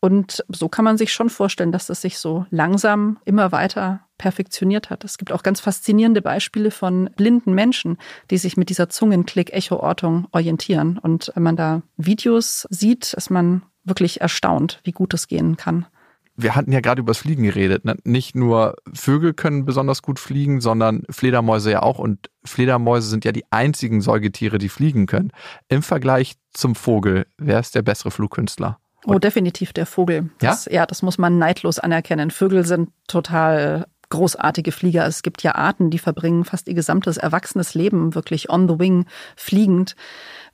Und 0.01 0.43
so 0.49 0.67
kann 0.67 0.83
man 0.83 0.97
sich 0.97 1.13
schon 1.13 1.29
vorstellen, 1.29 1.71
dass 1.71 1.87
das 1.87 2.01
sich 2.01 2.17
so 2.17 2.45
langsam 2.49 3.19
immer 3.23 3.53
weiter 3.53 4.01
perfektioniert 4.17 4.89
hat. 4.89 5.05
Es 5.05 5.17
gibt 5.17 5.31
auch 5.31 5.43
ganz 5.43 5.61
faszinierende 5.61 6.21
Beispiele 6.21 6.71
von 6.71 7.09
blinden 7.15 7.53
Menschen, 7.53 7.97
die 8.31 8.37
sich 8.37 8.57
mit 8.57 8.67
dieser 8.67 8.89
Zungenklick-Echo-Ortung 8.89 10.27
orientieren. 10.31 10.97
Und 10.97 11.31
wenn 11.35 11.43
man 11.43 11.55
da 11.55 11.81
Videos 11.95 12.67
sieht, 12.69 13.13
ist 13.13 13.29
man 13.29 13.63
wirklich 13.83 14.21
erstaunt, 14.21 14.79
wie 14.83 14.91
gut 14.91 15.13
es 15.13 15.27
gehen 15.27 15.57
kann 15.57 15.85
wir 16.35 16.55
hatten 16.55 16.71
ja 16.71 16.79
gerade 16.79 17.01
übers 17.01 17.19
Fliegen 17.19 17.43
geredet. 17.43 17.85
Ne? 17.85 17.95
Nicht 18.03 18.35
nur 18.35 18.75
Vögel 18.93 19.33
können 19.33 19.65
besonders 19.65 20.01
gut 20.01 20.19
fliegen, 20.19 20.61
sondern 20.61 21.03
Fledermäuse 21.09 21.71
ja 21.71 21.81
auch. 21.83 21.99
Und 21.99 22.29
Fledermäuse 22.43 23.07
sind 23.07 23.23
ja 23.25 23.31
die 23.31 23.45
einzigen 23.51 24.01
Säugetiere, 24.01 24.57
die 24.57 24.69
fliegen 24.69 25.05
können. 25.05 25.31
Im 25.69 25.83
Vergleich 25.83 26.33
zum 26.51 26.75
Vogel, 26.75 27.27
wer 27.37 27.59
ist 27.59 27.75
der 27.75 27.83
bessere 27.83 28.11
Flugkünstler? 28.11 28.79
Oh, 29.05 29.19
definitiv 29.19 29.73
der 29.73 29.85
Vogel. 29.85 30.29
Das, 30.39 30.65
ja? 30.65 30.71
ja, 30.71 30.85
das 30.85 31.01
muss 31.01 31.17
man 31.17 31.37
neidlos 31.37 31.77
anerkennen. 31.77 32.31
Vögel 32.31 32.65
sind 32.65 32.89
total 33.07 33.85
großartige 34.09 34.71
Flieger. 34.71 35.05
Es 35.05 35.23
gibt 35.23 35.43
ja 35.43 35.55
Arten, 35.55 35.89
die 35.89 35.99
verbringen 35.99 36.45
fast 36.45 36.67
ihr 36.67 36.73
gesamtes 36.73 37.17
erwachsenes 37.17 37.73
Leben 37.73 38.15
wirklich 38.15 38.49
on 38.49 38.67
the 38.67 38.79
wing 38.79 39.05
fliegend 39.35 39.95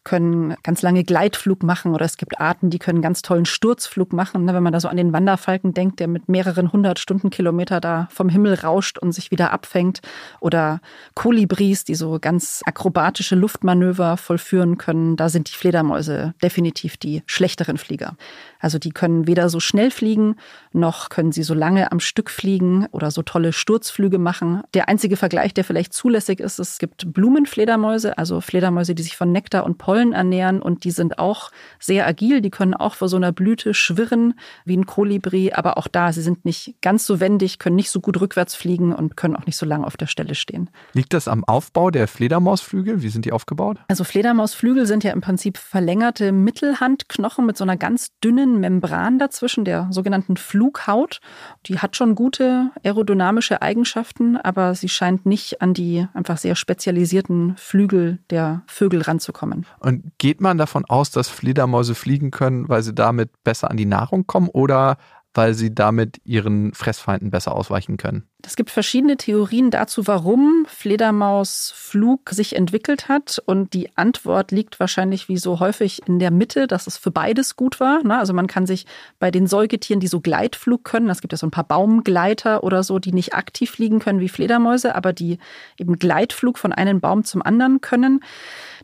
können 0.03 0.55
ganz 0.63 0.81
lange 0.81 1.03
Gleitflug 1.03 1.63
machen 1.63 1.93
oder 1.93 2.05
es 2.05 2.17
gibt 2.17 2.39
Arten, 2.39 2.69
die 2.69 2.79
können 2.79 3.01
ganz 3.01 3.21
tollen 3.21 3.45
Sturzflug 3.45 4.13
machen. 4.13 4.45
Ne, 4.45 4.53
wenn 4.53 4.63
man 4.63 4.73
da 4.73 4.79
so 4.79 4.88
an 4.88 4.97
den 4.97 5.13
Wanderfalken 5.13 5.73
denkt, 5.73 5.99
der 5.99 6.07
mit 6.07 6.29
mehreren 6.29 6.71
hundert 6.71 6.99
Stundenkilometer 6.99 7.79
da 7.79 8.07
vom 8.12 8.29
Himmel 8.29 8.55
rauscht 8.55 8.97
und 8.97 9.12
sich 9.12 9.31
wieder 9.31 9.51
abfängt. 9.51 10.01
Oder 10.39 10.81
Kolibris, 11.15 11.83
die 11.83 11.95
so 11.95 12.19
ganz 12.19 12.62
akrobatische 12.65 13.35
Luftmanöver 13.35 14.17
vollführen 14.17 14.77
können. 14.77 15.15
Da 15.15 15.29
sind 15.29 15.49
die 15.49 15.55
Fledermäuse 15.55 16.33
definitiv 16.41 16.97
die 16.97 17.23
schlechteren 17.25 17.77
Flieger. 17.77 18.15
Also 18.59 18.77
die 18.77 18.91
können 18.91 19.25
weder 19.25 19.49
so 19.49 19.59
schnell 19.59 19.89
fliegen, 19.89 20.35
noch 20.73 21.09
können 21.09 21.31
sie 21.31 21.43
so 21.43 21.53
lange 21.53 21.91
am 21.91 21.99
Stück 21.99 22.29
fliegen 22.29 22.87
oder 22.91 23.09
so 23.09 23.23
tolle 23.23 23.53
Sturzflüge 23.53 24.19
machen. 24.19 24.61
Der 24.73 24.89
einzige 24.89 25.17
Vergleich, 25.17 25.53
der 25.53 25.63
vielleicht 25.63 25.93
zulässig 25.93 26.39
ist, 26.39 26.59
es 26.59 26.77
gibt 26.77 27.13
Blumenfledermäuse, 27.13 28.17
also 28.17 28.41
Fledermäuse, 28.41 28.95
die 28.95 29.03
sich 29.03 29.15
von 29.15 29.31
Nektar 29.31 29.63
und 29.63 29.77
Pollen 29.77 30.13
ernähren 30.13 30.61
und 30.61 30.83
die 30.83 30.91
sind 30.91 31.19
auch 31.19 31.51
sehr 31.79 32.05
agil, 32.05 32.41
die 32.41 32.49
können 32.49 32.73
auch 32.73 32.95
vor 32.95 33.07
so 33.07 33.17
einer 33.17 33.31
Blüte 33.31 33.73
schwirren 33.73 34.33
wie 34.65 34.75
ein 34.77 34.85
Kolibri, 34.85 35.53
aber 35.53 35.77
auch 35.77 35.87
da, 35.87 36.11
sie 36.11 36.21
sind 36.21 36.43
nicht 36.45 36.75
ganz 36.81 37.05
so 37.05 37.19
wendig, 37.19 37.59
können 37.59 37.77
nicht 37.77 37.89
so 37.89 38.01
gut 38.01 38.19
rückwärts 38.19 38.55
fliegen 38.55 38.93
und 38.93 39.15
können 39.15 39.35
auch 39.35 39.45
nicht 39.45 39.57
so 39.57 39.65
lange 39.65 39.87
auf 39.87 39.97
der 39.97 40.07
Stelle 40.07 40.35
stehen. 40.35 40.69
Liegt 40.93 41.13
das 41.13 41.27
am 41.27 41.43
Aufbau 41.45 41.91
der 41.91 42.07
Fledermausflügel? 42.07 43.01
Wie 43.01 43.09
sind 43.09 43.25
die 43.25 43.31
aufgebaut? 43.31 43.77
Also 43.87 44.03
Fledermausflügel 44.03 44.85
sind 44.85 45.03
ja 45.03 45.11
im 45.11 45.21
Prinzip 45.21 45.57
verlängerte 45.57 46.31
Mittelhandknochen 46.31 47.45
mit 47.45 47.57
so 47.57 47.63
einer 47.63 47.77
ganz 47.77 48.09
dünnen 48.23 48.48
dünnen 48.49 48.59
Membran 48.59 49.19
dazwischen, 49.19 49.65
der 49.65 49.88
sogenannten 49.91 50.38
Flughaut. 50.38 51.21
Die 51.65 51.79
hat 51.79 51.95
schon 51.95 52.15
gute 52.15 52.71
aerodynamische 52.83 53.62
Eigenschaften, 53.62 54.38
aber 54.38 54.75
sie 54.75 54.89
scheint 54.89 55.25
nicht 55.25 55.62
an 55.62 55.73
die 55.73 56.07
einfach 56.13 56.38
sehr 56.38 56.55
spezialisierten 56.55 57.55
Flügel 57.57 58.19
der 58.29 58.63
Vögel 58.67 59.01
ranzukommen. 59.01 59.65
Und 59.79 60.12
geht 60.17 60.41
man 60.41 60.57
davon 60.57 60.85
aus, 60.85 61.12
dass 61.12 61.29
Fledermäuse 61.29 61.95
fliegen 61.95 62.31
können, 62.31 62.67
weil 62.69 62.83
sie 62.83 62.93
damit 62.93 63.31
besser 63.43 63.69
an 63.69 63.77
die 63.77 63.85
Nahrung 63.85 64.27
kommen 64.27 64.49
oder 64.49 64.97
weil 65.33 65.53
sie 65.53 65.73
damit 65.73 66.19
ihren 66.23 66.73
Fressfeinden 66.73 67.29
besser 67.29 67.53
ausweichen 67.53 67.97
können. 67.97 68.28
Es 68.45 68.56
gibt 68.56 68.69
verschiedene 68.69 69.17
Theorien 69.17 69.69
dazu, 69.69 70.08
warum 70.08 70.65
Fledermausflug 70.65 72.30
sich 72.30 72.56
entwickelt 72.56 73.10
hat. 73.10 73.41
Und 73.45 73.73
die 73.73 73.95
Antwort 73.97 74.52
liegt 74.52 74.80
wahrscheinlich 74.80 75.28
wie 75.28 75.38
so 75.38 75.60
häufig 75.60 76.02
in 76.08 76.19
der 76.19 76.32
Mitte, 76.32 76.65
dass 76.65 76.88
es 76.88 76.97
für 76.97 77.12
beides 77.12 77.58
gut 77.58 77.82
war. 77.82 78.02
Ne? 78.02 78.17
Also 78.17 78.34
man 78.34 78.47
kann 78.47 78.65
sich 78.65 78.86
bei 79.19 79.30
den 79.30 79.45
Säugetieren, 79.45 79.99
die 79.99 80.08
so 80.08 80.21
Gleitflug 80.21 80.86
können, 80.86 81.10
es 81.10 81.19
gibt 81.19 81.34
ja 81.34 81.38
so 81.38 81.47
ein 81.47 81.52
paar 81.52 81.65
Baumgleiter 81.65 82.63
oder 82.63 82.82
so, 82.84 82.97
die 82.97 83.12
nicht 83.12 83.34
aktiv 83.34 83.71
fliegen 83.71 83.99
können 83.99 84.21
wie 84.21 84.30
Fledermäuse, 84.30 84.95
aber 84.95 85.12
die 85.12 85.38
eben 85.78 85.99
Gleitflug 85.99 86.58
von 86.58 86.71
einem 86.71 87.02
Baum 87.02 87.25
zum 87.25 87.41
anderen 87.41 87.82
können. 87.82 88.21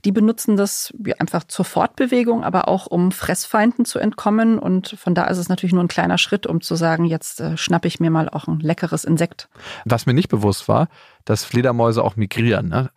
Die 0.04 0.12
benutzen 0.12 0.58
das 0.58 0.94
einfach 1.18 1.46
zur 1.46 1.66
Fortbewegung, 1.66 2.44
aber 2.44 2.68
auch 2.68 2.88
um 2.88 3.12
Fressfeinden 3.12 3.86
zu 3.86 4.00
entkommen. 4.00 4.60
Und 4.60 4.96
von 5.00 5.16
da 5.16 5.26
ist 5.26 5.38
es 5.38 5.50
natürlich 5.50 5.74
nur 5.74 5.84
ein 5.84 5.88
kleiner 5.88 6.18
Schritt, 6.18 6.46
um 6.46 6.62
zu 6.62 6.76
sagen, 6.76 7.06
jetzt 7.06 7.40
äh, 7.40 7.58
schnappe 7.58 7.88
ich 7.88 8.00
mir 8.00 8.12
mal 8.12 8.30
auch 8.30 8.48
ein 8.48 8.60
leckeres 8.60 9.06
Insekt. 9.06 9.45
Was 9.86 10.06
mir 10.06 10.14
nicht 10.14 10.30
bewusst 10.30 10.68
war, 10.68 10.88
dass 11.26 11.44
Fledermäuse 11.44 12.04
auch 12.04 12.16
migrieren. 12.16 12.70
Ne? 12.70 12.92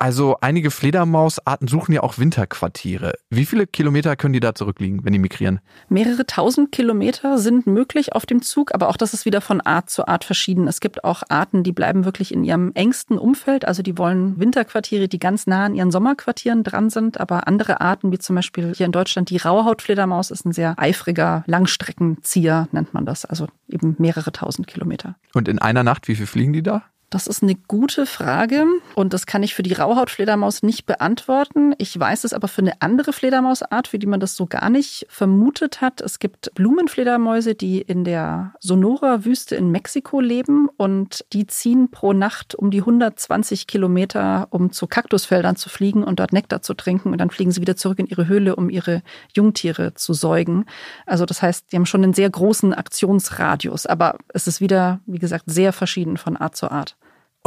Also 0.00 0.36
einige 0.40 0.70
Fledermausarten 0.70 1.66
suchen 1.66 1.92
ja 1.92 2.04
auch 2.04 2.18
Winterquartiere. 2.18 3.14
Wie 3.30 3.44
viele 3.44 3.66
Kilometer 3.66 4.14
können 4.14 4.32
die 4.32 4.38
da 4.38 4.54
zurückliegen, 4.54 5.04
wenn 5.04 5.12
die 5.12 5.18
migrieren? 5.18 5.58
Mehrere 5.88 6.24
tausend 6.24 6.70
Kilometer 6.70 7.36
sind 7.38 7.66
möglich 7.66 8.12
auf 8.12 8.24
dem 8.24 8.40
Zug, 8.40 8.72
aber 8.72 8.90
auch 8.90 8.96
das 8.96 9.12
ist 9.12 9.24
wieder 9.24 9.40
von 9.40 9.60
Art 9.60 9.90
zu 9.90 10.06
Art 10.06 10.22
verschieden. 10.22 10.68
Es 10.68 10.78
gibt 10.78 11.02
auch 11.02 11.24
Arten, 11.28 11.64
die 11.64 11.72
bleiben 11.72 12.04
wirklich 12.04 12.32
in 12.32 12.44
ihrem 12.44 12.70
engsten 12.74 13.18
Umfeld, 13.18 13.66
also 13.66 13.82
die 13.82 13.98
wollen 13.98 14.38
Winterquartiere, 14.38 15.08
die 15.08 15.18
ganz 15.18 15.48
nah 15.48 15.64
an 15.64 15.74
ihren 15.74 15.90
Sommerquartieren 15.90 16.62
dran 16.62 16.90
sind, 16.90 17.18
aber 17.18 17.48
andere 17.48 17.80
Arten, 17.80 18.12
wie 18.12 18.18
zum 18.18 18.36
Beispiel 18.36 18.72
hier 18.76 18.86
in 18.86 18.92
Deutschland 18.92 19.30
die 19.30 19.38
Rauhautfledermaus, 19.38 20.30
ist 20.30 20.46
ein 20.46 20.52
sehr 20.52 20.78
eifriger 20.78 21.42
Langstreckenzieher, 21.46 22.68
nennt 22.70 22.94
man 22.94 23.04
das, 23.04 23.24
also 23.24 23.48
eben 23.68 23.96
mehrere 23.98 24.30
tausend 24.30 24.68
Kilometer. 24.68 25.16
Und 25.34 25.48
in 25.48 25.58
einer 25.58 25.82
Nacht, 25.82 26.06
wie 26.06 26.14
viel 26.14 26.26
fliegen 26.26 26.52
die 26.52 26.62
da? 26.62 26.84
Das 27.10 27.26
ist 27.26 27.42
eine 27.42 27.54
gute 27.54 28.04
Frage 28.04 28.66
und 28.94 29.14
das 29.14 29.24
kann 29.24 29.42
ich 29.42 29.54
für 29.54 29.62
die 29.62 29.72
Rauhautfledermaus 29.72 30.62
nicht 30.62 30.84
beantworten. 30.84 31.74
Ich 31.78 31.98
weiß 31.98 32.24
es 32.24 32.34
aber 32.34 32.48
für 32.48 32.60
eine 32.60 32.82
andere 32.82 33.14
Fledermausart, 33.14 33.88
für 33.88 33.98
die 33.98 34.06
man 34.06 34.20
das 34.20 34.36
so 34.36 34.44
gar 34.44 34.68
nicht 34.68 35.06
vermutet 35.08 35.80
hat. 35.80 36.02
Es 36.02 36.18
gibt 36.18 36.52
Blumenfledermäuse, 36.54 37.54
die 37.54 37.80
in 37.80 38.04
der 38.04 38.52
Sonora-Wüste 38.60 39.56
in 39.56 39.70
Mexiko 39.70 40.20
leben 40.20 40.68
und 40.76 41.24
die 41.32 41.46
ziehen 41.46 41.90
pro 41.90 42.12
Nacht 42.12 42.54
um 42.54 42.70
die 42.70 42.80
120 42.80 43.66
Kilometer, 43.66 44.48
um 44.50 44.70
zu 44.70 44.86
Kaktusfeldern 44.86 45.56
zu 45.56 45.70
fliegen 45.70 46.04
und 46.04 46.20
dort 46.20 46.34
Nektar 46.34 46.60
zu 46.60 46.74
trinken 46.74 47.12
und 47.12 47.18
dann 47.18 47.30
fliegen 47.30 47.52
sie 47.52 47.62
wieder 47.62 47.76
zurück 47.76 48.00
in 48.00 48.06
ihre 48.06 48.28
Höhle, 48.28 48.54
um 48.54 48.68
ihre 48.68 49.02
Jungtiere 49.34 49.94
zu 49.94 50.12
säugen. 50.12 50.66
Also 51.06 51.24
das 51.24 51.40
heißt, 51.40 51.72
die 51.72 51.76
haben 51.76 51.86
schon 51.86 52.04
einen 52.04 52.12
sehr 52.12 52.28
großen 52.28 52.74
Aktionsradius, 52.74 53.86
aber 53.86 54.18
es 54.28 54.46
ist 54.46 54.60
wieder, 54.60 55.00
wie 55.06 55.18
gesagt, 55.18 55.44
sehr 55.46 55.72
verschieden 55.72 56.18
von 56.18 56.36
Art 56.36 56.54
zu 56.54 56.70
Art. 56.70 56.97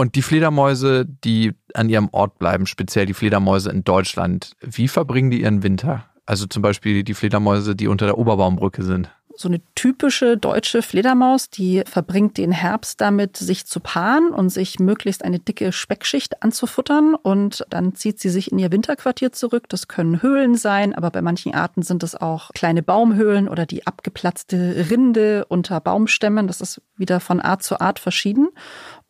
Und 0.01 0.15
die 0.15 0.23
Fledermäuse, 0.23 1.05
die 1.05 1.53
an 1.75 1.87
ihrem 1.87 2.09
Ort 2.11 2.39
bleiben, 2.39 2.65
speziell 2.65 3.05
die 3.05 3.13
Fledermäuse 3.13 3.69
in 3.69 3.83
Deutschland, 3.83 4.53
wie 4.59 4.87
verbringen 4.87 5.29
die 5.29 5.43
ihren 5.43 5.61
Winter? 5.61 6.05
Also 6.25 6.47
zum 6.47 6.63
Beispiel 6.63 7.03
die 7.03 7.13
Fledermäuse, 7.13 7.75
die 7.75 7.87
unter 7.87 8.07
der 8.07 8.17
Oberbaumbrücke 8.17 8.81
sind 8.81 9.11
so 9.41 9.47
eine 9.47 9.61
typische 9.75 10.37
deutsche 10.37 10.81
Fledermaus, 10.81 11.49
die 11.49 11.83
verbringt 11.85 12.37
den 12.37 12.51
Herbst 12.51 13.01
damit, 13.01 13.37
sich 13.37 13.65
zu 13.65 13.79
paaren 13.79 14.29
und 14.29 14.49
sich 14.49 14.79
möglichst 14.79 15.25
eine 15.25 15.39
dicke 15.39 15.71
Speckschicht 15.71 16.43
anzufuttern. 16.43 17.15
Und 17.15 17.65
dann 17.69 17.95
zieht 17.95 18.19
sie 18.19 18.29
sich 18.29 18.51
in 18.51 18.59
ihr 18.59 18.71
Winterquartier 18.71 19.31
zurück. 19.31 19.67
Das 19.69 19.87
können 19.87 20.21
Höhlen 20.21 20.55
sein, 20.55 20.93
aber 20.93 21.09
bei 21.09 21.21
manchen 21.21 21.53
Arten 21.53 21.81
sind 21.81 22.03
es 22.03 22.15
auch 22.15 22.51
kleine 22.53 22.83
Baumhöhlen 22.83 23.49
oder 23.49 23.65
die 23.65 23.87
abgeplatzte 23.87 24.85
Rinde 24.89 25.45
unter 25.45 25.79
Baumstämmen. 25.79 26.47
Das 26.47 26.61
ist 26.61 26.81
wieder 26.95 27.19
von 27.19 27.41
Art 27.41 27.63
zu 27.63 27.79
Art 27.81 27.99
verschieden. 27.99 28.49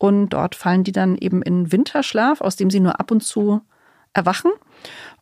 Und 0.01 0.29
dort 0.29 0.55
fallen 0.55 0.83
die 0.83 0.93
dann 0.93 1.15
eben 1.15 1.43
in 1.43 1.71
Winterschlaf, 1.71 2.41
aus 2.41 2.55
dem 2.55 2.71
sie 2.71 2.79
nur 2.79 2.99
ab 2.99 3.11
und 3.11 3.21
zu 3.21 3.61
erwachen. 4.13 4.49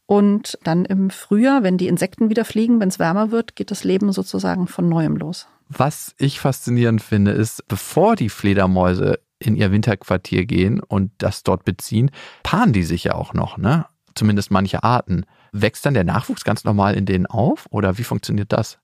Und 0.06 0.58
dann 0.63 0.86
im 0.86 1.10
Frühjahr, 1.10 1.63
wenn 1.63 1.78
die 1.78 1.89
Insekten 1.89 2.30
wieder 2.30 2.46
fliegen, 2.46 2.80
wenn 2.80 2.88
es 2.88 2.98
wärmer 2.98 3.30
wird, 3.30 3.58
geht 3.58 3.72
das 3.72 3.84
Leben 3.84 4.13
sozusagen 4.13 4.68
von 4.68 4.88
neuem 4.88 5.18
los. 5.18 5.48
Was 5.68 6.15
ich 6.18 6.39
faszinierend 6.39 7.02
finde, 7.02 7.32
ist, 7.32 7.68
bevor 7.68 8.15
die 8.15 8.30
Fledermäuse 8.30 9.20
in 9.38 9.58
ihr 9.58 9.70
Winterquartier 9.74 10.46
gehen 10.46 10.80
und 10.80 11.12
das 11.18 11.44
dort 11.44 11.65
beziehen, 11.65 12.10
paaren 12.44 12.72
die 12.72 12.84
sich 12.84 13.04
ja 13.04 13.15
auch 13.15 13.34
noch, 13.34 13.58
ne? 13.58 13.86
Zumindest 14.15 14.50
manche 14.50 14.82
Arten. 14.82 15.26
Wächst 15.52 15.86
dann 15.86 15.94
der 15.94 16.06
Nachwuchs 16.06 16.46
ganz 16.46 16.63
normal 16.63 16.96
in 16.96 17.06
denen 17.06 17.26
auf 17.26 17.65
oder 17.70 17.98
wie 17.98 18.04
funktioniert 18.06 18.54
das? 18.54 18.80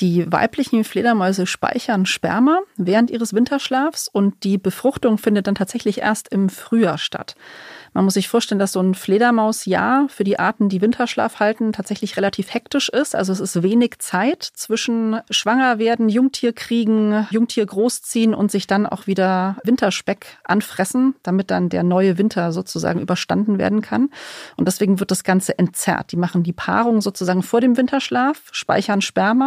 Die 0.00 0.30
weiblichen 0.32 0.84
Fledermäuse 0.84 1.46
speichern 1.46 2.06
Sperma 2.06 2.60
während 2.76 3.10
ihres 3.10 3.34
Winterschlafs 3.34 4.08
und 4.08 4.42
die 4.44 4.58
Befruchtung 4.58 5.18
findet 5.18 5.46
dann 5.46 5.54
tatsächlich 5.54 5.98
erst 5.98 6.28
im 6.28 6.48
Frühjahr 6.48 6.98
statt. 6.98 7.36
Man 7.94 8.06
muss 8.06 8.14
sich 8.14 8.28
vorstellen, 8.28 8.58
dass 8.58 8.72
so 8.72 8.80
ein 8.80 8.94
Fledermausjahr 8.94 10.08
für 10.08 10.24
die 10.24 10.38
Arten, 10.38 10.70
die 10.70 10.80
Winterschlaf 10.80 11.40
halten, 11.40 11.74
tatsächlich 11.74 12.16
relativ 12.16 12.54
hektisch 12.54 12.88
ist. 12.88 13.14
Also 13.14 13.34
es 13.34 13.40
ist 13.40 13.62
wenig 13.62 13.98
Zeit 13.98 14.42
zwischen 14.42 15.20
schwanger 15.28 15.78
werden, 15.78 16.08
Jungtier 16.08 16.54
kriegen, 16.54 17.26
Jungtier 17.30 17.66
großziehen 17.66 18.32
und 18.32 18.50
sich 18.50 18.66
dann 18.66 18.86
auch 18.86 19.06
wieder 19.06 19.58
Winterspeck 19.62 20.38
anfressen, 20.44 21.16
damit 21.22 21.50
dann 21.50 21.68
der 21.68 21.82
neue 21.82 22.16
Winter 22.16 22.52
sozusagen 22.52 22.98
überstanden 22.98 23.58
werden 23.58 23.82
kann. 23.82 24.08
Und 24.56 24.66
deswegen 24.66 24.98
wird 24.98 25.10
das 25.10 25.22
Ganze 25.22 25.58
entzerrt. 25.58 26.12
Die 26.12 26.16
machen 26.16 26.42
die 26.42 26.54
Paarung 26.54 27.02
sozusagen 27.02 27.42
vor 27.42 27.60
dem 27.60 27.76
Winterschlaf, 27.76 28.40
speichern 28.52 29.02
Sperma 29.02 29.41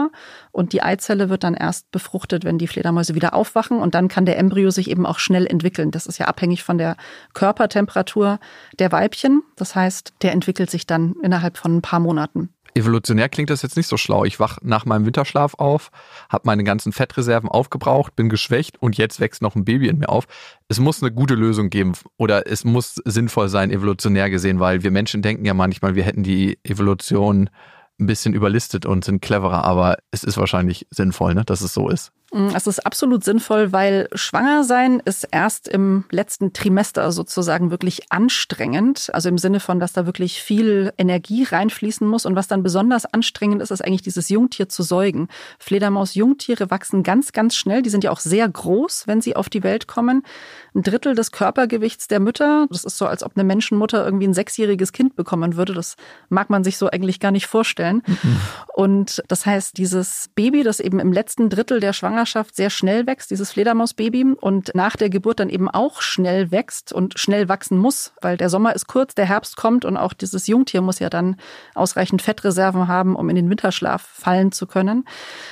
und 0.51 0.73
die 0.73 0.81
Eizelle 0.81 1.29
wird 1.29 1.43
dann 1.43 1.53
erst 1.53 1.91
befruchtet, 1.91 2.43
wenn 2.43 2.57
die 2.57 2.67
Fledermäuse 2.67 3.15
wieder 3.15 3.33
aufwachen 3.33 3.79
und 3.79 3.95
dann 3.95 4.07
kann 4.07 4.25
der 4.25 4.37
Embryo 4.37 4.69
sich 4.69 4.89
eben 4.89 5.05
auch 5.05 5.19
schnell 5.19 5.45
entwickeln. 5.45 5.91
Das 5.91 6.07
ist 6.07 6.17
ja 6.17 6.27
abhängig 6.27 6.63
von 6.63 6.77
der 6.77 6.97
Körpertemperatur 7.33 8.39
der 8.79 8.91
Weibchen. 8.91 9.43
Das 9.55 9.75
heißt, 9.75 10.13
der 10.21 10.31
entwickelt 10.31 10.69
sich 10.69 10.87
dann 10.87 11.15
innerhalb 11.23 11.57
von 11.57 11.77
ein 11.77 11.81
paar 11.81 11.99
Monaten. 11.99 12.49
Evolutionär 12.77 13.29
klingt 13.29 13.49
das 13.49 13.61
jetzt 13.61 13.77
nicht 13.77 13.87
so 13.87 13.95
schlau. 13.95 14.25
Ich 14.25 14.37
wach 14.41 14.57
nach 14.61 14.83
meinem 14.85 15.05
Winterschlaf 15.05 15.53
auf, 15.53 15.91
habe 16.27 16.43
meine 16.45 16.65
ganzen 16.65 16.91
Fettreserven 16.91 17.47
aufgebraucht, 17.47 18.17
bin 18.17 18.27
geschwächt 18.27 18.81
und 18.81 18.97
jetzt 18.97 19.21
wächst 19.21 19.41
noch 19.41 19.55
ein 19.55 19.63
Baby 19.63 19.87
in 19.87 19.99
mir 19.99 20.09
auf. 20.09 20.25
Es 20.67 20.81
muss 20.81 21.01
eine 21.01 21.13
gute 21.13 21.35
Lösung 21.35 21.69
geben 21.69 21.93
oder 22.17 22.47
es 22.47 22.65
muss 22.65 22.95
sinnvoll 23.05 23.47
sein, 23.47 23.71
evolutionär 23.71 24.29
gesehen, 24.29 24.59
weil 24.59 24.83
wir 24.83 24.91
Menschen 24.91 25.21
denken 25.21 25.45
ja 25.45 25.53
manchmal, 25.53 25.95
wir 25.95 26.03
hätten 26.03 26.23
die 26.23 26.59
Evolution 26.63 27.49
ein 27.99 28.07
bisschen 28.07 28.33
überlistet 28.33 28.85
und 28.85 29.05
sind 29.05 29.21
cleverer, 29.21 29.63
aber 29.63 29.97
es 30.11 30.23
ist 30.23 30.37
wahrscheinlich 30.37 30.87
sinnvoll, 30.91 31.33
ne, 31.33 31.45
dass 31.45 31.61
es 31.61 31.73
so 31.73 31.89
ist. 31.89 32.11
Mm, 32.33 32.49
es 32.55 32.67
ist 32.67 32.85
absolut 32.85 33.23
sinnvoll, 33.23 33.71
weil 33.71 34.09
schwanger 34.13 34.63
sein 34.63 35.01
ist 35.05 35.27
erst 35.31 35.67
im 35.67 36.05
letzten 36.11 36.53
Trimester 36.53 37.11
sozusagen 37.11 37.71
wirklich 37.71 38.11
anstrengend. 38.11 39.09
Also 39.13 39.29
im 39.29 39.37
Sinne 39.37 39.59
von, 39.59 39.79
dass 39.79 39.93
da 39.93 40.05
wirklich 40.05 40.41
viel 40.41 40.91
Energie 40.97 41.43
reinfließen 41.43 42.05
muss. 42.05 42.25
Und 42.25 42.35
was 42.35 42.47
dann 42.47 42.63
besonders 42.63 43.05
anstrengend 43.05 43.61
ist, 43.61 43.71
ist 43.71 43.83
eigentlich 43.83 44.01
dieses 44.01 44.29
Jungtier 44.29 44.67
zu 44.69 44.83
säugen. 44.83 45.27
Fledermaus-Jungtiere 45.59 46.69
wachsen 46.71 47.03
ganz, 47.03 47.31
ganz 47.31 47.55
schnell. 47.55 47.81
Die 47.81 47.89
sind 47.89 48.03
ja 48.03 48.11
auch 48.11 48.19
sehr 48.19 48.49
groß, 48.49 49.07
wenn 49.07 49.21
sie 49.21 49.35
auf 49.35 49.47
die 49.49 49.63
Welt 49.63 49.87
kommen. 49.87 50.23
Ein 50.73 50.83
Drittel 50.83 51.15
des 51.15 51.31
Körpergewichts 51.31 52.07
der 52.07 52.19
Mütter. 52.19 52.67
Das 52.69 52.83
ist 52.83 52.97
so, 52.97 53.05
als 53.05 53.23
ob 53.23 53.33
eine 53.35 53.45
Menschenmutter 53.45 54.03
irgendwie 54.03 54.27
ein 54.27 54.33
sechsjähriges 54.33 54.91
Kind 54.91 55.15
bekommen 55.15 55.55
würde. 55.55 55.73
Das 55.73 55.95
mag 56.27 56.49
man 56.49 56.65
sich 56.65 56.77
so 56.77 56.89
eigentlich 56.89 57.21
gar 57.21 57.31
nicht 57.31 57.47
vorstellen. 57.47 58.01
Mhm. 58.05 58.37
Und 58.73 59.23
das 59.29 59.45
heißt, 59.45 59.77
dieses 59.77 60.29
Baby, 60.35 60.63
das 60.63 60.81
eben 60.81 60.99
im 60.99 61.13
letzten 61.13 61.49
Drittel 61.49 61.79
der 61.79 61.93
Schwangerschaft 61.93 62.24
Schwangerschaft 62.25 62.55
sehr 62.55 62.69
schnell 62.69 63.05
wächst, 63.05 63.31
dieses 63.31 63.51
Fledermausbaby, 63.51 64.35
und 64.39 64.73
nach 64.73 64.95
der 64.95 65.09
Geburt 65.09 65.39
dann 65.39 65.49
eben 65.49 65.69
auch 65.69 66.01
schnell 66.01 66.51
wächst 66.51 66.91
und 66.91 67.19
schnell 67.19 67.47
wachsen 67.47 67.77
muss, 67.77 68.13
weil 68.21 68.37
der 68.37 68.49
Sommer 68.49 68.75
ist 68.75 68.87
kurz, 68.87 69.15
der 69.15 69.25
Herbst 69.25 69.57
kommt 69.57 69.85
und 69.85 69.97
auch 69.97 70.13
dieses 70.13 70.47
Jungtier 70.47 70.81
muss 70.81 70.99
ja 70.99 71.09
dann 71.09 71.37
ausreichend 71.75 72.21
Fettreserven 72.21 72.87
haben, 72.87 73.15
um 73.15 73.29
in 73.29 73.35
den 73.35 73.49
Winterschlaf 73.49 74.01
fallen 74.01 74.51
zu 74.51 74.65
können. 74.65 75.05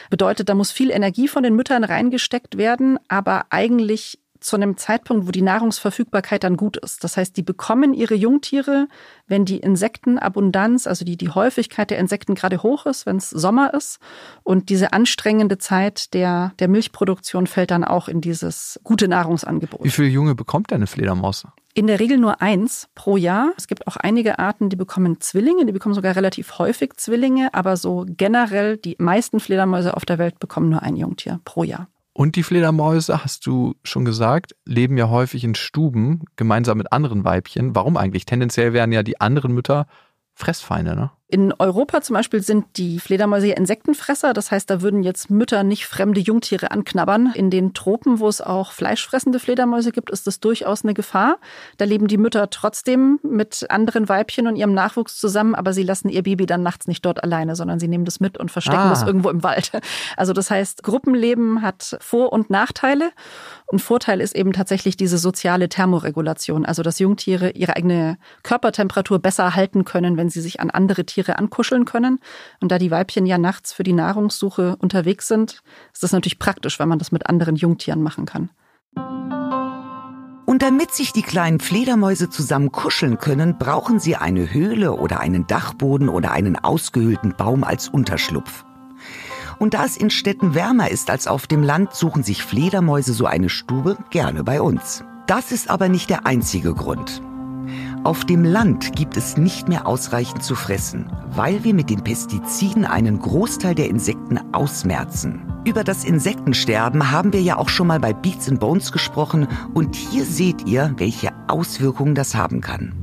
Bedeutet, 0.10 0.50
da 0.50 0.56
muss 0.56 0.72
viel 0.72 0.90
Energie 0.90 1.28
von 1.28 1.44
den 1.44 1.56
Müttern 1.56 1.84
reingesteckt 1.84 2.58
werden, 2.58 2.98
aber 3.08 3.46
eigentlich 3.50 4.20
zu 4.44 4.56
einem 4.56 4.78
Zeitpunkt, 4.78 5.28
wo 5.28 5.32
die 5.32 5.42
Nahrungsverfügbarkeit 5.42 6.44
dann 6.44 6.58
gut 6.58 6.78
ist. 6.78 7.04
Das 7.04 7.18
heißt, 7.18 7.36
die 7.38 7.44
bekommen 7.44 7.94
ihre 7.94 8.16
Jungtiere, 8.16 8.88
wenn 9.28 9.46
die 9.46 9.58
Insektenabundanz, 9.58 10.88
also 10.88 11.06
die, 11.06 11.18
die 11.18 11.30
Häufigkeit 11.30 11.90
der 11.90 12.00
Insekten 12.00 12.36
gerade 12.36 12.62
hoch 12.64 12.86
ist, 12.86 13.06
wenn 13.06 13.18
es 13.18 13.30
Sommer 13.30 13.74
ist. 13.74 14.00
Und 14.44 14.70
diese 14.70 14.94
anstrengende 14.94 15.58
Zeit 15.58 16.14
der, 16.14 16.54
der 16.60 16.68
Milchproduktion 16.68 17.48
fällt 17.48 17.72
dann 17.72 17.84
auch 17.84 18.08
in 18.08 18.22
dieses 18.22 18.80
gute 18.84 19.08
Nahrungsangebot. 19.08 19.84
Wie 19.84 19.90
viele 19.90 20.10
Junge 20.10 20.36
bekommt 20.36 20.72
denn 20.72 20.78
eine 20.78 20.88
Fledermaus? 20.88 21.46
In 21.76 21.88
der 21.88 22.00
Regel 22.00 22.20
nur 22.20 22.40
eins 22.40 22.88
pro 22.94 23.18
Jahr. 23.18 23.52
Es 23.58 23.68
gibt 23.68 23.88
auch 23.88 23.96
einige 23.96 24.38
Arten, 24.38 24.70
die 24.70 24.76
bekommen 24.76 25.20
Zwillinge, 25.22 25.66
die 25.66 25.72
bekommen 25.72 25.96
sogar 25.96 26.16
relativ 26.16 26.60
häufig 26.60 26.94
Zwillinge, 26.98 27.52
aber 27.54 27.78
so 27.78 28.06
generell 28.08 28.78
die 28.78 28.96
meisten 29.00 29.40
Fledermäuse 29.40 29.98
auf 29.98 30.06
der 30.06 30.20
Welt 30.20 30.38
bekommen 30.40 30.70
nur 30.70 30.84
ein 30.84 30.96
Jungtier 30.96 31.40
pro 31.46 31.64
Jahr. 31.64 31.88
Und 32.14 32.36
die 32.36 32.44
Fledermäuse, 32.44 33.24
hast 33.24 33.48
du 33.48 33.76
schon 33.84 34.06
gesagt, 34.06 34.56
leben 34.66 34.98
ja 34.98 35.10
häufig 35.10 35.44
in 35.44 35.56
Stuben 35.56 36.24
gemeinsam 36.36 36.78
mit 36.78 36.92
anderen 36.92 37.24
Weibchen. 37.26 37.76
Warum 37.76 37.98
eigentlich? 37.98 38.26
Tendenziell 38.26 38.72
wären 38.74 38.92
ja 38.92 39.02
die 39.02 39.20
anderen 39.20 39.54
Mütter 39.54 39.88
Fressfeinde, 40.36 40.96
ne? 40.96 41.12
In 41.34 41.52
Europa 41.58 42.02
zum 42.02 42.14
Beispiel 42.14 42.44
sind 42.44 42.78
die 42.78 43.00
Fledermäuse 43.00 43.48
ja 43.48 43.56
Insektenfresser. 43.56 44.34
Das 44.34 44.52
heißt, 44.52 44.70
da 44.70 44.84
würden 44.84 45.02
jetzt 45.02 45.32
Mütter 45.32 45.64
nicht 45.64 45.88
fremde 45.88 46.20
Jungtiere 46.20 46.70
anknabbern. 46.70 47.32
In 47.34 47.50
den 47.50 47.74
Tropen, 47.74 48.20
wo 48.20 48.28
es 48.28 48.40
auch 48.40 48.72
fleischfressende 48.72 49.40
Fledermäuse 49.40 49.92
gibt, 49.92 50.12
ist 50.12 50.28
das 50.28 50.40
durchaus 50.40 50.84
eine 50.84 50.94
Gefahr. 50.94 51.40
Da 51.78 51.86
leben 51.86 52.06
die 52.06 52.20
Mütter 52.20 52.52
trotzdem 52.52 53.20
mit 53.24 53.66
anderen 53.70 54.10
Weibchen 54.10 54.46
und 54.46 54.58
ihrem 54.58 54.76
Nachwuchs 54.76 55.18
zusammen, 55.18 55.56
aber 55.56 55.74
sie 55.74 55.82
lassen 55.82 56.08
ihr 56.08 56.22
Baby 56.22 56.46
dann 56.46 56.62
nachts 56.62 56.86
nicht 56.86 57.04
dort 57.04 57.24
alleine, 57.24 57.56
sondern 57.56 57.80
sie 57.80 57.88
nehmen 57.88 58.06
das 58.06 58.20
mit 58.20 58.38
und 58.38 58.52
verstecken 58.52 58.78
ah. 58.78 58.90
das 58.90 59.02
irgendwo 59.02 59.32
im 59.32 59.42
Wald. 59.42 59.72
Also 60.18 60.34
das 60.34 60.52
heißt, 60.52 60.84
Gruppenleben 60.84 61.64
hat 61.64 61.98
Vor- 62.00 62.32
und 62.32 62.52
Nachteile. 62.52 63.10
Ein 63.72 63.80
Vorteil 63.80 64.22
ist 64.22 64.36
eben 64.36 64.54
tatsächlich 64.54 64.98
diese 64.98 65.18
soziale 65.18 65.68
Thermoregulation, 65.68 66.64
also 66.64 66.84
dass 66.84 67.00
Jungtiere 67.00 67.50
ihre 67.52 67.76
eigene 67.76 68.20
Körpertemperatur 68.44 69.18
besser 69.18 69.56
halten 69.56 69.84
können, 69.84 70.16
wenn 70.16 70.30
sie 70.30 70.42
sich 70.42 70.60
an 70.60 70.70
andere 70.70 71.06
Tiere 71.06 71.23
Tiere 71.24 71.38
ankuscheln 71.38 71.86
können. 71.86 72.20
Und 72.60 72.72
da 72.72 72.78
die 72.78 72.92
Weibchen 72.92 73.26
ja 73.26 73.38
nachts 73.38 73.74
für 73.74 73.84
die 73.84 73.94
Nahrungssuche 73.94 74.76
unterwegs 74.78 75.28
sind, 75.28 75.62
ist 75.94 76.04
das 76.04 76.12
natürlich 76.12 76.40
praktisch, 76.40 76.80
wenn 76.80 76.90
man 76.90 77.00
das 77.00 77.12
mit 77.12 77.28
anderen 77.30 77.56
Jungtieren 77.56 78.02
machen 78.02 78.26
kann. 78.26 78.50
Und 80.46 80.62
damit 80.62 80.92
sich 80.92 81.14
die 81.14 81.24
kleinen 81.24 81.60
Fledermäuse 81.60 82.30
zusammen 82.30 82.72
kuscheln 82.72 83.18
können, 83.18 83.58
brauchen 83.58 84.00
sie 84.00 84.18
eine 84.18 84.54
Höhle 84.54 84.94
oder 84.94 85.20
einen 85.20 85.48
Dachboden 85.48 86.10
oder 86.10 86.32
einen 86.32 86.58
ausgehöhlten 86.58 87.34
Baum 87.36 87.64
als 87.64 87.88
Unterschlupf. 87.90 88.64
Und 89.58 89.74
da 89.74 89.86
es 89.86 89.98
in 89.98 90.10
Städten 90.10 90.54
wärmer 90.54 90.92
ist 90.92 91.10
als 91.10 91.28
auf 91.28 91.48
dem 91.48 91.64
Land, 91.64 91.94
suchen 91.94 92.24
sich 92.24 92.44
Fledermäuse 92.44 93.14
so 93.14 93.26
eine 93.26 93.50
Stube 93.50 93.98
gerne 94.10 94.44
bei 94.44 94.62
uns. 94.62 95.04
Das 95.26 95.52
ist 95.52 95.70
aber 95.70 95.90
nicht 95.90 96.10
der 96.10 96.26
einzige 96.26 96.74
Grund. 96.74 97.22
Auf 98.04 98.26
dem 98.26 98.44
Land 98.44 98.98
gibt 98.98 99.16
es 99.16 99.38
nicht 99.38 99.70
mehr 99.70 99.88
ausreichend 99.88 100.44
zu 100.44 100.56
fressen, 100.56 101.06
weil 101.32 101.64
wir 101.64 101.74
mit 101.74 101.90
den 101.90 102.04
Pestiziden 102.04 102.84
einen 102.84 103.18
Großteil 103.20 103.76
der 103.76 103.88
Insekten 103.88 104.40
ausmerzen. 104.52 105.42
Über 105.64 105.86
das 105.86 106.04
Insektensterben 106.04 107.12
haben 107.12 107.32
wir 107.32 107.42
ja 107.42 107.56
auch 107.58 107.70
schon 107.70 107.88
mal 107.88 108.02
bei 108.02 108.12
Beats 108.12 108.50
and 108.50 108.60
Bones 108.60 108.92
gesprochen 108.92 109.48
und 109.74 109.96
hier 109.96 110.26
seht 110.26 110.68
ihr, 110.68 110.94
welche 110.98 111.30
Auswirkungen 111.48 112.14
das 112.14 112.36
haben 112.36 112.60
kann. 112.60 112.94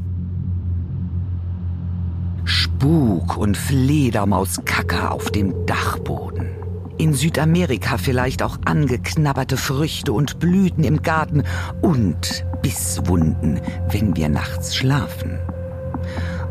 Spuk 2.45 3.39
und 3.39 3.57
Fledermauskacke 3.57 5.11
auf 5.11 5.31
dem 5.31 5.65
Dachboden. 5.65 6.51
In 6.99 7.15
Südamerika 7.15 7.97
vielleicht 7.97 8.43
auch 8.43 8.59
angeknabberte 8.67 9.57
Früchte 9.57 10.13
und 10.13 10.39
Blüten 10.41 10.85
im 10.85 11.01
Garten 11.01 11.45
und 11.81 12.45
Bisswunden, 12.63 13.61
wenn 13.89 14.17
wir 14.17 14.29
nachts 14.29 14.77
schlafen. 14.77 15.39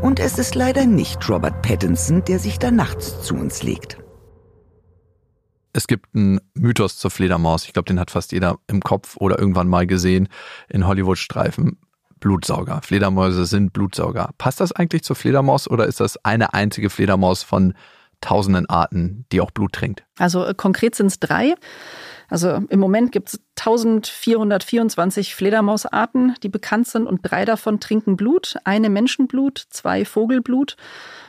Und 0.01 0.19
es 0.19 0.39
ist 0.39 0.55
leider 0.55 0.85
nicht 0.85 1.27
Robert 1.29 1.61
Pattinson, 1.61 2.23
der 2.23 2.39
sich 2.39 2.59
da 2.59 2.71
nachts 2.71 3.21
zu 3.21 3.35
uns 3.35 3.63
legt. 3.63 3.97
Es 5.73 5.87
gibt 5.87 6.15
einen 6.15 6.39
Mythos 6.53 6.97
zur 6.97 7.11
Fledermaus. 7.11 7.65
Ich 7.65 7.73
glaube, 7.73 7.85
den 7.85 7.99
hat 7.99 8.11
fast 8.11 8.31
jeder 8.31 8.57
im 8.67 8.81
Kopf 8.81 9.17
oder 9.17 9.37
irgendwann 9.37 9.67
mal 9.67 9.85
gesehen 9.85 10.27
in 10.67 10.87
Hollywood-Streifen. 10.87 11.77
Blutsauger. 12.19 12.81
Fledermäuse 12.83 13.45
sind 13.45 13.71
Blutsauger. 13.71 14.31
Passt 14.37 14.59
das 14.59 14.71
eigentlich 14.71 15.03
zur 15.03 15.15
Fledermaus 15.15 15.69
oder 15.69 15.85
ist 15.85 15.99
das 15.99 16.23
eine 16.25 16.53
einzige 16.53 16.89
Fledermaus 16.89 17.43
von 17.43 17.73
tausenden 18.21 18.67
Arten, 18.69 19.25
die 19.31 19.41
auch 19.41 19.51
Blut 19.51 19.73
trinkt? 19.73 20.03
Also 20.17 20.45
äh, 20.45 20.53
konkret 20.53 20.95
sind 20.95 21.07
es 21.07 21.19
drei. 21.19 21.55
Also 22.29 22.61
im 22.69 22.79
Moment 22.79 23.11
gibt 23.11 23.29
es 23.29 23.39
1424 23.57 25.35
Fledermausarten, 25.35 26.35
die 26.43 26.49
bekannt 26.49 26.87
sind 26.87 27.07
und 27.07 27.21
drei 27.23 27.45
davon 27.45 27.79
trinken 27.79 28.15
Blut. 28.15 28.55
Eine 28.63 28.89
Menschenblut, 28.89 29.65
zwei 29.69 30.05
Vogelblut. 30.05 30.77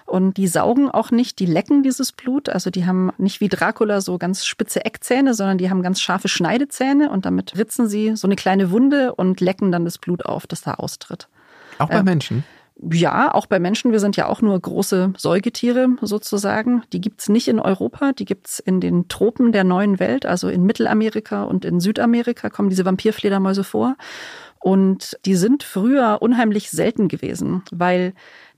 Und 0.05 0.37
die 0.37 0.49
saugen 0.49 0.91
auch 0.91 1.11
nicht, 1.11 1.39
die 1.39 1.47
lecken 1.47 1.83
dieses 1.83 2.13
Blut. 2.13 2.49
Also 2.49 2.71
die 2.71 2.85
haben 2.85 3.13
nicht 3.17 3.41
wie 3.41 3.49
Dracula 3.49 4.01
so 4.01 4.19
ganz 4.19 4.45
spitze 4.45 4.85
Eckzähne, 4.85 5.35
sondern 5.35 5.59
die 5.59 5.71
haben 5.71 5.83
ganz 5.83 6.01
scharfe 6.01 6.29
Schneidezähne 6.29 7.11
und 7.11 7.25
damit 7.25 7.57
ritzen 7.57 7.89
sie 7.89 8.17
so 8.17 8.27
eine 8.27 8.37
kleine 8.37 8.71
Wunde 8.71 9.15
und 9.15 9.41
lecken 9.41 9.73
dann 9.73 9.85
das 9.85 9.99
Blut 9.99 10.27
auf, 10.27 10.47
das 10.47 10.63
da 10.63 10.75
austritt. 10.75 11.29
Auch 11.79 11.89
bei 11.89 11.99
äh, 11.99 12.03
Menschen? 12.03 12.45
Ja, 12.77 13.35
auch 13.35 13.47
bei 13.47 13.59
Menschen. 13.59 13.93
Wir 13.93 14.01
sind 14.01 14.17
ja 14.17 14.27
auch 14.27 14.41
nur 14.41 14.59
große 14.59 15.13
Säugetiere 15.17 15.89
sozusagen. 16.01 16.83
Die 16.93 17.01
gibt's 17.01 17.29
nicht 17.29 17.49
in 17.49 17.61
Europa, 17.61 18.13
die 18.13 18.25
gibt's 18.25 18.59
in 18.59 18.81
den 18.81 19.09
Tropen 19.09 19.53
der 19.53 19.65
neuen 19.65 19.99
Welt, 19.99 20.25
also 20.25 20.49
in 20.49 20.65
Mittelamerika 20.65 21.43
und 21.43 21.65
in 21.65 21.81
Südamerika 21.81 22.49
kommen 22.49 22.71
diese 22.71 22.87
Vampirfledermäuse 22.87 23.65
vor. 23.65 23.97
Und 24.59 25.19
die 25.25 25.37
sind 25.37 25.63
früher 25.63 26.19
unheimlich 26.21 26.71
selten 26.71 27.09
gewesen, 27.09 27.63
weil 27.71 28.13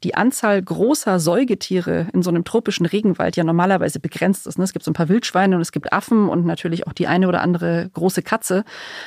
die 0.05 0.15
Anzahl 0.15 0.61
großer 0.61 1.21
Säugetiere 1.21 2.09
in 2.13 2.23
so 2.23 2.31
einem 2.31 2.45
tropischen 2.45 2.87
Regenwald 2.87 3.37
ja 3.37 3.45
normalerweise 3.45 4.01
begrenzt 4.01 4.47
ist. 4.47 4.59
Ne? 4.59 4.65
Es 4.65 4.73
gibt 4.73 4.85
so 4.85 4.91
ein 4.91 4.95
paar 4.95 5.09
Wildschweine 5.09 5.57
und 5.57 5.63
es 5.63 5.73
gibt 5.73 5.93
Affen 5.93 6.29
und 6.29 6.45
natürlich 6.45 6.87
auch 6.87 6.93
die 6.93 7.07
eine 7.07 7.29
oder 7.29 7.41
andere 7.41 7.91
große 7.95 8.23
Katze. 8.23 8.65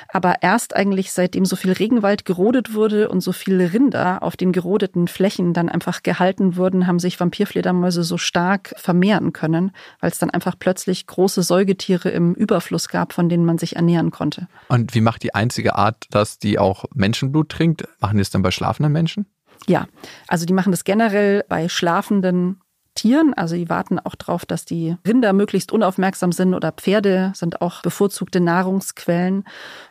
Aber 0.09 0.35
erst 0.41 0.75
eigentlich 0.75 1.11
seitdem 1.11 1.45
so 1.45 1.55
viel 1.55 1.71
Regenwald 1.71 2.25
gerodet 2.25 2.73
wurde 2.73 3.09
und 3.09 3.21
so 3.21 3.31
viele 3.31 3.73
Rinder 3.73 4.23
auf 4.23 4.37
den 4.37 4.51
gerodeten 4.51 5.07
Flächen 5.07 5.53
dann 5.53 5.69
einfach 5.69 6.03
gehalten 6.03 6.55
wurden, 6.55 6.87
haben 6.87 6.99
sich 6.99 7.19
Vampirfledermäuse 7.19 8.03
so 8.03 8.17
stark 8.17 8.73
vermehren 8.77 9.33
können, 9.33 9.71
weil 9.99 10.11
es 10.11 10.19
dann 10.19 10.29
einfach 10.29 10.55
plötzlich 10.57 11.07
große 11.07 11.43
Säugetiere 11.43 12.09
im 12.09 12.33
Überfluss 12.33 12.87
gab, 12.87 13.13
von 13.13 13.29
denen 13.29 13.45
man 13.45 13.57
sich 13.57 13.75
ernähren 13.75 14.11
konnte. 14.11 14.47
Und 14.69 14.95
wie 14.95 15.01
macht 15.01 15.23
die 15.23 15.35
einzige 15.35 15.75
Art, 15.75 16.05
dass 16.11 16.39
die 16.39 16.59
auch 16.59 16.85
Menschenblut 16.93 17.49
trinkt? 17.49 17.87
Machen 17.99 18.17
die 18.17 18.21
es 18.21 18.29
dann 18.29 18.41
bei 18.41 18.51
schlafenden 18.51 18.93
Menschen? 18.93 19.25
Ja, 19.67 19.87
also 20.27 20.45
die 20.45 20.53
machen 20.53 20.71
das 20.71 20.83
generell 20.83 21.43
bei 21.47 21.69
schlafenden 21.69 22.61
Tieren. 22.95 23.33
Also 23.33 23.55
die 23.55 23.69
warten 23.69 23.99
auch 23.99 24.15
darauf, 24.15 24.45
dass 24.45 24.63
die 24.63 24.95
Rinder 25.05 25.33
möglichst 25.33 25.71
unaufmerksam 25.71 26.31
sind 26.31 26.53
oder 26.53 26.71
Pferde 26.71 27.33
sind 27.35 27.61
auch 27.61 27.81
bevorzugte 27.81 28.39
Nahrungsquellen. 28.39 29.43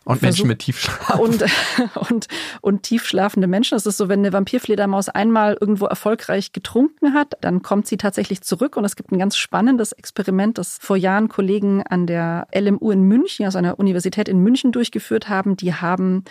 Und, 0.05 0.23
Menschen 0.23 0.49
mit 0.49 0.61
Tiefschlaf. 0.61 1.19
Und, 1.19 1.45
und, 2.11 2.29
und 2.63 2.83
tiefschlafende 2.83 3.47
Menschen. 3.47 3.77
Es 3.77 3.85
ist 3.85 3.99
so, 3.99 4.09
wenn 4.09 4.21
eine 4.21 4.33
Vampirfledermaus 4.33 5.11
einmal 5.11 5.57
irgendwo 5.61 5.85
erfolgreich 5.85 6.53
getrunken 6.53 7.13
hat, 7.13 7.35
dann 7.43 7.63
kommt 7.63 7.87
sie 7.87 7.99
tatsächlich 7.99 8.41
zurück. 8.41 8.77
Und 8.77 8.87
es 8.87 8.97
gibt 8.97 9.13
ein 9.13 9.19
ganz 9.19 9.37
spannendes 9.37 9.93
Experiment, 9.93 10.57
das 10.57 10.79
vor 10.81 10.97
Jahren 10.97 11.29
Kollegen 11.29 11.83
an 11.83 12.07
der 12.07 12.49
LMU 12.55 12.91
in 12.91 13.03
München, 13.03 13.45
also 13.45 13.59
einer 13.59 13.79
Universität 13.79 14.31
in 14.31 14.39
München 14.39 14.73
durchgeführt 14.73 15.29
haben. 15.29 15.57
Die 15.57 15.75
haben 15.75 16.25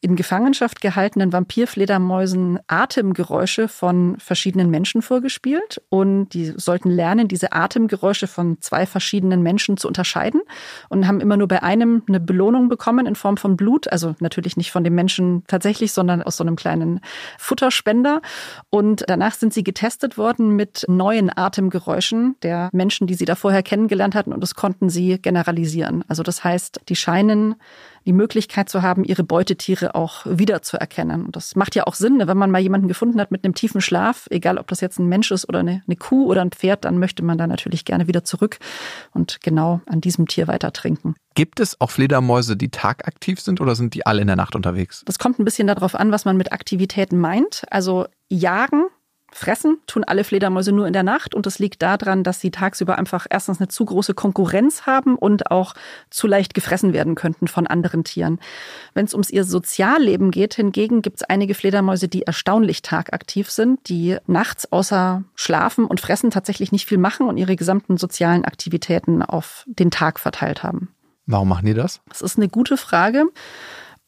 in 0.00 0.16
Gefangenschaft 0.16 0.80
gehaltenen 0.80 1.32
Vampirfledermäusen 1.32 2.58
Atemgeräusche 2.66 3.68
von 3.68 4.16
verschiedenen 4.18 4.70
Menschen 4.70 5.02
vorgespielt. 5.02 5.82
Und 5.88 6.30
die 6.30 6.52
sollten 6.56 6.90
lernen, 6.90 7.28
diese 7.28 7.52
Atemgeräusche 7.52 8.26
von 8.26 8.60
zwei 8.60 8.86
verschiedenen 8.86 9.42
Menschen 9.42 9.76
zu 9.76 9.88
unterscheiden 9.88 10.42
und 10.88 11.06
haben 11.06 11.20
immer 11.20 11.36
nur 11.36 11.48
bei 11.48 11.62
einem 11.62 12.02
eine 12.08 12.20
Belohnung 12.20 12.68
bekommen 12.68 13.06
in 13.06 13.14
Form 13.14 13.36
von 13.36 13.56
Blut, 13.56 13.88
also 13.88 14.14
natürlich 14.20 14.56
nicht 14.56 14.70
von 14.70 14.84
dem 14.84 14.94
Menschen 14.94 15.44
tatsächlich, 15.46 15.92
sondern 15.92 16.22
aus 16.22 16.36
so 16.36 16.44
einem 16.44 16.56
kleinen 16.56 17.00
Futterspender. 17.38 18.20
Und 18.70 19.04
danach 19.08 19.34
sind 19.34 19.52
sie 19.52 19.64
getestet 19.64 20.18
worden 20.18 20.56
mit 20.56 20.84
neuen 20.88 21.36
Atemgeräuschen 21.36 22.36
der 22.42 22.70
Menschen, 22.72 23.06
die 23.06 23.14
sie 23.14 23.24
da 23.24 23.34
vorher 23.34 23.62
kennengelernt 23.62 24.14
hatten. 24.14 24.32
Und 24.32 24.40
das 24.40 24.54
konnten 24.54 24.88
sie 24.88 25.18
generalisieren. 25.20 26.04
Also 26.08 26.22
das 26.22 26.44
heißt, 26.44 26.80
die 26.88 26.96
scheinen 26.96 27.56
die 28.06 28.12
Möglichkeit 28.12 28.68
zu 28.68 28.82
haben, 28.82 29.04
ihre 29.04 29.24
Beutetiere 29.24 29.94
auch 29.94 30.24
wiederzuerkennen. 30.24 31.26
Und 31.26 31.36
das 31.36 31.56
macht 31.56 31.74
ja 31.74 31.86
auch 31.86 31.94
Sinn, 31.94 32.18
ne? 32.18 32.28
wenn 32.28 32.36
man 32.36 32.50
mal 32.50 32.60
jemanden 32.60 32.88
gefunden 32.88 33.20
hat 33.20 33.30
mit 33.30 33.44
einem 33.44 33.54
tiefen 33.54 33.80
Schlaf, 33.80 34.26
egal 34.30 34.58
ob 34.58 34.68
das 34.68 34.80
jetzt 34.80 34.98
ein 34.98 35.08
Mensch 35.08 35.30
ist 35.30 35.48
oder 35.48 35.58
eine, 35.58 35.82
eine 35.86 35.96
Kuh 35.96 36.26
oder 36.26 36.42
ein 36.42 36.50
Pferd, 36.50 36.84
dann 36.84 36.98
möchte 36.98 37.24
man 37.24 37.36
da 37.36 37.46
natürlich 37.46 37.84
gerne 37.84 38.06
wieder 38.06 38.24
zurück 38.24 38.58
und 39.12 39.40
genau 39.42 39.80
an 39.86 40.00
diesem 40.00 40.26
Tier 40.28 40.46
weiter 40.46 40.72
trinken. 40.72 41.14
Gibt 41.34 41.60
es 41.60 41.80
auch 41.80 41.90
Fledermäuse, 41.90 42.56
die 42.56 42.70
tagaktiv 42.70 43.40
sind 43.40 43.60
oder 43.60 43.74
sind 43.74 43.92
die 43.94 44.06
alle 44.06 44.22
in 44.22 44.26
der 44.26 44.36
Nacht 44.36 44.54
unterwegs? 44.54 45.02
Das 45.04 45.18
kommt 45.18 45.38
ein 45.38 45.44
bisschen 45.44 45.66
darauf 45.66 45.94
an, 45.94 46.10
was 46.10 46.24
man 46.24 46.36
mit 46.36 46.52
Aktivitäten 46.52 47.18
meint. 47.18 47.64
Also 47.70 48.06
jagen 48.28 48.86
Fressen 49.36 49.76
tun 49.86 50.02
alle 50.02 50.24
Fledermäuse 50.24 50.72
nur 50.72 50.86
in 50.86 50.94
der 50.94 51.02
Nacht 51.02 51.34
und 51.34 51.44
das 51.44 51.58
liegt 51.58 51.82
daran, 51.82 52.24
dass 52.24 52.40
sie 52.40 52.50
tagsüber 52.50 52.96
einfach 52.96 53.26
erstens 53.28 53.60
eine 53.60 53.68
zu 53.68 53.84
große 53.84 54.14
Konkurrenz 54.14 54.86
haben 54.86 55.14
und 55.14 55.50
auch 55.50 55.74
zu 56.08 56.26
leicht 56.26 56.54
gefressen 56.54 56.94
werden 56.94 57.14
könnten 57.14 57.46
von 57.46 57.66
anderen 57.66 58.02
Tieren. 58.02 58.40
Wenn 58.94 59.04
es 59.04 59.12
ums 59.12 59.28
ihr 59.28 59.44
Sozialleben 59.44 60.30
geht, 60.30 60.54
hingegen 60.54 61.02
gibt 61.02 61.18
es 61.18 61.22
einige 61.22 61.52
Fledermäuse, 61.52 62.08
die 62.08 62.22
erstaunlich 62.22 62.80
tagaktiv 62.80 63.50
sind, 63.50 63.90
die 63.90 64.16
nachts 64.26 64.72
außer 64.72 65.22
Schlafen 65.34 65.84
und 65.84 66.00
Fressen 66.00 66.30
tatsächlich 66.30 66.72
nicht 66.72 66.86
viel 66.86 66.98
machen 66.98 67.28
und 67.28 67.36
ihre 67.36 67.56
gesamten 67.56 67.98
sozialen 67.98 68.46
Aktivitäten 68.46 69.22
auf 69.22 69.64
den 69.66 69.90
Tag 69.90 70.18
verteilt 70.18 70.62
haben. 70.62 70.88
Warum 71.26 71.50
machen 71.50 71.66
die 71.66 71.74
das? 71.74 72.00
Das 72.08 72.22
ist 72.22 72.38
eine 72.38 72.48
gute 72.48 72.78
Frage. 72.78 73.24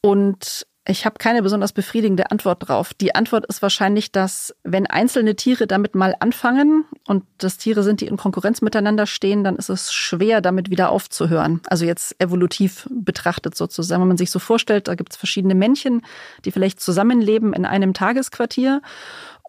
Und 0.01 0.65
ich 0.87 1.05
habe 1.05 1.17
keine 1.19 1.43
besonders 1.43 1.71
befriedigende 1.71 2.31
Antwort 2.31 2.67
drauf. 2.67 2.93
Die 2.93 3.13
Antwort 3.13 3.45
ist 3.45 3.61
wahrscheinlich, 3.61 4.11
dass 4.11 4.55
wenn 4.63 4.87
einzelne 4.87 5.35
Tiere 5.35 5.67
damit 5.67 5.93
mal 5.93 6.15
anfangen 6.19 6.85
und 7.07 7.25
das 7.37 7.57
Tiere 7.57 7.83
sind, 7.83 8.01
die 8.01 8.07
in 8.07 8.17
Konkurrenz 8.17 8.61
miteinander 8.61 9.05
stehen, 9.05 9.43
dann 9.43 9.57
ist 9.57 9.69
es 9.69 9.93
schwer, 9.93 10.41
damit 10.41 10.69
wieder 10.69 10.89
aufzuhören. 10.89 11.61
Also 11.67 11.85
jetzt 11.85 12.15
evolutiv 12.19 12.87
betrachtet 12.89 13.55
sozusagen. 13.55 14.01
Wenn 14.01 14.07
man 14.07 14.17
sich 14.17 14.31
so 14.31 14.39
vorstellt, 14.39 14.87
da 14.87 14.95
gibt 14.95 15.11
es 15.11 15.17
verschiedene 15.17 15.53
Männchen, 15.53 16.01
die 16.45 16.51
vielleicht 16.51 16.79
zusammenleben 16.79 17.53
in 17.53 17.65
einem 17.65 17.93
Tagesquartier 17.93 18.81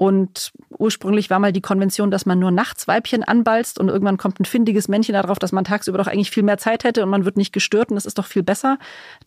und 0.01 0.53
ursprünglich 0.71 1.29
war 1.29 1.41
mal 1.41 1.53
die 1.53 1.61
Konvention, 1.61 2.11
dass 2.11 2.25
man 2.25 2.39
nur 2.39 2.51
nachts 2.51 2.89
Weibchen 2.89 3.23
anbalzt 3.23 3.79
und 3.79 3.91
irgendwann 3.91 4.17
kommt 4.17 4.41
ein 4.41 4.47
findiges 4.47 4.89
Männchen 4.89 5.13
darauf, 5.13 5.39
dass 5.39 5.53
man 5.53 5.65
tagsüber 5.65 5.99
doch 5.99 6.07
eigentlich 6.07 6.31
viel 6.31 6.43
mehr 6.43 6.57
Zeit 6.57 6.85
hätte 6.85 7.03
und 7.03 7.11
man 7.11 7.27
wird 7.27 7.37
nicht 7.37 7.53
gestört 7.53 7.91
und 7.91 7.97
das 7.97 8.07
ist 8.07 8.17
doch 8.17 8.25
viel 8.25 8.43
besser. 8.43 8.79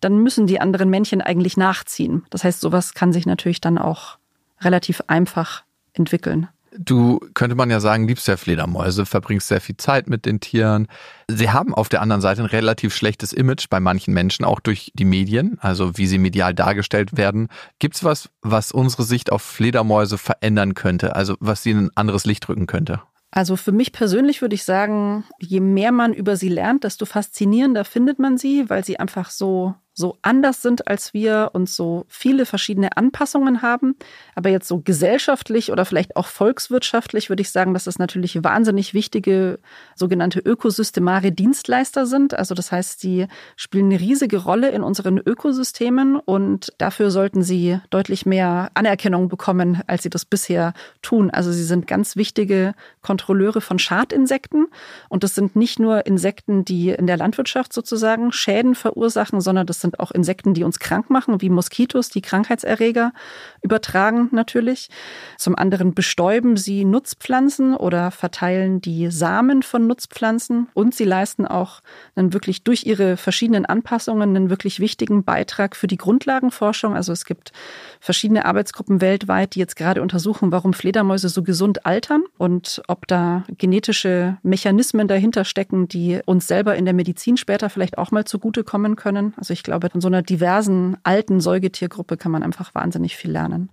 Dann 0.01 0.17
müssen 0.17 0.47
die 0.47 0.59
anderen 0.59 0.89
Männchen 0.89 1.21
eigentlich 1.21 1.57
nachziehen. 1.57 2.25
Das 2.31 2.43
heißt, 2.43 2.59
sowas 2.59 2.95
kann 2.95 3.13
sich 3.13 3.27
natürlich 3.27 3.61
dann 3.61 3.77
auch 3.77 4.17
relativ 4.61 5.03
einfach 5.05 5.63
entwickeln. 5.93 6.47
Du 6.77 7.19
könnte 7.33 7.55
man 7.55 7.69
ja 7.69 7.79
sagen, 7.79 8.07
liebst 8.07 8.27
ja 8.27 8.37
Fledermäuse, 8.37 9.05
verbringst 9.05 9.47
sehr 9.47 9.61
viel 9.61 9.77
Zeit 9.77 10.09
mit 10.09 10.25
den 10.25 10.39
Tieren. 10.39 10.87
Sie 11.27 11.51
haben 11.51 11.73
auf 11.73 11.89
der 11.89 12.01
anderen 12.01 12.21
Seite 12.21 12.41
ein 12.41 12.47
relativ 12.47 12.95
schlechtes 12.95 13.31
Image 13.31 13.69
bei 13.69 13.79
manchen 13.79 14.13
Menschen, 14.13 14.43
auch 14.43 14.59
durch 14.59 14.91
die 14.95 15.05
Medien, 15.05 15.57
also 15.59 15.97
wie 15.97 16.07
sie 16.07 16.17
medial 16.17 16.53
dargestellt 16.53 17.15
werden. 17.15 17.49
Gibt's 17.79 18.03
was, 18.03 18.29
was 18.41 18.71
unsere 18.71 19.03
Sicht 19.03 19.31
auf 19.31 19.41
Fledermäuse 19.41 20.17
verändern 20.17 20.73
könnte, 20.73 21.15
also 21.15 21.35
was 21.39 21.63
sie 21.63 21.71
in 21.71 21.85
ein 21.85 21.91
anderes 21.95 22.25
Licht 22.25 22.47
rücken 22.49 22.67
könnte? 22.67 23.01
Also 23.35 23.55
für 23.55 23.71
mich 23.71 23.91
persönlich 23.91 24.41
würde 24.41 24.53
ich 24.53 24.63
sagen, 24.63 25.23
je 25.39 25.59
mehr 25.59 25.91
man 25.91 26.13
über 26.13 26.37
sie 26.37 26.49
lernt, 26.49 26.83
desto 26.83 27.05
faszinierender 27.05 27.83
findet 27.83 28.19
man 28.19 28.37
sie, 28.37 28.69
weil 28.69 28.85
sie 28.85 28.99
einfach 28.99 29.31
so 29.31 29.73
so 29.93 30.17
anders 30.23 30.61
sind 30.61 30.87
als 30.87 31.13
wir 31.13 31.51
und 31.53 31.69
so 31.69 32.05
viele 32.07 32.45
verschiedene 32.45 32.97
Anpassungen 32.97 33.61
haben. 33.61 33.95
Aber 34.35 34.49
jetzt 34.49 34.67
so 34.67 34.79
gesellschaftlich 34.79 35.71
oder 35.71 35.85
vielleicht 35.85 36.15
auch 36.15 36.27
volkswirtschaftlich 36.27 37.29
würde 37.29 37.41
ich 37.41 37.51
sagen, 37.51 37.73
dass 37.73 37.83
das 37.83 37.99
natürlich 37.99 38.43
wahnsinnig 38.43 38.93
wichtige 38.93 39.59
sogenannte 39.95 40.39
ökosystemare 40.39 41.31
Dienstleister 41.31 42.07
sind. 42.07 42.33
Also 42.33 42.55
das 42.55 42.71
heißt, 42.71 42.99
sie 42.99 43.27
spielen 43.55 43.85
eine 43.85 43.99
riesige 43.99 44.37
Rolle 44.37 44.69
in 44.71 44.81
unseren 44.81 45.19
Ökosystemen 45.19 46.15
und 46.15 46.73
dafür 46.79 47.11
sollten 47.11 47.43
sie 47.43 47.79
deutlich 47.91 48.25
mehr 48.25 48.71
Anerkennung 48.73 49.29
bekommen, 49.29 49.81
als 49.85 50.03
sie 50.03 50.09
das 50.09 50.25
bisher 50.25 50.73
tun. 51.03 51.29
Also 51.29 51.51
sie 51.51 51.63
sind 51.63 51.85
ganz 51.85 52.15
wichtige 52.15 52.73
Kontrolleure 53.03 53.61
von 53.61 53.77
Schadinsekten 53.77 54.67
und 55.09 55.23
das 55.23 55.35
sind 55.35 55.55
nicht 55.55 55.79
nur 55.79 56.07
Insekten, 56.07 56.65
die 56.65 56.89
in 56.89 57.05
der 57.05 57.17
Landwirtschaft 57.17 57.73
sozusagen 57.73 58.31
Schäden 58.31 58.73
verursachen, 58.73 59.39
sondern 59.39 59.67
das 59.67 59.82
sind 59.83 59.99
auch 59.99 60.09
Insekten, 60.09 60.55
die 60.55 60.63
uns 60.63 60.79
krank 60.79 61.11
machen, 61.11 61.41
wie 61.41 61.51
Moskitos, 61.51 62.09
die 62.09 62.21
Krankheitserreger 62.21 63.13
übertragen 63.61 64.29
natürlich. 64.31 64.89
Zum 65.37 65.55
anderen 65.55 65.93
bestäuben 65.93 66.57
sie 66.57 66.85
Nutzpflanzen 66.85 67.75
oder 67.75 68.09
verteilen 68.09 68.81
die 68.81 69.11
Samen 69.11 69.61
von 69.61 69.85
Nutzpflanzen 69.85 70.69
und 70.73 70.95
sie 70.95 71.03
leisten 71.03 71.45
auch 71.45 71.81
dann 72.15 72.33
wirklich 72.33 72.63
durch 72.63 72.85
ihre 72.85 73.17
verschiedenen 73.17 73.65
Anpassungen 73.65 74.35
einen 74.35 74.49
wirklich 74.49 74.79
wichtigen 74.79 75.23
Beitrag 75.23 75.75
für 75.75 75.87
die 75.87 75.97
Grundlagenforschung. 75.97 76.95
Also 76.95 77.13
es 77.13 77.25
gibt 77.25 77.51
verschiedene 77.99 78.45
Arbeitsgruppen 78.45 79.01
weltweit, 79.01 79.55
die 79.55 79.59
jetzt 79.59 79.75
gerade 79.75 80.01
untersuchen, 80.01 80.51
warum 80.51 80.73
Fledermäuse 80.73 81.29
so 81.29 81.43
gesund 81.43 81.85
altern 81.85 82.23
und 82.37 82.81
ob 82.87 83.07
da 83.07 83.43
genetische 83.57 84.37
Mechanismen 84.43 85.07
dahinter 85.07 85.45
stecken, 85.45 85.87
die 85.87 86.21
uns 86.25 86.47
selber 86.47 86.75
in 86.75 86.85
der 86.85 86.93
Medizin 86.93 87.37
später 87.37 87.69
vielleicht 87.69 87.97
auch 87.97 88.11
mal 88.11 88.25
zugutekommen 88.25 88.95
können. 88.95 89.33
Also 89.37 89.53
ich 89.53 89.63
glaube, 89.63 89.72
glaube, 89.73 89.89
von 89.89 90.01
so 90.01 90.07
einer 90.07 90.21
diversen 90.21 90.97
alten 91.03 91.41
Säugetiergruppe 91.41 92.15
kann 92.15 92.31
man 92.31 92.43
einfach 92.43 92.75
wahnsinnig 92.75 93.15
viel 93.15 93.31
lernen. 93.31 93.69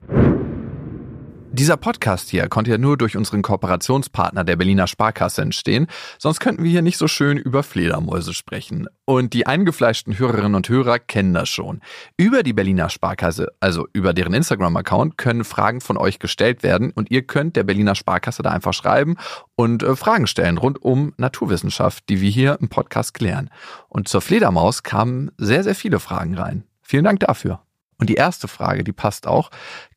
Dieser 1.53 1.77
Podcast 1.77 2.31
hier 2.31 2.49
konnte 2.49 2.71
ja 2.71 2.79
nur 2.79 2.97
durch 2.97 3.17
unseren 3.17 3.43
Kooperationspartner 3.43 4.45
der 4.45 4.55
Berliner 4.55 4.87
Sparkasse 4.87 5.43
entstehen, 5.43 5.89
sonst 6.17 6.39
könnten 6.39 6.63
wir 6.63 6.71
hier 6.71 6.81
nicht 6.81 6.97
so 6.97 7.09
schön 7.09 7.39
über 7.39 7.65
Fledermäuse 7.65 8.35
sprechen. 8.35 8.87
Und 9.05 9.33
die 9.33 9.49
eingefleischten 9.49 10.17
Hörerinnen 10.17 10.55
und 10.55 10.69
Hörer 10.69 11.01
kennen 11.01 11.35
das 11.35 11.49
schon. 11.49 11.81
Über 12.17 12.45
die 12.45 12.53
Berliner 12.53 12.89
Sparkasse, 12.89 13.49
also 13.59 13.89
über 13.93 14.13
deren 14.13 14.33
Instagram-Account, 14.33 15.19
können 15.19 15.43
Fragen 15.43 15.81
von 15.81 15.97
euch 15.97 16.21
gestellt 16.21 16.63
werden 16.63 16.93
und 16.93 17.11
ihr 17.11 17.23
könnt 17.23 17.57
der 17.57 17.65
Berliner 17.65 17.97
Sparkasse 17.97 18.45
da 18.45 18.51
einfach 18.51 18.73
schreiben 18.73 19.17
und 19.57 19.83
äh, 19.83 19.97
Fragen 19.97 20.29
stellen 20.29 20.57
rund 20.57 20.81
um 20.81 21.15
Naturwissenschaft, 21.17 22.09
die 22.09 22.21
wir 22.21 22.31
hier 22.31 22.59
im 22.61 22.69
Podcast 22.69 23.13
klären. 23.13 23.51
Und 23.89 24.07
zur 24.07 24.21
Fledermaus 24.21 24.85
kamen 24.85 25.33
sehr, 25.37 25.65
sehr 25.65 25.75
viele 25.75 25.99
Fragen 25.99 26.37
rein. 26.37 26.63
Vielen 26.81 27.05
Dank 27.05 27.19
dafür. 27.19 27.61
Und 28.01 28.09
die 28.09 28.15
erste 28.15 28.49
Frage, 28.49 28.83
die 28.83 28.93
passt 28.93 29.27
auch. 29.27 29.51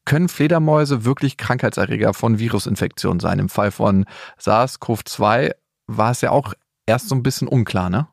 Können 0.05 0.27
Fledermäuse 0.27 1.05
wirklich 1.05 1.37
Krankheitserreger 1.37 2.13
von 2.13 2.39
Virusinfektionen 2.39 3.19
sein? 3.19 3.39
Im 3.39 3.49
Fall 3.49 3.71
von 3.71 4.05
SARS-CoV-2 4.39 5.51
war 5.87 6.11
es 6.11 6.21
ja 6.21 6.31
auch 6.31 6.53
erst 6.85 7.09
so 7.09 7.15
ein 7.15 7.23
bisschen 7.23 7.47
unklar, 7.47 7.89
ne? 7.89 8.07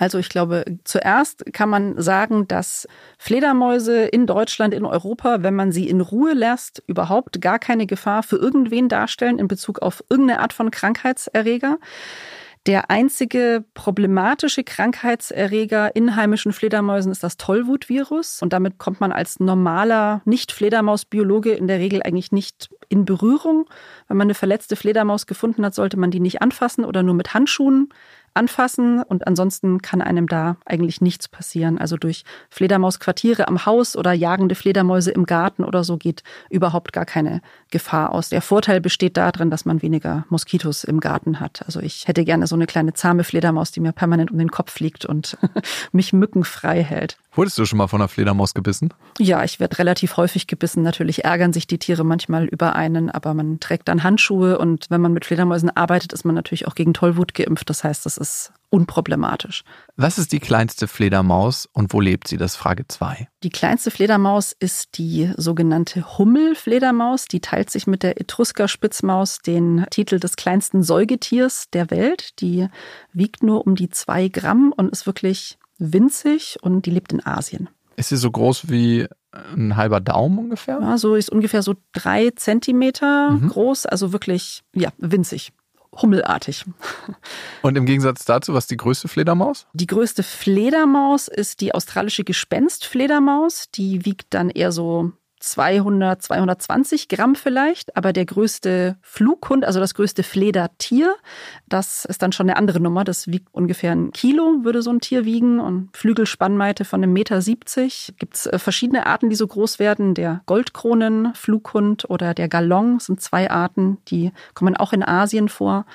Also 0.00 0.18
ich 0.18 0.28
glaube, 0.28 0.64
zuerst 0.84 1.44
kann 1.52 1.68
man 1.68 2.00
sagen, 2.00 2.46
dass 2.46 2.86
Fledermäuse 3.18 4.04
in 4.04 4.26
Deutschland, 4.28 4.72
in 4.72 4.84
Europa, 4.84 5.42
wenn 5.42 5.56
man 5.56 5.72
sie 5.72 5.88
in 5.88 6.00
Ruhe 6.00 6.34
lässt, 6.34 6.84
überhaupt 6.86 7.40
gar 7.40 7.58
keine 7.58 7.86
Gefahr 7.86 8.22
für 8.22 8.36
irgendwen 8.36 8.88
darstellen 8.88 9.40
in 9.40 9.48
Bezug 9.48 9.80
auf 9.80 10.04
irgendeine 10.08 10.40
Art 10.40 10.52
von 10.52 10.70
Krankheitserreger. 10.70 11.78
Der 12.66 12.90
einzige 12.90 13.64
problematische 13.74 14.64
Krankheitserreger 14.64 15.94
in 15.96 16.16
heimischen 16.16 16.52
Fledermäusen 16.52 17.12
ist 17.12 17.22
das 17.22 17.36
Tollwutvirus. 17.36 18.42
Und 18.42 18.52
damit 18.52 18.78
kommt 18.78 19.00
man 19.00 19.12
als 19.12 19.40
normaler 19.40 20.22
Nicht-Fledermaus-Biologe 20.24 21.52
in 21.52 21.66
der 21.66 21.78
Regel 21.78 22.02
eigentlich 22.02 22.32
nicht 22.32 22.70
in 22.88 23.04
Berührung. 23.04 23.68
Wenn 24.08 24.16
man 24.16 24.26
eine 24.26 24.34
verletzte 24.34 24.76
Fledermaus 24.76 25.26
gefunden 25.26 25.64
hat, 25.64 25.74
sollte 25.74 25.96
man 25.96 26.10
die 26.10 26.20
nicht 26.20 26.42
anfassen 26.42 26.84
oder 26.84 27.02
nur 27.02 27.14
mit 27.14 27.32
Handschuhen 27.32 27.90
anfassen 28.38 29.02
und 29.02 29.26
ansonsten 29.26 29.82
kann 29.82 30.00
einem 30.00 30.28
da 30.28 30.56
eigentlich 30.64 31.00
nichts 31.00 31.28
passieren. 31.28 31.76
Also 31.76 31.96
durch 31.96 32.24
Fledermausquartiere 32.48 33.48
am 33.48 33.66
Haus 33.66 33.96
oder 33.96 34.12
jagende 34.12 34.54
Fledermäuse 34.54 35.10
im 35.10 35.26
Garten 35.26 35.64
oder 35.64 35.84
so 35.84 35.96
geht 35.98 36.22
überhaupt 36.48 36.92
gar 36.92 37.04
keine 37.04 37.42
Gefahr 37.70 38.12
aus. 38.12 38.30
Der 38.30 38.40
Vorteil 38.40 38.80
besteht 38.80 39.16
darin, 39.16 39.50
dass 39.50 39.64
man 39.64 39.82
weniger 39.82 40.24
Moskitos 40.30 40.84
im 40.84 41.00
Garten 41.00 41.40
hat. 41.40 41.62
Also 41.66 41.80
ich 41.80 42.08
hätte 42.08 42.24
gerne 42.24 42.46
so 42.46 42.54
eine 42.54 42.66
kleine 42.66 42.94
zahme 42.94 43.24
Fledermaus, 43.24 43.72
die 43.72 43.80
mir 43.80 43.92
permanent 43.92 44.30
um 44.30 44.38
den 44.38 44.50
Kopf 44.50 44.72
fliegt 44.72 45.04
und 45.04 45.36
mich 45.92 46.12
mückenfrei 46.12 46.82
hält. 46.82 47.18
Wurdest 47.38 47.58
du 47.58 47.66
schon 47.66 47.78
mal 47.78 47.86
von 47.86 48.00
einer 48.00 48.08
Fledermaus 48.08 48.52
gebissen? 48.52 48.92
Ja, 49.18 49.44
ich 49.44 49.60
werde 49.60 49.78
relativ 49.78 50.16
häufig 50.16 50.48
gebissen. 50.48 50.82
Natürlich 50.82 51.24
ärgern 51.24 51.52
sich 51.52 51.66
die 51.66 51.78
Tiere 51.78 52.04
manchmal 52.04 52.46
über 52.46 52.74
einen, 52.74 53.10
aber 53.10 53.32
man 53.34 53.60
trägt 53.60 53.86
dann 53.86 54.02
Handschuhe 54.02 54.58
und 54.58 54.86
wenn 54.90 55.00
man 55.00 55.12
mit 55.12 55.24
Fledermäusen 55.24 55.70
arbeitet, 55.70 56.12
ist 56.12 56.24
man 56.24 56.34
natürlich 56.34 56.66
auch 56.66 56.74
gegen 56.74 56.94
Tollwut 56.94 57.34
geimpft. 57.34 57.70
Das 57.70 57.84
heißt, 57.84 58.04
das 58.06 58.16
ist 58.16 58.27
unproblematisch. 58.70 59.64
Was 59.96 60.18
ist 60.18 60.32
die 60.32 60.40
kleinste 60.40 60.88
Fledermaus 60.88 61.68
und 61.72 61.92
wo 61.92 62.00
lebt 62.00 62.28
sie? 62.28 62.36
Das 62.36 62.52
ist 62.52 62.56
Frage 62.56 62.86
2. 62.86 63.28
Die 63.42 63.50
kleinste 63.50 63.90
Fledermaus 63.90 64.54
ist 64.58 64.98
die 64.98 65.32
sogenannte 65.36 66.18
Hummelfledermaus. 66.18 67.26
Die 67.26 67.40
teilt 67.40 67.70
sich 67.70 67.86
mit 67.86 68.02
der 68.02 68.20
Etruskerspitzmaus 68.20 69.38
den 69.38 69.86
Titel 69.90 70.18
des 70.18 70.36
kleinsten 70.36 70.82
Säugetiers 70.82 71.70
der 71.72 71.90
Welt. 71.90 72.40
Die 72.40 72.68
wiegt 73.12 73.42
nur 73.42 73.66
um 73.66 73.74
die 73.74 73.88
zwei 73.88 74.28
Gramm 74.28 74.72
und 74.76 74.90
ist 74.90 75.06
wirklich 75.06 75.58
winzig 75.78 76.58
und 76.60 76.86
die 76.86 76.90
lebt 76.90 77.12
in 77.12 77.24
Asien. 77.24 77.68
Ist 77.96 78.10
sie 78.10 78.16
so 78.16 78.30
groß 78.30 78.68
wie 78.68 79.06
ein 79.32 79.76
halber 79.76 80.00
Daumen 80.00 80.38
ungefähr? 80.38 80.78
Ja, 80.80 80.98
so 80.98 81.14
ist 81.14 81.30
ungefähr 81.30 81.62
so 81.62 81.74
drei 81.92 82.30
Zentimeter 82.30 83.30
mhm. 83.30 83.48
groß, 83.48 83.86
also 83.86 84.12
wirklich, 84.12 84.62
ja, 84.74 84.90
winzig 84.98 85.52
hummelartig. 86.00 86.64
Und 87.62 87.76
im 87.76 87.86
Gegensatz 87.86 88.24
dazu, 88.24 88.54
was 88.54 88.64
ist 88.64 88.70
die 88.70 88.76
größte 88.76 89.08
Fledermaus? 89.08 89.66
Die 89.72 89.86
größte 89.86 90.22
Fledermaus 90.22 91.28
ist 91.28 91.60
die 91.60 91.74
australische 91.74 92.24
Gespenstfledermaus. 92.24 93.70
Die 93.70 94.04
wiegt 94.04 94.34
dann 94.34 94.50
eher 94.50 94.72
so 94.72 95.12
200, 95.40 96.22
220 96.22 97.08
Gramm 97.08 97.34
vielleicht, 97.34 97.96
aber 97.96 98.12
der 98.12 98.26
größte 98.26 98.96
Flughund, 99.02 99.64
also 99.64 99.80
das 99.80 99.94
größte 99.94 100.22
Fledertier, 100.22 101.14
das 101.68 102.04
ist 102.04 102.22
dann 102.22 102.32
schon 102.32 102.48
eine 102.48 102.56
andere 102.56 102.80
Nummer. 102.80 103.04
Das 103.04 103.28
wiegt 103.28 103.48
ungefähr 103.52 103.92
ein 103.92 104.12
Kilo, 104.12 104.64
würde 104.64 104.82
so 104.82 104.90
ein 104.90 105.00
Tier 105.00 105.24
wiegen 105.24 105.60
und 105.60 105.96
Flügelspannweite 105.96 106.84
von 106.84 107.02
einem 107.02 107.12
Meter 107.12 107.40
70. 107.40 108.14
Gibt 108.18 108.34
es 108.34 108.48
verschiedene 108.56 109.06
Arten, 109.06 109.30
die 109.30 109.36
so 109.36 109.46
groß 109.46 109.78
werden. 109.78 110.14
Der 110.14 110.42
Goldkronen-Flughund 110.46 112.08
oder 112.10 112.34
der 112.34 112.48
Galong 112.48 113.00
sind 113.00 113.20
zwei 113.20 113.50
Arten, 113.50 113.98
die 114.08 114.32
kommen 114.54 114.76
auch 114.76 114.92
in 114.92 115.02
Asien 115.02 115.48
vor. 115.48 115.86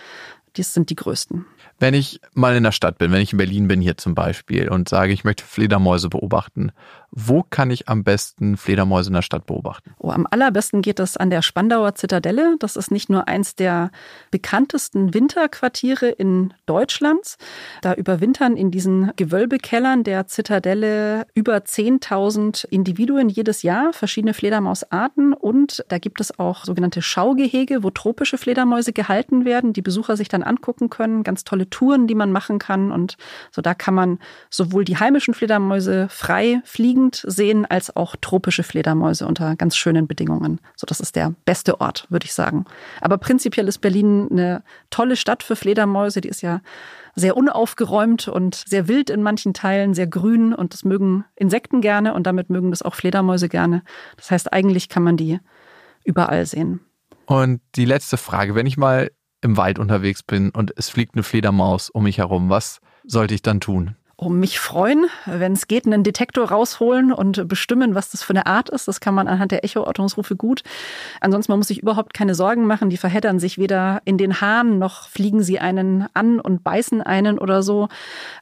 Das 0.56 0.74
sind 0.74 0.90
die 0.90 0.96
größten. 0.96 1.46
Wenn 1.80 1.94
ich 1.94 2.22
mal 2.34 2.56
in 2.56 2.64
der 2.64 2.72
Stadt 2.72 2.98
bin, 2.98 3.12
wenn 3.12 3.22
ich 3.22 3.32
in 3.32 3.38
Berlin 3.38 3.68
bin 3.68 3.82
hier 3.82 3.98
zum 3.98 4.14
Beispiel 4.14 4.70
und 4.70 4.88
sage, 4.88 5.12
ich 5.12 5.24
möchte 5.24 5.44
Fledermäuse 5.44 6.10
beobachten, 6.10 6.72
wo 7.16 7.44
kann 7.44 7.70
ich 7.70 7.90
am 7.90 8.04
besten 8.04 8.58
Fledermäuse 8.58 9.10
in 9.10 9.14
der 9.14 9.22
Stadt 9.22 9.46
beobachten? 9.46 9.94
Oh, 10.00 10.10
am 10.10 10.28
allerbesten 10.30 10.82
geht 10.82 10.98
das 10.98 11.16
an 11.16 11.30
der 11.30 11.44
Spandauer 11.44 11.94
Zitadelle. 11.94 12.56
Das 12.58 12.76
ist 12.76 12.90
nicht 12.90 13.08
nur 13.08 13.28
eins 13.28 13.56
der 13.56 13.92
bekanntesten 14.32 15.14
Winterquartiere 15.14 16.10
in 16.10 16.56
Deutschland. 16.66 17.36
Da 17.82 17.94
überwintern 17.94 18.58
in 18.58 18.72
diesen 18.72 19.12
Gewölbekellern 19.16 20.04
der 20.04 20.26
Zitadelle 20.26 21.28
über 21.36 21.58
10.000 21.58 22.66
Individuen 22.70 23.30
jedes 23.30 23.62
Jahr, 23.62 23.94
verschiedene 23.94 24.34
Fledermausarten. 24.34 25.34
Und 25.34 25.86
da 25.90 26.00
gibt 26.00 26.20
es 26.20 26.40
auch 26.40 26.66
sogenannte 26.66 27.04
Schaugehege, 27.04 27.84
wo 27.84 27.92
tropische 27.92 28.40
Fledermäuse 28.40 28.92
gehalten 28.92 29.46
werden, 29.46 29.74
die 29.74 29.84
Besucher 29.84 30.18
sich 30.18 30.30
dann 30.30 30.43
angucken 30.44 30.90
können. 30.90 31.24
Ganz 31.24 31.44
tolle 31.44 31.70
Touren, 31.70 32.08
die 32.08 32.16
man 32.16 32.32
machen 32.32 32.60
kann. 32.60 32.92
Und 32.92 33.18
so 33.52 33.62
da 33.62 33.74
kann 33.74 33.94
man 33.94 34.20
sowohl 34.50 34.86
die 34.86 34.98
heimischen 34.98 35.34
Fledermäuse 35.34 36.08
frei 36.10 36.62
fliegen, 36.64 36.84
fliegend 36.84 37.24
sehen 37.26 37.66
als 37.66 37.96
auch 37.96 38.16
tropische 38.20 38.62
Fledermäuse 38.62 39.26
unter 39.26 39.56
ganz 39.56 39.78
schönen 39.78 40.06
Bedingungen. 40.06 40.60
So, 40.76 40.86
das 40.86 41.00
ist 41.00 41.16
der 41.16 41.34
beste 41.46 41.80
Ort, 41.80 42.06
würde 42.10 42.26
ich 42.26 42.34
sagen. 42.34 42.66
Aber 43.02 43.18
prinzipiell 43.18 43.68
ist 43.68 43.80
Berlin 43.80 44.28
eine 44.30 44.64
tolle 44.90 45.16
Stadt 45.16 45.44
für 45.44 45.56
Fledermäuse. 45.56 46.22
Die 46.22 46.28
ist 46.28 46.42
ja 46.42 46.62
sehr 47.16 47.38
unaufgeräumt 47.38 48.28
und 48.28 48.56
sehr 48.56 48.90
wild 48.90 49.10
in 49.10 49.24
manchen 49.24 49.54
Teilen, 49.54 49.94
sehr 49.94 50.08
grün 50.08 50.54
und 50.54 50.74
das 50.74 50.84
mögen 50.84 51.24
Insekten 51.36 51.80
gerne 51.80 52.14
und 52.14 52.28
damit 52.28 52.50
mögen 52.50 52.72
das 52.72 52.82
auch 52.82 52.96
Fledermäuse 52.96 53.50
gerne. 53.50 53.82
Das 54.18 54.30
heißt, 54.30 54.52
eigentlich 54.52 54.90
kann 54.90 55.04
man 55.04 55.16
die 55.16 55.40
überall 56.04 56.46
sehen. 56.46 56.82
Und 57.26 57.62
die 57.76 57.86
letzte 57.86 58.18
Frage, 58.18 58.56
wenn 58.56 58.66
ich 58.66 58.76
mal 58.78 59.10
im 59.44 59.58
Wald 59.58 59.78
unterwegs 59.80 60.24
bin 60.24 60.50
und 60.50 60.74
es 60.78 60.90
fliegt 60.90 61.16
eine 61.16 61.24
Fledermaus 61.24 61.90
um 61.90 62.04
mich 62.04 62.18
herum, 62.18 62.50
was 62.50 62.80
sollte 63.06 63.34
ich 63.34 63.42
dann 63.42 63.60
tun? 63.60 63.96
um 64.16 64.40
mich 64.40 64.60
freuen, 64.60 65.08
wenn 65.26 65.54
es 65.54 65.68
geht, 65.68 65.86
einen 65.86 66.04
Detektor 66.04 66.50
rausholen 66.50 67.12
und 67.12 67.48
bestimmen, 67.48 67.96
was 67.96 68.12
das 68.12 68.24
für 68.24 68.32
eine 68.32 68.46
Art 68.46 68.70
ist. 68.70 68.88
Das 68.88 69.00
kann 69.00 69.14
man 69.14 69.28
anhand 69.28 69.52
der 69.52 69.64
Echoortungsrufe 69.64 70.36
gut. 70.36 70.64
Ansonsten 71.20 71.52
man 71.52 71.60
muss 71.60 71.68
sich 71.68 71.82
überhaupt 71.82 72.14
keine 72.14 72.36
Sorgen 72.36 72.66
machen. 72.66 72.90
Die 72.90 72.98
verheddern 72.98 73.40
sich 73.40 73.58
weder 73.58 74.02
in 74.06 74.18
den 74.18 74.40
Haaren 74.40 74.80
noch 74.80 75.10
fliegen 75.10 75.44
sie 75.44 75.60
einen 75.60 76.08
an 76.14 76.40
und 76.40 76.64
beißen 76.64 77.02
einen 77.02 77.38
oder 77.38 77.64
so. 77.64 77.90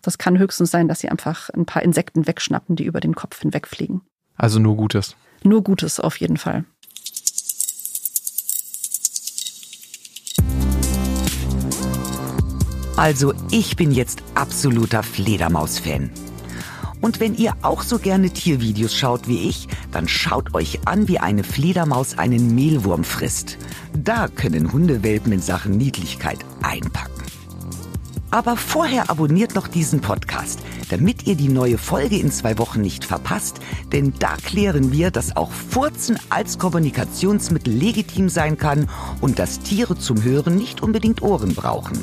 Das 0.01 0.17
kann 0.17 0.37
höchstens 0.37 0.71
sein, 0.71 0.87
dass 0.87 0.99
sie 0.99 1.09
einfach 1.09 1.49
ein 1.49 1.65
paar 1.65 1.81
Insekten 1.81 2.27
wegschnappen, 2.27 2.75
die 2.75 2.85
über 2.85 2.99
den 2.99 3.15
Kopf 3.15 3.39
hinwegfliegen. 3.41 4.01
Also 4.37 4.59
nur 4.59 4.75
Gutes. 4.75 5.15
Nur 5.43 5.63
Gutes 5.63 5.99
auf 5.99 6.17
jeden 6.17 6.37
Fall. 6.37 6.65
Also 13.01 13.33
ich 13.49 13.75
bin 13.77 13.89
jetzt 13.89 14.21
absoluter 14.35 15.01
Fledermaus-Fan. 15.01 16.11
Und 17.01 17.19
wenn 17.19 17.33
ihr 17.33 17.53
auch 17.63 17.81
so 17.81 17.97
gerne 17.97 18.29
Tiervideos 18.29 18.95
schaut 18.95 19.27
wie 19.27 19.49
ich, 19.49 19.67
dann 19.91 20.07
schaut 20.07 20.53
euch 20.53 20.81
an, 20.85 21.07
wie 21.07 21.17
eine 21.17 21.43
Fledermaus 21.43 22.19
einen 22.19 22.53
Mehlwurm 22.53 23.03
frisst. 23.03 23.57
Da 23.91 24.27
können 24.27 24.71
Hundewelpen 24.71 25.31
in 25.31 25.41
Sachen 25.41 25.77
Niedlichkeit 25.77 26.45
einpacken. 26.61 27.30
Aber 28.31 28.55
vorher 28.55 29.09
abonniert 29.09 29.55
noch 29.55 29.67
diesen 29.67 29.99
Podcast, 29.99 30.59
damit 30.89 31.27
ihr 31.27 31.35
die 31.35 31.49
neue 31.49 31.77
Folge 31.77 32.17
in 32.17 32.31
zwei 32.31 32.57
Wochen 32.57 32.79
nicht 32.79 33.03
verpasst, 33.03 33.59
denn 33.91 34.13
da 34.19 34.37
klären 34.37 34.93
wir, 34.93 35.11
dass 35.11 35.35
auch 35.35 35.51
Furzen 35.51 36.17
als 36.29 36.57
Kommunikationsmittel 36.57 37.73
legitim 37.73 38.29
sein 38.29 38.57
kann 38.57 38.89
und 39.19 39.37
dass 39.37 39.59
Tiere 39.59 39.97
zum 39.97 40.23
Hören 40.23 40.55
nicht 40.55 40.81
unbedingt 40.81 41.21
Ohren 41.21 41.53
brauchen. 41.53 41.99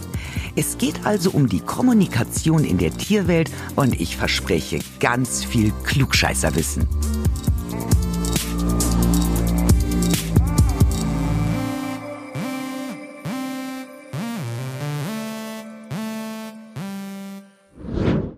Es 0.55 0.76
geht 0.76 1.07
also 1.07 1.31
um 1.31 1.49
die 1.49 1.61
Kommunikation 1.61 2.62
in 2.62 2.76
der 2.76 2.91
Tierwelt 2.91 3.51
und 3.74 3.99
ich 3.99 4.18
verspreche 4.18 4.81
ganz 5.01 5.45
viel 5.45 5.72
Klugscheißerwissen. 5.85 6.87